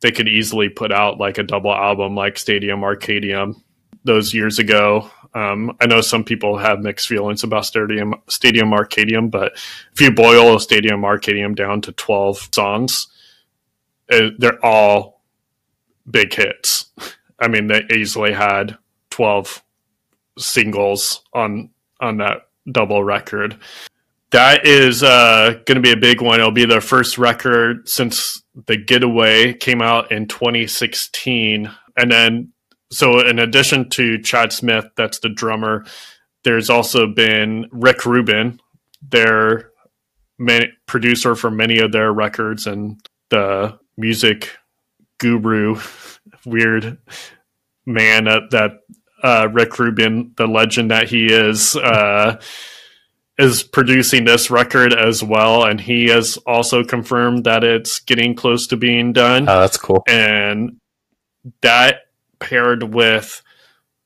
they 0.01 0.11
could 0.11 0.28
easily 0.28 0.70
put 0.70 0.91
out 0.91 1.20
like 1.20 1.38
a 1.38 1.43
double 1.43 1.74
album 1.74 2.16
like 2.16 2.38
Stadium 2.38 2.82
Arcadium 2.82 3.61
those 4.03 4.34
years 4.34 4.59
ago. 4.59 5.09
Um, 5.36 5.75
I 5.81 5.88
know 5.88 6.01
some 6.01 6.23
people 6.23 6.57
have 6.57 6.81
mixed 6.81 7.07
feelings 7.07 7.43
about 7.43 7.65
Stadium 7.65 8.15
Stadium 8.27 8.71
Arcadium, 8.71 9.31
but 9.31 9.53
if 9.93 10.01
you 10.01 10.11
boil 10.11 10.59
Stadium 10.59 11.01
Arcadium 11.01 11.55
down 11.55 11.81
to 11.81 11.91
twelve 11.91 12.49
songs, 12.53 13.07
it, 14.09 14.39
they're 14.39 14.63
all 14.63 15.23
big 16.09 16.34
hits. 16.34 16.86
I 17.39 17.47
mean, 17.47 17.67
they 17.67 17.84
easily 17.95 18.31
had 18.31 18.77
twelve 19.09 19.63
singles 20.38 21.23
on 21.34 21.71
on 21.99 22.17
that 22.17 22.47
double 22.71 23.03
record. 23.03 23.57
That 24.31 24.65
is 24.65 25.03
uh, 25.03 25.59
going 25.65 25.75
to 25.75 25.81
be 25.81 25.91
a 25.91 25.97
big 25.97 26.21
one. 26.21 26.39
It'll 26.39 26.51
be 26.51 26.65
their 26.65 26.81
first 26.81 27.17
record 27.17 27.88
since 27.88 28.43
the 28.65 28.77
Getaway 28.77 29.53
came 29.53 29.81
out 29.81 30.11
in 30.11 30.27
2016, 30.27 31.69
and 31.97 32.11
then 32.11 32.51
so 32.93 33.19
in 33.25 33.39
addition 33.39 33.89
to 33.91 34.19
Chad 34.21 34.51
Smith, 34.53 34.85
that's 34.95 35.19
the 35.19 35.29
drummer, 35.29 35.85
there's 36.43 36.69
also 36.69 37.07
been 37.07 37.67
Rick 37.71 38.05
Rubin, 38.05 38.59
their 39.01 39.71
man- 40.37 40.73
producer 40.85 41.35
for 41.35 41.49
many 41.51 41.79
of 41.79 41.91
their 41.91 42.11
records 42.11 42.67
and 42.67 42.97
the 43.29 43.77
music 43.97 44.49
guru, 45.19 45.79
weird 46.45 46.97
man 47.85 48.25
that, 48.25 48.49
that 48.51 48.71
uh, 49.23 49.47
Rick 49.51 49.79
Rubin, 49.79 50.33
the 50.37 50.47
legend 50.47 50.91
that 50.91 51.07
he 51.09 51.27
is, 51.27 51.75
uh, 51.77 52.39
is 53.39 53.63
producing 53.63 54.25
this 54.25 54.51
record 54.51 54.93
as 54.93 55.23
well, 55.23 55.63
and 55.63 55.79
he 55.81 56.07
has 56.07 56.37
also 56.45 56.83
confirmed 56.83 57.45
that 57.45 57.63
it's 57.63 57.99
getting 57.99 58.35
close 58.35 58.67
to 58.67 58.77
being 58.77 59.11
done 59.13 59.43
Oh, 59.49 59.61
that's 59.61 59.77
cool. 59.77 60.03
and 60.07 60.77
that 61.61 62.01
paired 62.43 62.83
with 62.93 63.41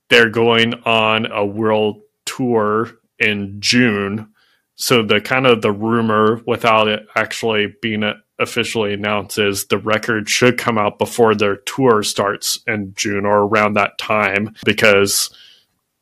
they're 0.10 0.30
going 0.30 0.74
on 0.86 1.26
a 1.32 1.46
world 1.46 2.02
tour 2.26 2.92
in 3.20 3.58
June. 3.60 4.30
So 4.76 5.04
the 5.04 5.20
kind 5.20 5.48
of 5.48 5.62
the 5.62 5.72
rumor 5.72 6.42
without 6.46 6.88
it 6.88 7.08
actually 7.16 7.76
being 7.82 8.04
officially 8.40 8.94
announced 8.94 9.40
is 9.40 9.66
the 9.66 9.80
record 9.80 10.30
should 10.30 10.58
come 10.58 10.78
out 10.78 11.00
before 11.00 11.34
their 11.34 11.56
tour 11.58 12.04
starts 12.04 12.60
in 12.68 12.94
June 12.96 13.26
or 13.26 13.40
around 13.40 13.74
that 13.74 13.98
time 13.98 14.54
because 14.64 15.32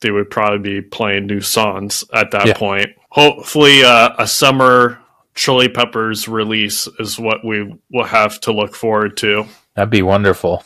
they 0.01 0.11
would 0.11 0.29
probably 0.29 0.81
be 0.81 0.81
playing 0.81 1.25
new 1.25 1.39
songs 1.39 2.03
at 2.13 2.31
that 2.31 2.47
Yeah. 2.47 2.53
point. 2.57 2.89
Hopefully 3.09 3.83
uh, 3.83 4.09
a 4.19 4.27
summer 4.27 4.99
Chili 5.35 5.69
Peppers 5.69 6.27
release 6.27 6.87
is 6.99 7.17
what 7.17 7.45
we 7.45 7.73
will 7.89 8.03
have 8.05 8.39
to 8.41 8.51
look 8.51 8.75
forward 8.75 9.15
to 9.17 9.45
That'd 9.75 9.89
be 9.89 10.01
wonderful. 10.01 10.63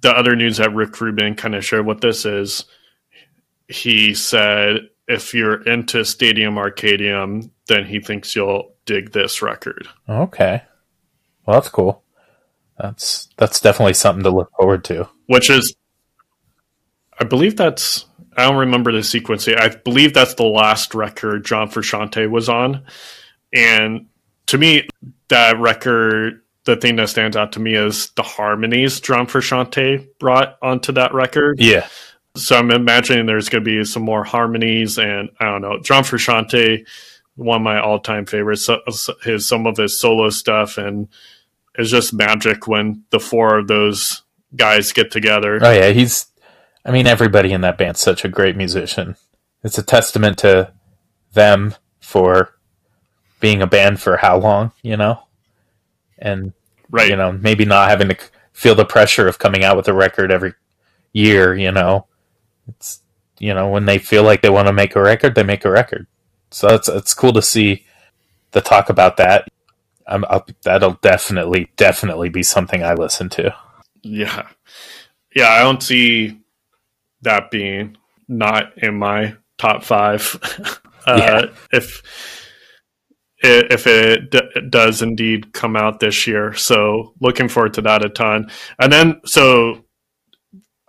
The 0.00 0.10
other 0.10 0.36
news 0.36 0.58
that 0.58 0.74
Rick 0.74 1.00
Rubin 1.00 1.34
kind 1.34 1.54
of 1.54 1.64
shared 1.64 1.86
what 1.86 2.00
this 2.00 2.24
is, 2.24 2.64
he 3.68 4.14
said 4.14 4.88
if 5.06 5.34
you're 5.34 5.62
into 5.62 6.04
Stadium 6.04 6.54
Arcadium, 6.54 7.50
then 7.66 7.84
he 7.84 8.00
thinks 8.00 8.34
you'll 8.34 8.74
dig 8.86 9.12
this 9.12 9.42
record. 9.42 9.88
Okay. 10.08 10.62
Well, 11.46 11.60
that's 11.60 11.68
cool. 11.68 12.04
That's 12.78 13.28
that's 13.36 13.60
definitely 13.60 13.94
something 13.94 14.22
to 14.24 14.30
look 14.30 14.50
forward 14.56 14.84
to. 14.84 15.08
Which 15.26 15.50
is, 15.50 15.74
I 17.18 17.24
believe 17.24 17.56
that's, 17.56 18.06
I 18.36 18.44
don't 18.44 18.56
remember 18.56 18.92
the 18.92 19.02
sequence. 19.02 19.46
I 19.48 19.68
believe 19.68 20.14
that's 20.14 20.34
the 20.34 20.44
last 20.44 20.94
record 20.94 21.44
John 21.44 21.68
Frusciante 21.68 22.30
was 22.30 22.48
on. 22.48 22.84
And 23.52 24.06
to 24.46 24.58
me, 24.58 24.88
that 25.28 25.58
record, 25.58 26.42
the 26.64 26.76
thing 26.76 26.96
that 26.96 27.08
stands 27.08 27.36
out 27.36 27.52
to 27.52 27.60
me 27.60 27.74
is 27.74 28.10
the 28.16 28.22
harmonies 28.22 29.00
John 29.00 29.26
Frusciante 29.26 30.06
brought 30.18 30.58
onto 30.62 30.92
that 30.92 31.14
record. 31.14 31.58
Yeah. 31.60 31.88
so 32.36 32.56
I'm 32.56 32.70
imagining 32.70 33.26
there's 33.26 33.48
going 33.48 33.64
to 33.64 33.70
be 33.70 33.84
some 33.84 34.02
more 34.02 34.24
harmonies 34.24 34.98
and 34.98 35.30
I 35.40 35.46
don't 35.46 35.62
know. 35.62 35.80
John 35.80 36.04
Frusciante, 36.04 36.86
one 37.36 37.56
of 37.56 37.62
my 37.62 37.80
all-time 37.80 38.26
favorites, 38.26 38.68
his 39.22 39.48
some 39.48 39.66
of 39.66 39.76
his 39.76 39.98
solo 39.98 40.28
stuff, 40.30 40.76
and 40.78 41.08
it's 41.76 41.90
just 41.90 42.12
magic 42.12 42.66
when 42.66 43.04
the 43.10 43.20
four 43.20 43.58
of 43.58 43.68
those 43.68 44.22
guys 44.54 44.92
get 44.92 45.10
together. 45.10 45.58
Oh 45.62 45.72
yeah, 45.72 45.90
he's. 45.90 46.26
I 46.84 46.90
mean, 46.90 47.06
everybody 47.06 47.52
in 47.52 47.60
that 47.60 47.78
band's 47.78 48.00
such 48.00 48.24
a 48.24 48.28
great 48.28 48.56
musician. 48.56 49.16
It's 49.62 49.78
a 49.78 49.82
testament 49.82 50.38
to 50.38 50.72
them 51.32 51.74
for 52.00 52.54
being 53.38 53.62
a 53.62 53.66
band 53.66 54.00
for 54.00 54.16
how 54.18 54.38
long, 54.38 54.72
you 54.82 54.96
know, 54.96 55.22
and 56.20 56.52
Right? 56.90 57.08
you 57.08 57.16
know 57.16 57.32
maybe 57.32 57.64
not 57.64 57.88
having 57.88 58.08
to 58.08 58.16
feel 58.52 58.74
the 58.74 58.84
pressure 58.84 59.28
of 59.28 59.38
coming 59.38 59.64
out 59.64 59.76
with 59.76 59.88
a 59.88 59.94
record 59.94 60.30
every 60.30 60.54
year. 61.12 61.54
You 61.54 61.72
know, 61.72 62.06
it's 62.68 63.00
you 63.38 63.54
know 63.54 63.68
when 63.68 63.86
they 63.86 63.98
feel 63.98 64.22
like 64.22 64.42
they 64.42 64.50
want 64.50 64.68
to 64.68 64.72
make 64.72 64.96
a 64.96 65.02
record, 65.02 65.34
they 65.34 65.42
make 65.42 65.64
a 65.64 65.70
record. 65.70 66.06
So 66.50 66.68
it's 66.74 66.88
it's 66.88 67.14
cool 67.14 67.32
to 67.32 67.42
see 67.42 67.86
the 68.52 68.60
talk 68.60 68.90
about 68.90 69.16
that. 69.18 69.48
I'm, 70.06 70.24
I'll, 70.28 70.44
that'll 70.64 70.98
definitely 71.02 71.70
definitely 71.76 72.28
be 72.28 72.42
something 72.42 72.82
I 72.82 72.94
listen 72.94 73.28
to. 73.30 73.54
Yeah. 74.02 74.48
yeah, 75.34 75.48
I 75.50 75.60
don't 75.60 75.82
see 75.82 76.40
that 77.22 77.50
being 77.50 77.96
not 78.26 78.76
in 78.78 78.98
my 78.98 79.36
top 79.58 79.84
five. 79.84 80.36
uh, 81.06 81.16
Yeah. 81.18 81.42
If 81.72 82.02
if 83.42 83.86
it 83.86 84.30
d- 84.30 84.68
does 84.68 85.02
indeed 85.02 85.52
come 85.52 85.76
out 85.76 86.00
this 86.00 86.26
year, 86.26 86.52
so 86.54 87.14
looking 87.20 87.48
forward 87.48 87.74
to 87.74 87.82
that 87.82 88.04
a 88.04 88.08
ton. 88.08 88.50
And 88.78 88.92
then, 88.92 89.20
so 89.24 89.84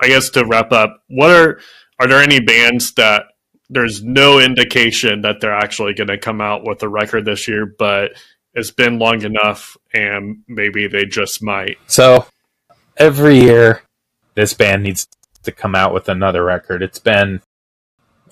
I 0.02 0.08
guess 0.08 0.30
to 0.32 0.46
wrap 0.46 0.72
up, 0.72 1.04
what 1.08 1.32
are 1.32 1.60
are 2.00 2.08
there 2.08 2.22
any 2.22 2.40
bands 2.40 2.94
that 2.94 3.26
there's 3.70 4.04
no 4.04 4.40
indication 4.40 5.22
that 5.22 5.40
they're 5.40 5.56
actually 5.56 5.94
going 5.94 6.10
to 6.10 6.18
come 6.18 6.42
out 6.42 6.66
with 6.66 6.84
a 6.84 6.90
record 6.90 7.24
this 7.24 7.48
year, 7.48 7.66
but 7.66 8.12
it's 8.54 8.72
been 8.72 9.00
long 9.00 9.22
enough 9.22 9.78
and 9.94 10.44
maybe 10.48 10.88
they 10.88 11.06
just 11.06 11.42
might. 11.42 11.78
So 11.88 12.26
every 12.98 13.40
year, 13.40 13.84
this 14.36 14.54
band 14.54 14.84
needs 14.84 15.08
to 15.44 15.52
come 15.52 15.74
out 15.74 15.94
with 15.94 16.10
another 16.10 16.44
record. 16.44 16.84
It's 16.84 17.00
been, 17.00 17.42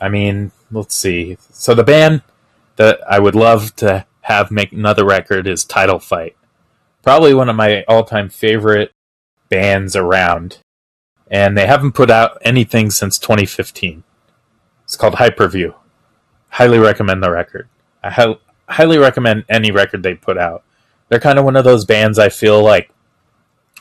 I 0.01 0.09
mean, 0.09 0.51
let's 0.71 0.95
see. 0.95 1.37
So 1.51 1.73
the 1.73 1.83
band 1.85 2.21
that 2.75 2.99
I 3.09 3.19
would 3.19 3.35
love 3.35 3.75
to 3.77 4.05
have 4.21 4.51
make 4.51 4.71
another 4.71 5.05
record 5.05 5.47
is 5.47 5.63
Title 5.63 5.99
Fight. 5.99 6.35
Probably 7.01 7.33
one 7.33 7.49
of 7.49 7.55
my 7.55 7.83
all 7.87 8.03
time 8.03 8.29
favorite 8.29 8.91
bands 9.49 9.95
around. 9.95 10.59
And 11.31 11.57
they 11.57 11.67
haven't 11.67 11.93
put 11.93 12.09
out 12.09 12.37
anything 12.41 12.89
since 12.89 13.19
2015. 13.19 14.03
It's 14.83 14.95
called 14.95 15.15
Hyperview. 15.15 15.75
Highly 16.49 16.79
recommend 16.79 17.21
the 17.21 17.31
record. 17.31 17.69
I 18.03 18.09
hi- 18.09 18.37
highly 18.67 18.97
recommend 18.97 19.45
any 19.47 19.71
record 19.71 20.01
they 20.01 20.15
put 20.15 20.37
out. 20.37 20.63
They're 21.07 21.19
kind 21.19 21.37
of 21.37 21.45
one 21.45 21.55
of 21.55 21.63
those 21.63 21.85
bands 21.85 22.17
I 22.17 22.29
feel 22.29 22.63
like 22.63 22.91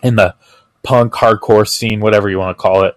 in 0.03 0.16
the 0.16 0.34
punk 0.82 1.14
hardcore 1.14 1.66
scene, 1.66 2.01
whatever 2.01 2.28
you 2.28 2.39
want 2.39 2.57
to 2.57 2.62
call 2.62 2.84
it, 2.84 2.97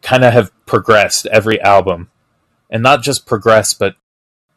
kind 0.00 0.24
of 0.24 0.32
have 0.32 0.52
progressed 0.66 1.26
every 1.26 1.60
album. 1.60 2.10
And 2.70 2.82
not 2.82 3.02
just 3.02 3.26
progress, 3.26 3.74
but 3.74 3.96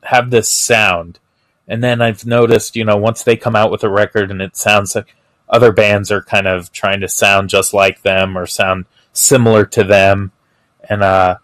have 0.04 0.30
this 0.30 0.50
sound. 0.50 1.20
And 1.68 1.84
then 1.84 2.02
I've 2.02 2.26
noticed, 2.26 2.76
you 2.76 2.86
know, 2.86 2.98
once 2.98 3.24
they 3.24 3.36
come 3.36 3.56
out 3.56 3.72
with 3.72 3.84
a 3.84 3.90
record 3.90 4.32
and 4.32 4.42
it 4.42 4.56
sounds 4.56 4.96
like 4.96 5.16
other 5.50 5.72
bands 5.72 6.12
are 6.12 6.22
kind 6.22 6.48
of 6.48 6.72
trying 6.72 7.02
to 7.02 7.08
sound 7.08 7.50
just 7.50 7.74
like 7.74 8.02
them 8.02 8.38
or 8.38 8.46
sound 8.46 8.86
similar 9.14 9.66
to 9.66 9.84
them. 9.84 10.32
And 10.88 11.04
uh, 11.04 11.38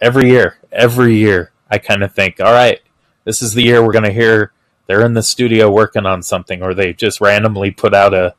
every 0.00 0.30
year, 0.30 0.58
every 0.72 1.16
year, 1.16 1.52
I 1.70 1.78
kind 1.78 2.02
of 2.02 2.12
think, 2.12 2.40
all 2.40 2.52
right, 2.52 2.80
this 3.24 3.42
is 3.42 3.54
the 3.54 3.62
year 3.62 3.84
we're 3.84 3.92
going 3.92 4.04
to 4.04 4.12
hear 4.12 4.52
they're 4.86 5.04
in 5.04 5.14
the 5.14 5.22
studio 5.22 5.70
working 5.70 6.06
on 6.06 6.22
something, 6.22 6.62
or 6.62 6.74
they 6.74 6.92
just 6.92 7.20
randomly 7.20 7.72
put 7.72 7.94
out 7.94 8.14
a, 8.14 8.34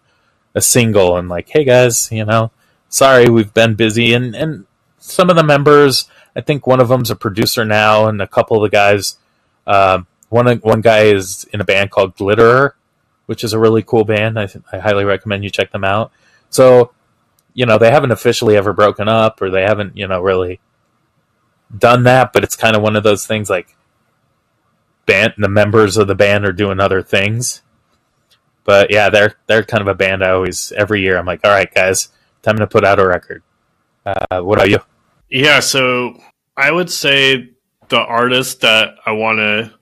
a 0.55 0.61
single 0.61 1.17
and 1.17 1.27
like, 1.27 1.49
hey 1.49 1.65
guys, 1.65 2.09
you 2.11 2.25
know, 2.25 2.51
sorry 2.89 3.29
we've 3.29 3.53
been 3.53 3.75
busy. 3.75 4.13
And, 4.13 4.35
and 4.35 4.65
some 4.97 5.29
of 5.29 5.35
the 5.35 5.43
members, 5.43 6.09
I 6.35 6.41
think 6.41 6.65
one 6.65 6.79
of 6.79 6.87
them's 6.87 7.11
a 7.11 7.15
producer 7.15 7.65
now, 7.65 8.07
and 8.07 8.21
a 8.21 8.27
couple 8.27 8.57
of 8.57 8.69
the 8.69 8.75
guys, 8.75 9.17
uh, 9.65 10.03
one 10.29 10.57
one 10.57 10.81
guy 10.81 11.03
is 11.03 11.45
in 11.53 11.61
a 11.61 11.65
band 11.65 11.91
called 11.91 12.15
Glitterer, 12.15 12.73
which 13.25 13.43
is 13.43 13.53
a 13.53 13.59
really 13.59 13.83
cool 13.83 14.03
band. 14.03 14.39
I, 14.39 14.47
I 14.71 14.79
highly 14.79 15.05
recommend 15.05 15.43
you 15.43 15.49
check 15.49 15.71
them 15.71 15.83
out. 15.83 16.11
So, 16.49 16.91
you 17.53 17.65
know, 17.65 17.77
they 17.77 17.91
haven't 17.91 18.11
officially 18.11 18.55
ever 18.57 18.73
broken 18.73 19.07
up, 19.07 19.41
or 19.41 19.49
they 19.49 19.63
haven't, 19.63 19.97
you 19.97 20.07
know, 20.07 20.21
really 20.21 20.59
done 21.75 22.03
that. 22.03 22.33
But 22.33 22.43
it's 22.43 22.55
kind 22.55 22.75
of 22.75 22.81
one 22.81 22.95
of 22.95 23.03
those 23.03 23.25
things 23.25 23.49
like 23.49 23.75
band 25.05 25.33
the 25.37 25.49
members 25.49 25.97
of 25.97 26.07
the 26.07 26.15
band 26.15 26.45
are 26.45 26.53
doing 26.53 26.79
other 26.79 27.01
things. 27.01 27.61
But 28.63 28.91
yeah, 28.91 29.09
they're 29.09 29.35
they're 29.47 29.63
kind 29.63 29.81
of 29.81 29.87
a 29.87 29.95
band 29.95 30.23
I 30.23 30.31
always 30.31 30.71
every 30.73 31.01
year 31.01 31.17
I'm 31.17 31.25
like, 31.25 31.39
all 31.43 31.51
right, 31.51 31.73
guys, 31.73 32.09
time 32.41 32.57
to 32.57 32.67
put 32.67 32.83
out 32.83 32.99
a 32.99 33.07
record. 33.07 33.41
Uh, 34.05 34.41
what 34.41 34.57
about 34.57 34.69
you? 34.69 34.79
Yeah, 35.29 35.59
so 35.61 36.21
I 36.55 36.71
would 36.71 36.89
say 36.89 37.51
the 37.89 37.99
artist 37.99 38.61
that 38.61 38.95
I 39.05 39.13
want 39.13 39.37
to 39.37 39.76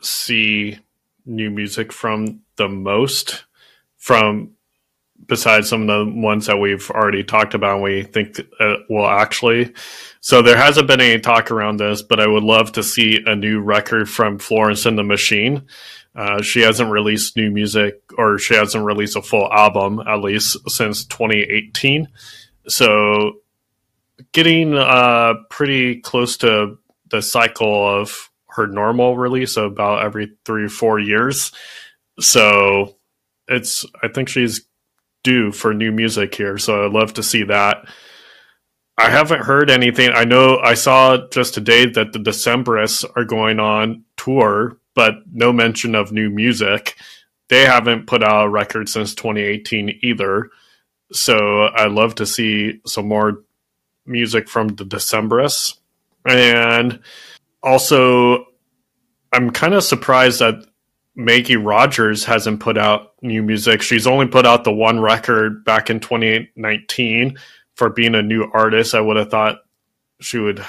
see 0.00 0.78
new 1.26 1.50
music 1.50 1.92
from 1.92 2.40
the 2.56 2.68
most, 2.68 3.44
from 3.96 4.52
besides 5.26 5.68
some 5.68 5.88
of 5.88 5.88
the 5.88 6.20
ones 6.20 6.46
that 6.46 6.58
we've 6.58 6.90
already 6.90 7.22
talked 7.22 7.54
about, 7.54 7.74
and 7.74 7.82
we 7.82 8.02
think 8.02 8.40
will 8.88 9.06
actually. 9.06 9.72
So 10.20 10.42
there 10.42 10.56
hasn't 10.56 10.88
been 10.88 11.00
any 11.00 11.20
talk 11.20 11.50
around 11.50 11.78
this, 11.78 12.02
but 12.02 12.20
I 12.20 12.26
would 12.26 12.42
love 12.42 12.72
to 12.72 12.82
see 12.82 13.22
a 13.24 13.36
new 13.36 13.60
record 13.60 14.08
from 14.08 14.38
Florence 14.38 14.86
and 14.86 14.98
the 14.98 15.04
Machine. 15.04 15.66
Uh, 16.14 16.42
she 16.42 16.60
hasn't 16.60 16.90
released 16.90 17.36
new 17.36 17.50
music, 17.50 18.00
or 18.18 18.38
she 18.38 18.54
hasn't 18.54 18.84
released 18.84 19.16
a 19.16 19.22
full 19.22 19.50
album 19.52 20.00
at 20.00 20.20
least 20.20 20.56
since 20.68 21.04
2018. 21.04 22.08
So 22.66 23.34
getting 24.32 24.74
uh, 24.74 25.34
pretty 25.48 26.00
close 26.00 26.36
to 26.38 26.78
the 27.10 27.22
cycle 27.22 27.88
of 27.88 28.29
her 28.60 28.66
normal 28.66 29.16
release 29.16 29.56
about 29.56 30.04
every 30.04 30.32
three 30.44 30.64
or 30.64 30.68
four 30.68 30.98
years. 30.98 31.52
So 32.18 32.96
it's 33.48 33.84
I 34.02 34.08
think 34.08 34.28
she's 34.28 34.66
due 35.22 35.52
for 35.52 35.74
new 35.74 35.92
music 35.92 36.34
here. 36.34 36.58
So 36.58 36.86
I'd 36.86 36.92
love 36.92 37.14
to 37.14 37.22
see 37.22 37.44
that. 37.44 37.86
I 38.98 39.08
haven't 39.10 39.44
heard 39.44 39.70
anything. 39.70 40.10
I 40.12 40.24
know 40.24 40.58
I 40.58 40.74
saw 40.74 41.26
just 41.28 41.54
today 41.54 41.86
that 41.86 42.12
the 42.12 42.18
Decemberists 42.18 43.04
are 43.16 43.24
going 43.24 43.58
on 43.58 44.04
tour, 44.18 44.78
but 44.94 45.14
no 45.32 45.52
mention 45.52 45.94
of 45.94 46.12
new 46.12 46.28
music. 46.28 46.96
They 47.48 47.64
haven't 47.64 48.06
put 48.06 48.22
out 48.22 48.46
a 48.46 48.50
record 48.50 48.88
since 48.88 49.14
2018 49.14 50.00
either. 50.02 50.50
So 51.12 51.68
I'd 51.74 51.92
love 51.92 52.14
to 52.16 52.26
see 52.26 52.80
some 52.86 53.08
more 53.08 53.42
music 54.04 54.48
from 54.48 54.68
the 54.68 54.84
Decemberists. 54.84 55.78
And 56.26 57.00
also, 57.62 58.46
I'm 59.32 59.50
kind 59.50 59.74
of 59.74 59.84
surprised 59.84 60.40
that 60.40 60.66
Maggie 61.14 61.56
Rogers 61.56 62.24
hasn't 62.24 62.60
put 62.60 62.78
out 62.78 63.12
new 63.22 63.42
music. 63.42 63.82
She's 63.82 64.06
only 64.06 64.26
put 64.26 64.46
out 64.46 64.64
the 64.64 64.72
one 64.72 65.00
record 65.00 65.64
back 65.64 65.90
in 65.90 66.00
2019 66.00 67.38
for 67.74 67.90
being 67.90 68.14
a 68.14 68.22
new 68.22 68.50
artist. 68.52 68.94
I 68.94 69.00
would 69.00 69.16
have 69.16 69.30
thought 69.30 69.60
she 70.20 70.38
would 70.38 70.64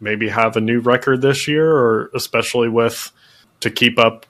maybe 0.00 0.28
have 0.28 0.56
a 0.56 0.60
new 0.60 0.80
record 0.80 1.22
this 1.22 1.46
year, 1.46 1.70
or 1.70 2.10
especially 2.14 2.68
with 2.68 3.12
to 3.60 3.70
keep 3.70 3.98
up 3.98 4.26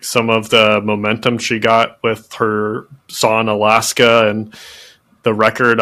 some 0.00 0.28
of 0.28 0.50
the 0.50 0.80
momentum 0.82 1.38
she 1.38 1.58
got 1.58 1.98
with 2.02 2.32
her 2.34 2.86
song 3.08 3.48
Alaska 3.48 4.28
and 4.28 4.54
the 5.22 5.32
record 5.32 5.80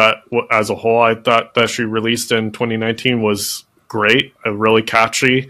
as 0.51 0.69
a 0.69 0.75
whole. 0.75 1.01
I 1.01 1.15
thought 1.15 1.55
that 1.55 1.69
she 1.69 1.83
released 1.83 2.31
in 2.31 2.51
2019 2.51 3.21
was 3.21 3.65
great, 3.87 4.33
uh, 4.45 4.53
really 4.53 4.81
catchy, 4.81 5.49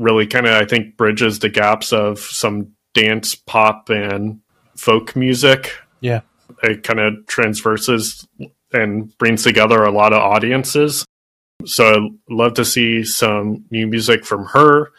really 0.00 0.26
kind 0.26 0.46
of 0.46 0.54
I 0.54 0.64
think 0.64 0.96
bridges 0.96 1.38
the 1.38 1.48
gaps 1.48 1.92
of 1.92 2.18
some 2.18 2.72
dance 2.94 3.34
pop 3.34 3.88
and 3.90 4.40
folk 4.76 5.14
music. 5.14 5.72
Yeah. 6.00 6.20
It 6.62 6.82
kind 6.82 6.98
of 7.00 7.26
transverses 7.26 8.26
and 8.72 9.16
brings 9.18 9.42
together 9.42 9.82
a 9.82 9.92
lot 9.92 10.12
of 10.12 10.20
audiences. 10.20 11.04
So 11.64 11.84
I'd 12.06 12.10
love 12.28 12.54
to 12.54 12.64
see 12.64 13.04
some 13.04 13.64
new 13.70 13.86
music 13.86 14.24
from 14.24 14.46
her. 14.46 14.90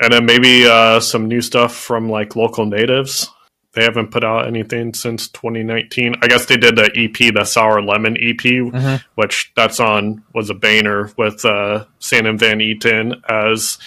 And 0.00 0.12
then 0.12 0.26
maybe 0.26 0.66
uh, 0.66 1.00
some 1.00 1.26
new 1.28 1.40
stuff 1.40 1.74
from 1.76 2.08
like 2.08 2.36
local 2.36 2.64
natives. 2.66 3.28
They 3.74 3.82
haven't 3.84 4.10
put 4.10 4.24
out 4.24 4.46
anything 4.46 4.94
since 4.94 5.28
2019. 5.28 6.14
I 6.22 6.26
guess 6.28 6.46
they 6.46 6.56
did 6.56 6.76
the 6.76 6.90
EP, 6.96 7.32
the 7.34 7.44
Sour 7.44 7.82
Lemon 7.82 8.16
EP, 8.16 8.36
Mhm. 8.40 9.02
which 9.16 9.52
that's 9.56 9.78
on 9.80 10.22
was 10.34 10.50
a 10.50 10.54
banner 10.54 11.10
with 11.18 11.44
uh, 11.44 11.84
Sharon 12.00 12.38
Van 12.38 12.58
Etten 12.60 13.20
as 13.28 13.78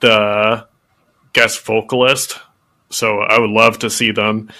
the 0.00 0.66
guest 1.32 1.64
vocalist. 1.64 2.38
So 2.90 3.18
I 3.20 3.38
would 3.38 3.50
love 3.50 3.80
to 3.80 3.90
see 3.90 4.12
them 4.12 4.50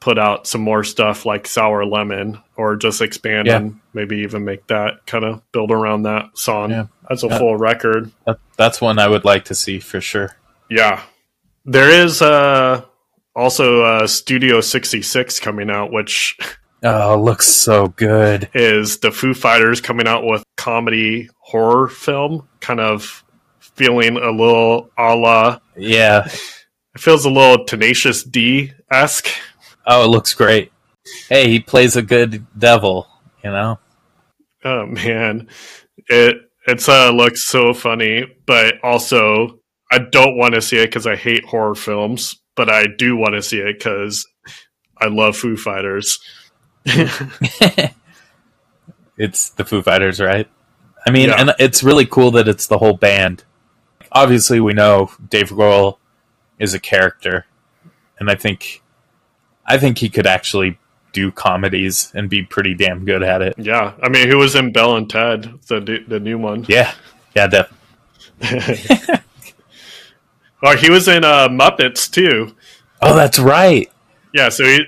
put 0.00 0.18
out 0.18 0.46
some 0.46 0.60
more 0.60 0.84
stuff 0.84 1.24
like 1.24 1.46
Sour 1.46 1.86
Lemon 1.86 2.40
or 2.56 2.76
just 2.76 3.00
expand 3.00 3.46
Yeah. 3.46 3.56
and 3.56 3.80
maybe 3.94 4.18
even 4.18 4.44
make 4.44 4.66
that 4.66 5.06
kind 5.06 5.24
of 5.24 5.40
build 5.50 5.70
around 5.70 6.02
that 6.02 6.36
song 6.36 6.70
Yeah. 6.70 6.86
as 7.10 7.24
a 7.24 7.38
full 7.38 7.56
record. 7.56 8.12
That, 8.26 8.38
that's 8.56 8.80
one 8.82 8.98
I 8.98 9.08
would 9.08 9.24
like 9.24 9.46
to 9.46 9.54
see 9.54 9.80
for 9.80 10.00
sure. 10.02 10.36
Yeah. 10.70 11.02
There 11.64 11.88
is 11.88 12.20
uh, 12.20 12.82
also 13.34 13.82
uh, 13.82 14.06
Studio 14.06 14.60
666 14.60 15.40
coming 15.40 15.70
out, 15.70 15.90
which 15.90 16.36
Oh, 16.86 17.18
looks 17.18 17.46
so 17.46 17.88
good. 17.88 18.50
is 18.52 18.98
the 18.98 19.10
Foo 19.10 19.32
Fighters 19.32 19.80
coming 19.80 20.06
out 20.06 20.22
with 20.26 20.44
comedy 20.58 21.30
horror 21.38 21.88
film, 21.88 22.46
kind 22.60 22.78
of 22.78 23.23
feeling 23.74 24.16
a 24.16 24.30
little 24.30 24.90
a 24.96 25.14
la. 25.14 25.58
Yeah. 25.76 26.26
It 26.26 27.00
feels 27.00 27.24
a 27.24 27.30
little 27.30 27.64
Tenacious 27.64 28.22
D 28.22 28.72
esque. 28.90 29.28
Oh, 29.86 30.04
it 30.04 30.08
looks 30.08 30.32
great. 30.34 30.72
Hey, 31.28 31.48
he 31.50 31.60
plays 31.60 31.96
a 31.96 32.02
good 32.02 32.46
devil, 32.58 33.06
you 33.42 33.50
know? 33.50 33.78
Oh 34.64 34.86
man, 34.86 35.48
it 36.08 36.36
it's 36.66 36.88
uh 36.88 37.10
looks 37.10 37.44
so 37.44 37.74
funny, 37.74 38.24
but 38.46 38.76
also 38.82 39.58
I 39.92 39.98
don't 39.98 40.38
want 40.38 40.54
to 40.54 40.62
see 40.62 40.78
it 40.78 40.86
because 40.86 41.06
I 41.06 41.16
hate 41.16 41.44
horror 41.44 41.74
films, 41.74 42.40
but 42.56 42.70
I 42.72 42.86
do 42.96 43.16
want 43.16 43.34
to 43.34 43.42
see 43.42 43.58
it 43.58 43.76
because 43.78 44.26
I 44.96 45.08
love 45.08 45.36
Foo 45.36 45.56
Fighters. 45.58 46.18
it's 49.18 49.50
the 49.50 49.64
Foo 49.64 49.82
Fighters, 49.82 50.20
right? 50.20 50.48
I 51.06 51.10
mean, 51.10 51.28
Yeah. 51.28 51.36
and 51.40 51.54
it's 51.58 51.82
really 51.82 52.06
cool 52.06 52.30
that 52.32 52.48
it's 52.48 52.66
the 52.66 52.78
whole 52.78 52.96
band. 52.96 53.44
Obviously, 54.14 54.60
we 54.60 54.72
know 54.74 55.10
Dave 55.28 55.50
Grohl 55.50 55.98
is 56.58 56.72
a 56.74 56.78
character, 56.80 57.46
and 58.18 58.30
I 58.30 58.36
think, 58.36 58.82
I 59.66 59.76
think 59.78 59.98
he 59.98 60.08
could 60.08 60.26
actually 60.26 60.78
do 61.12 61.30
comedies 61.32 62.12
and 62.14 62.30
be 62.30 62.42
pretty 62.42 62.74
damn 62.74 63.04
good 63.04 63.22
at 63.22 63.42
it. 63.42 63.54
Yeah, 63.58 63.94
I 64.02 64.08
mean, 64.08 64.28
who 64.28 64.38
was 64.38 64.54
in 64.54 64.72
Bill 64.72 64.96
and 64.96 65.08
Ted, 65.10 65.60
the 65.68 65.80
new- 65.80 66.04
the 66.06 66.20
new 66.20 66.38
one? 66.38 66.64
Yeah, 66.68 66.92
yeah, 67.34 67.46
def- 67.48 67.72
Oh, 70.62 70.76
he 70.76 70.88
was 70.90 71.08
in 71.08 71.24
uh, 71.24 71.48
Muppets 71.48 72.10
too. 72.10 72.54
Oh, 73.02 73.14
that's 73.14 73.38
right. 73.38 73.90
Yeah, 74.32 74.48
so 74.48 74.64
he 74.64 74.84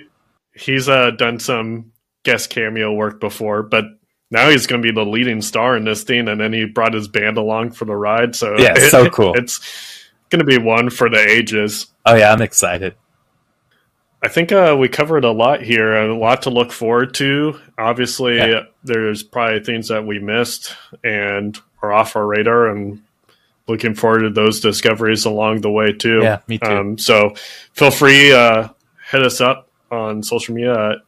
he's 0.55 0.89
uh, 0.89 1.11
done 1.11 1.39
some 1.39 1.93
guest 2.22 2.49
cameo 2.49 2.93
work 2.95 3.20
before, 3.20 3.62
but 3.62 3.85
now 4.37 4.51
he's 4.51 4.66
going 4.66 4.82
to 4.82 4.87
be 4.87 4.93
the 4.95 5.05
leading 5.09 5.41
star 5.41 5.76
in 5.76 5.84
this 5.84 6.05
thing, 6.05 6.28
and 6.28 6.41
then 6.41 6.53
he 6.53 6.66
brought 6.66 6.93
his 6.93 7.09
band 7.09 7.39
along 7.39 7.70
for 7.70 7.87
the 7.87 7.97
ride. 7.97 8.37
So 8.37 8.57
Yeah, 8.59 8.74
so 8.89 9.09
cool. 9.11 9.34
It's 9.37 9.61
going 10.30 10.41
to 10.41 10.45
be 10.45 10.59
one 10.59 10.91
for 10.91 11.09
the 11.09 11.18
ages. 11.18 11.87
Oh 12.05 12.14
yeah, 12.14 12.32
I'm 12.32 12.43
excited. 12.43 12.95
I 14.22 14.28
think 14.28 14.51
uh, 14.51 14.76
we 14.78 14.89
covered 14.89 15.24
a 15.24 15.30
lot 15.30 15.62
here, 15.62 15.95
a 15.95 16.14
lot 16.16 16.43
to 16.43 16.51
look 16.51 16.72
forward 16.72 17.14
to. 17.14 17.61
Obviously, 17.78 18.37
Yeah. 18.39 18.62
there's 18.82 19.22
probably 19.22 19.61
things 19.61 19.89
that 19.89 20.05
we 20.07 20.18
missed 20.18 20.74
and 21.05 21.59
are 21.82 21.93
off 21.93 22.16
our 22.16 22.26
radar, 22.26 22.68
and 22.68 23.03
looking 23.68 23.95
forward 23.95 24.20
to 24.22 24.30
those 24.30 24.61
discoveries 24.61 25.24
along 25.24 25.61
the 25.61 25.70
way 25.70 25.93
too. 25.93 26.20
Yeah, 26.22 26.41
me 26.47 26.59
too. 26.59 26.66
Um, 26.68 26.99
so 26.99 27.34
feel 27.72 27.91
free 27.91 28.32
uh, 28.32 28.68
hit 29.11 29.22
us 29.22 29.41
up 29.41 29.68
on 29.91 30.22
social 30.22 30.55
media 30.55 30.91
at, 30.93 30.99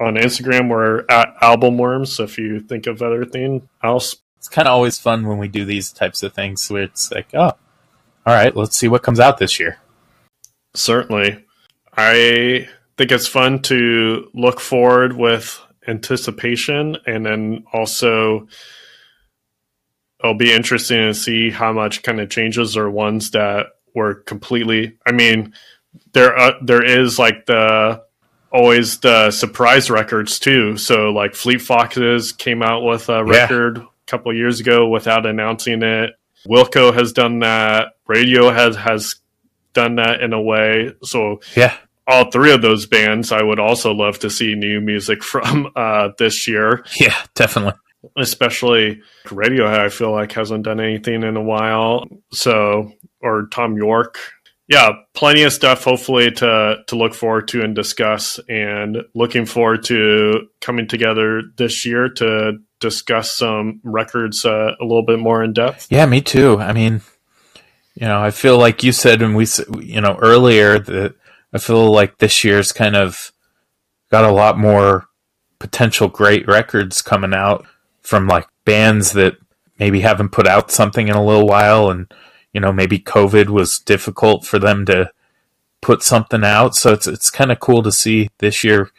on 0.00 0.14
Instagram. 0.14 0.68
We're 0.68 1.04
at 1.08 1.34
Album 1.40 1.78
Worms. 1.78 2.20
If 2.20 2.38
you 2.38 2.60
think 2.60 2.86
of 2.86 3.02
anything 3.02 3.68
else, 3.82 4.16
It's 4.38 4.48
kind 4.48 4.68
of 4.68 4.72
always 4.72 4.98
fun 4.98 5.26
when 5.26 5.38
we 5.38 5.48
do 5.48 5.64
these 5.64 5.90
types 5.92 6.22
of 6.22 6.32
things 6.32 6.70
where 6.70 6.84
it's 6.84 7.10
like, 7.10 7.28
oh, 7.34 7.52
all 8.26 8.34
right, 8.34 8.54
let's 8.54 8.76
see 8.76 8.86
what 8.88 9.02
comes 9.02 9.18
out 9.18 9.38
this 9.38 9.58
year. 9.58 9.78
Certainly. 10.74 11.44
I 11.96 12.68
think 12.96 13.10
it's 13.10 13.26
fun 13.26 13.62
to 13.62 14.30
look 14.34 14.60
forward 14.60 15.16
with 15.16 15.60
anticipation 15.88 16.96
and 17.06 17.24
then 17.26 17.64
also 17.72 18.46
it'll 20.20 20.34
be 20.34 20.52
interesting 20.52 20.98
to 20.98 21.14
see 21.14 21.50
how 21.50 21.72
much 21.72 22.02
kind 22.02 22.20
of 22.20 22.28
changes 22.28 22.76
are 22.76 22.90
ones 22.90 23.30
that 23.30 23.66
were 23.94 24.14
completely 24.14 24.98
I 25.06 25.12
mean 25.12 25.54
there 26.12 26.36
uh, 26.36 26.52
there 26.62 26.84
is 26.84 27.18
like 27.18 27.46
the 27.46 28.04
always 28.52 28.98
the 29.00 29.30
surprise 29.30 29.90
records 29.90 30.38
too. 30.38 30.76
So 30.76 31.10
like 31.10 31.34
Fleet 31.34 31.60
Foxes 31.60 32.32
came 32.32 32.62
out 32.62 32.82
with 32.82 33.08
a 33.08 33.24
Yeah. 33.26 33.42
record 33.42 33.78
a 33.78 33.86
couple 34.06 34.34
years 34.34 34.60
ago 34.60 34.88
without 34.88 35.26
announcing 35.26 35.82
it. 35.82 36.10
Wilco 36.48 36.94
has 36.94 37.12
done 37.12 37.40
that. 37.40 37.88
Radio 38.06 38.50
has 38.50 38.76
has 38.76 39.16
done 39.74 39.96
that 39.96 40.20
in 40.22 40.32
a 40.32 40.40
way. 40.40 40.92
So 41.02 41.40
Yeah, 41.56 41.74
all 42.06 42.30
three 42.30 42.52
of 42.52 42.62
those 42.62 42.86
bands, 42.86 43.32
I 43.32 43.42
would 43.42 43.58
also 43.60 43.92
love 43.92 44.18
to 44.20 44.30
see 44.30 44.54
new 44.54 44.80
music 44.80 45.22
from 45.32 45.70
uh, 45.76 46.10
this 46.18 46.48
year, 46.48 46.84
yeah, 46.98 47.14
definitely. 47.34 47.78
especially 48.16 49.00
Radiohead. 49.26 49.78
I 49.78 49.88
feel 49.88 50.12
like 50.12 50.32
hasn't 50.32 50.64
done 50.64 50.80
anything 50.80 51.22
in 51.22 51.36
a 51.36 51.42
while. 51.42 52.06
So, 52.32 52.92
or 53.20 53.48
Thom 53.52 53.76
Yorke. 53.76 54.18
Yeah, 54.68 54.90
plenty 55.14 55.44
of 55.44 55.52
stuff. 55.52 55.84
Hopefully 55.84 56.30
to 56.32 56.76
to 56.86 56.96
look 56.96 57.14
forward 57.14 57.48
to 57.48 57.62
and 57.62 57.74
discuss, 57.74 58.38
and 58.48 58.98
looking 59.14 59.46
forward 59.46 59.84
to 59.84 60.48
coming 60.60 60.86
together 60.86 61.42
this 61.56 61.86
year 61.86 62.10
to 62.10 62.58
discuss 62.78 63.36
some 63.36 63.80
records 63.82 64.44
uh, 64.44 64.72
a 64.78 64.84
little 64.84 65.04
bit 65.04 65.18
more 65.18 65.42
in 65.42 65.54
depth. 65.54 65.88
Yeah, 65.90 66.04
me 66.06 66.20
too. 66.20 66.58
I 66.58 66.74
mean, 66.74 67.00
you 67.94 68.06
know, 68.06 68.22
I 68.22 68.30
feel 68.30 68.58
like 68.58 68.84
you 68.84 68.92
said 68.92 69.22
when 69.22 69.34
we, 69.34 69.46
you 69.80 70.00
know, 70.02 70.18
earlier 70.20 70.78
that 70.78 71.14
I 71.52 71.58
feel 71.58 71.90
like 71.90 72.18
this 72.18 72.44
year's 72.44 72.70
kind 72.70 72.94
of 72.94 73.32
got 74.10 74.24
a 74.24 74.32
lot 74.32 74.58
more 74.58 75.06
potential 75.58 76.08
great 76.08 76.46
records 76.46 77.02
coming 77.02 77.34
out 77.34 77.66
from 78.02 78.26
like 78.26 78.46
bands 78.64 79.12
that 79.12 79.36
maybe 79.78 80.00
haven't 80.00 80.28
put 80.28 80.46
out 80.46 80.70
something 80.70 81.08
in 81.08 81.14
a 81.14 81.24
little 81.24 81.46
while 81.46 81.90
and 81.90 82.12
you 82.52 82.60
know 82.60 82.72
maybe 82.72 82.98
covid 82.98 83.48
was 83.48 83.78
difficult 83.78 84.44
for 84.44 84.58
them 84.58 84.84
to 84.86 85.10
put 85.80 86.02
something 86.02 86.44
out. 86.44 86.74
So 86.74 86.92
it's 86.92 87.06
it's 87.06 87.30
kind 87.30 87.52
of 87.52 87.60
cool 87.60 87.82
to 87.82 87.92
see 87.92 88.30
this 88.38 88.64
year 88.64 88.90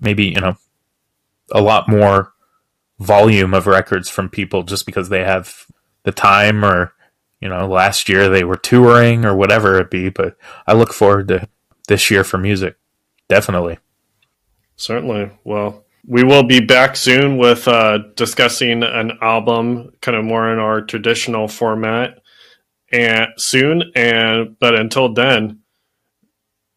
maybe 0.00 0.24
you 0.24 0.40
know 0.40 0.56
a 1.52 1.60
lot 1.60 1.88
more 1.88 2.32
volume 3.00 3.54
of 3.54 3.66
records 3.66 4.08
from 4.08 4.28
people 4.28 4.62
just 4.62 4.86
because 4.86 5.08
they 5.08 5.24
have 5.24 5.66
the 6.02 6.12
time 6.12 6.64
or 6.64 6.92
you 7.40 7.48
know 7.48 7.68
last 7.68 8.08
year 8.08 8.28
they 8.28 8.44
were 8.44 8.56
touring 8.56 9.24
or 9.24 9.34
whatever 9.36 9.78
it 9.78 9.90
be. 9.90 10.08
But 10.08 10.36
i 10.66 10.72
look 10.72 10.92
forward 10.92 11.28
to 11.28 11.48
this 11.86 12.10
year 12.10 12.24
for 12.24 12.38
music 12.38 12.76
definitely. 13.28 13.78
Certainly. 14.76 15.30
Well, 15.44 15.84
we 16.06 16.24
will 16.24 16.44
be 16.44 16.60
back 16.60 16.96
soon 16.96 17.36
with 17.36 17.68
uh, 17.68 17.98
discussing 18.16 18.82
an 18.82 19.18
album, 19.20 19.92
kind 20.00 20.16
of 20.16 20.24
more 20.24 20.50
in 20.52 20.58
our 20.58 20.80
traditional 20.80 21.48
format, 21.48 22.22
and 22.92 23.28
soon. 23.36 23.82
And 23.94 24.58
but 24.58 24.74
until 24.74 25.12
then, 25.12 25.60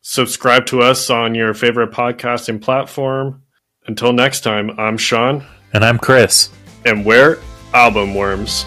subscribe 0.01 0.65
to 0.67 0.81
us 0.81 1.09
on 1.09 1.35
your 1.35 1.53
favorite 1.53 1.91
podcasting 1.91 2.61
platform. 2.61 3.43
Until 3.87 4.13
next 4.13 4.41
time, 4.41 4.71
I'm 4.79 4.97
Sean, 4.97 5.43
and 5.73 5.83
i'm 5.83 5.97
chris 5.97 6.51
and 6.85 7.05
we're 7.05 7.39
Album 7.73 8.15
Worms. 8.15 8.65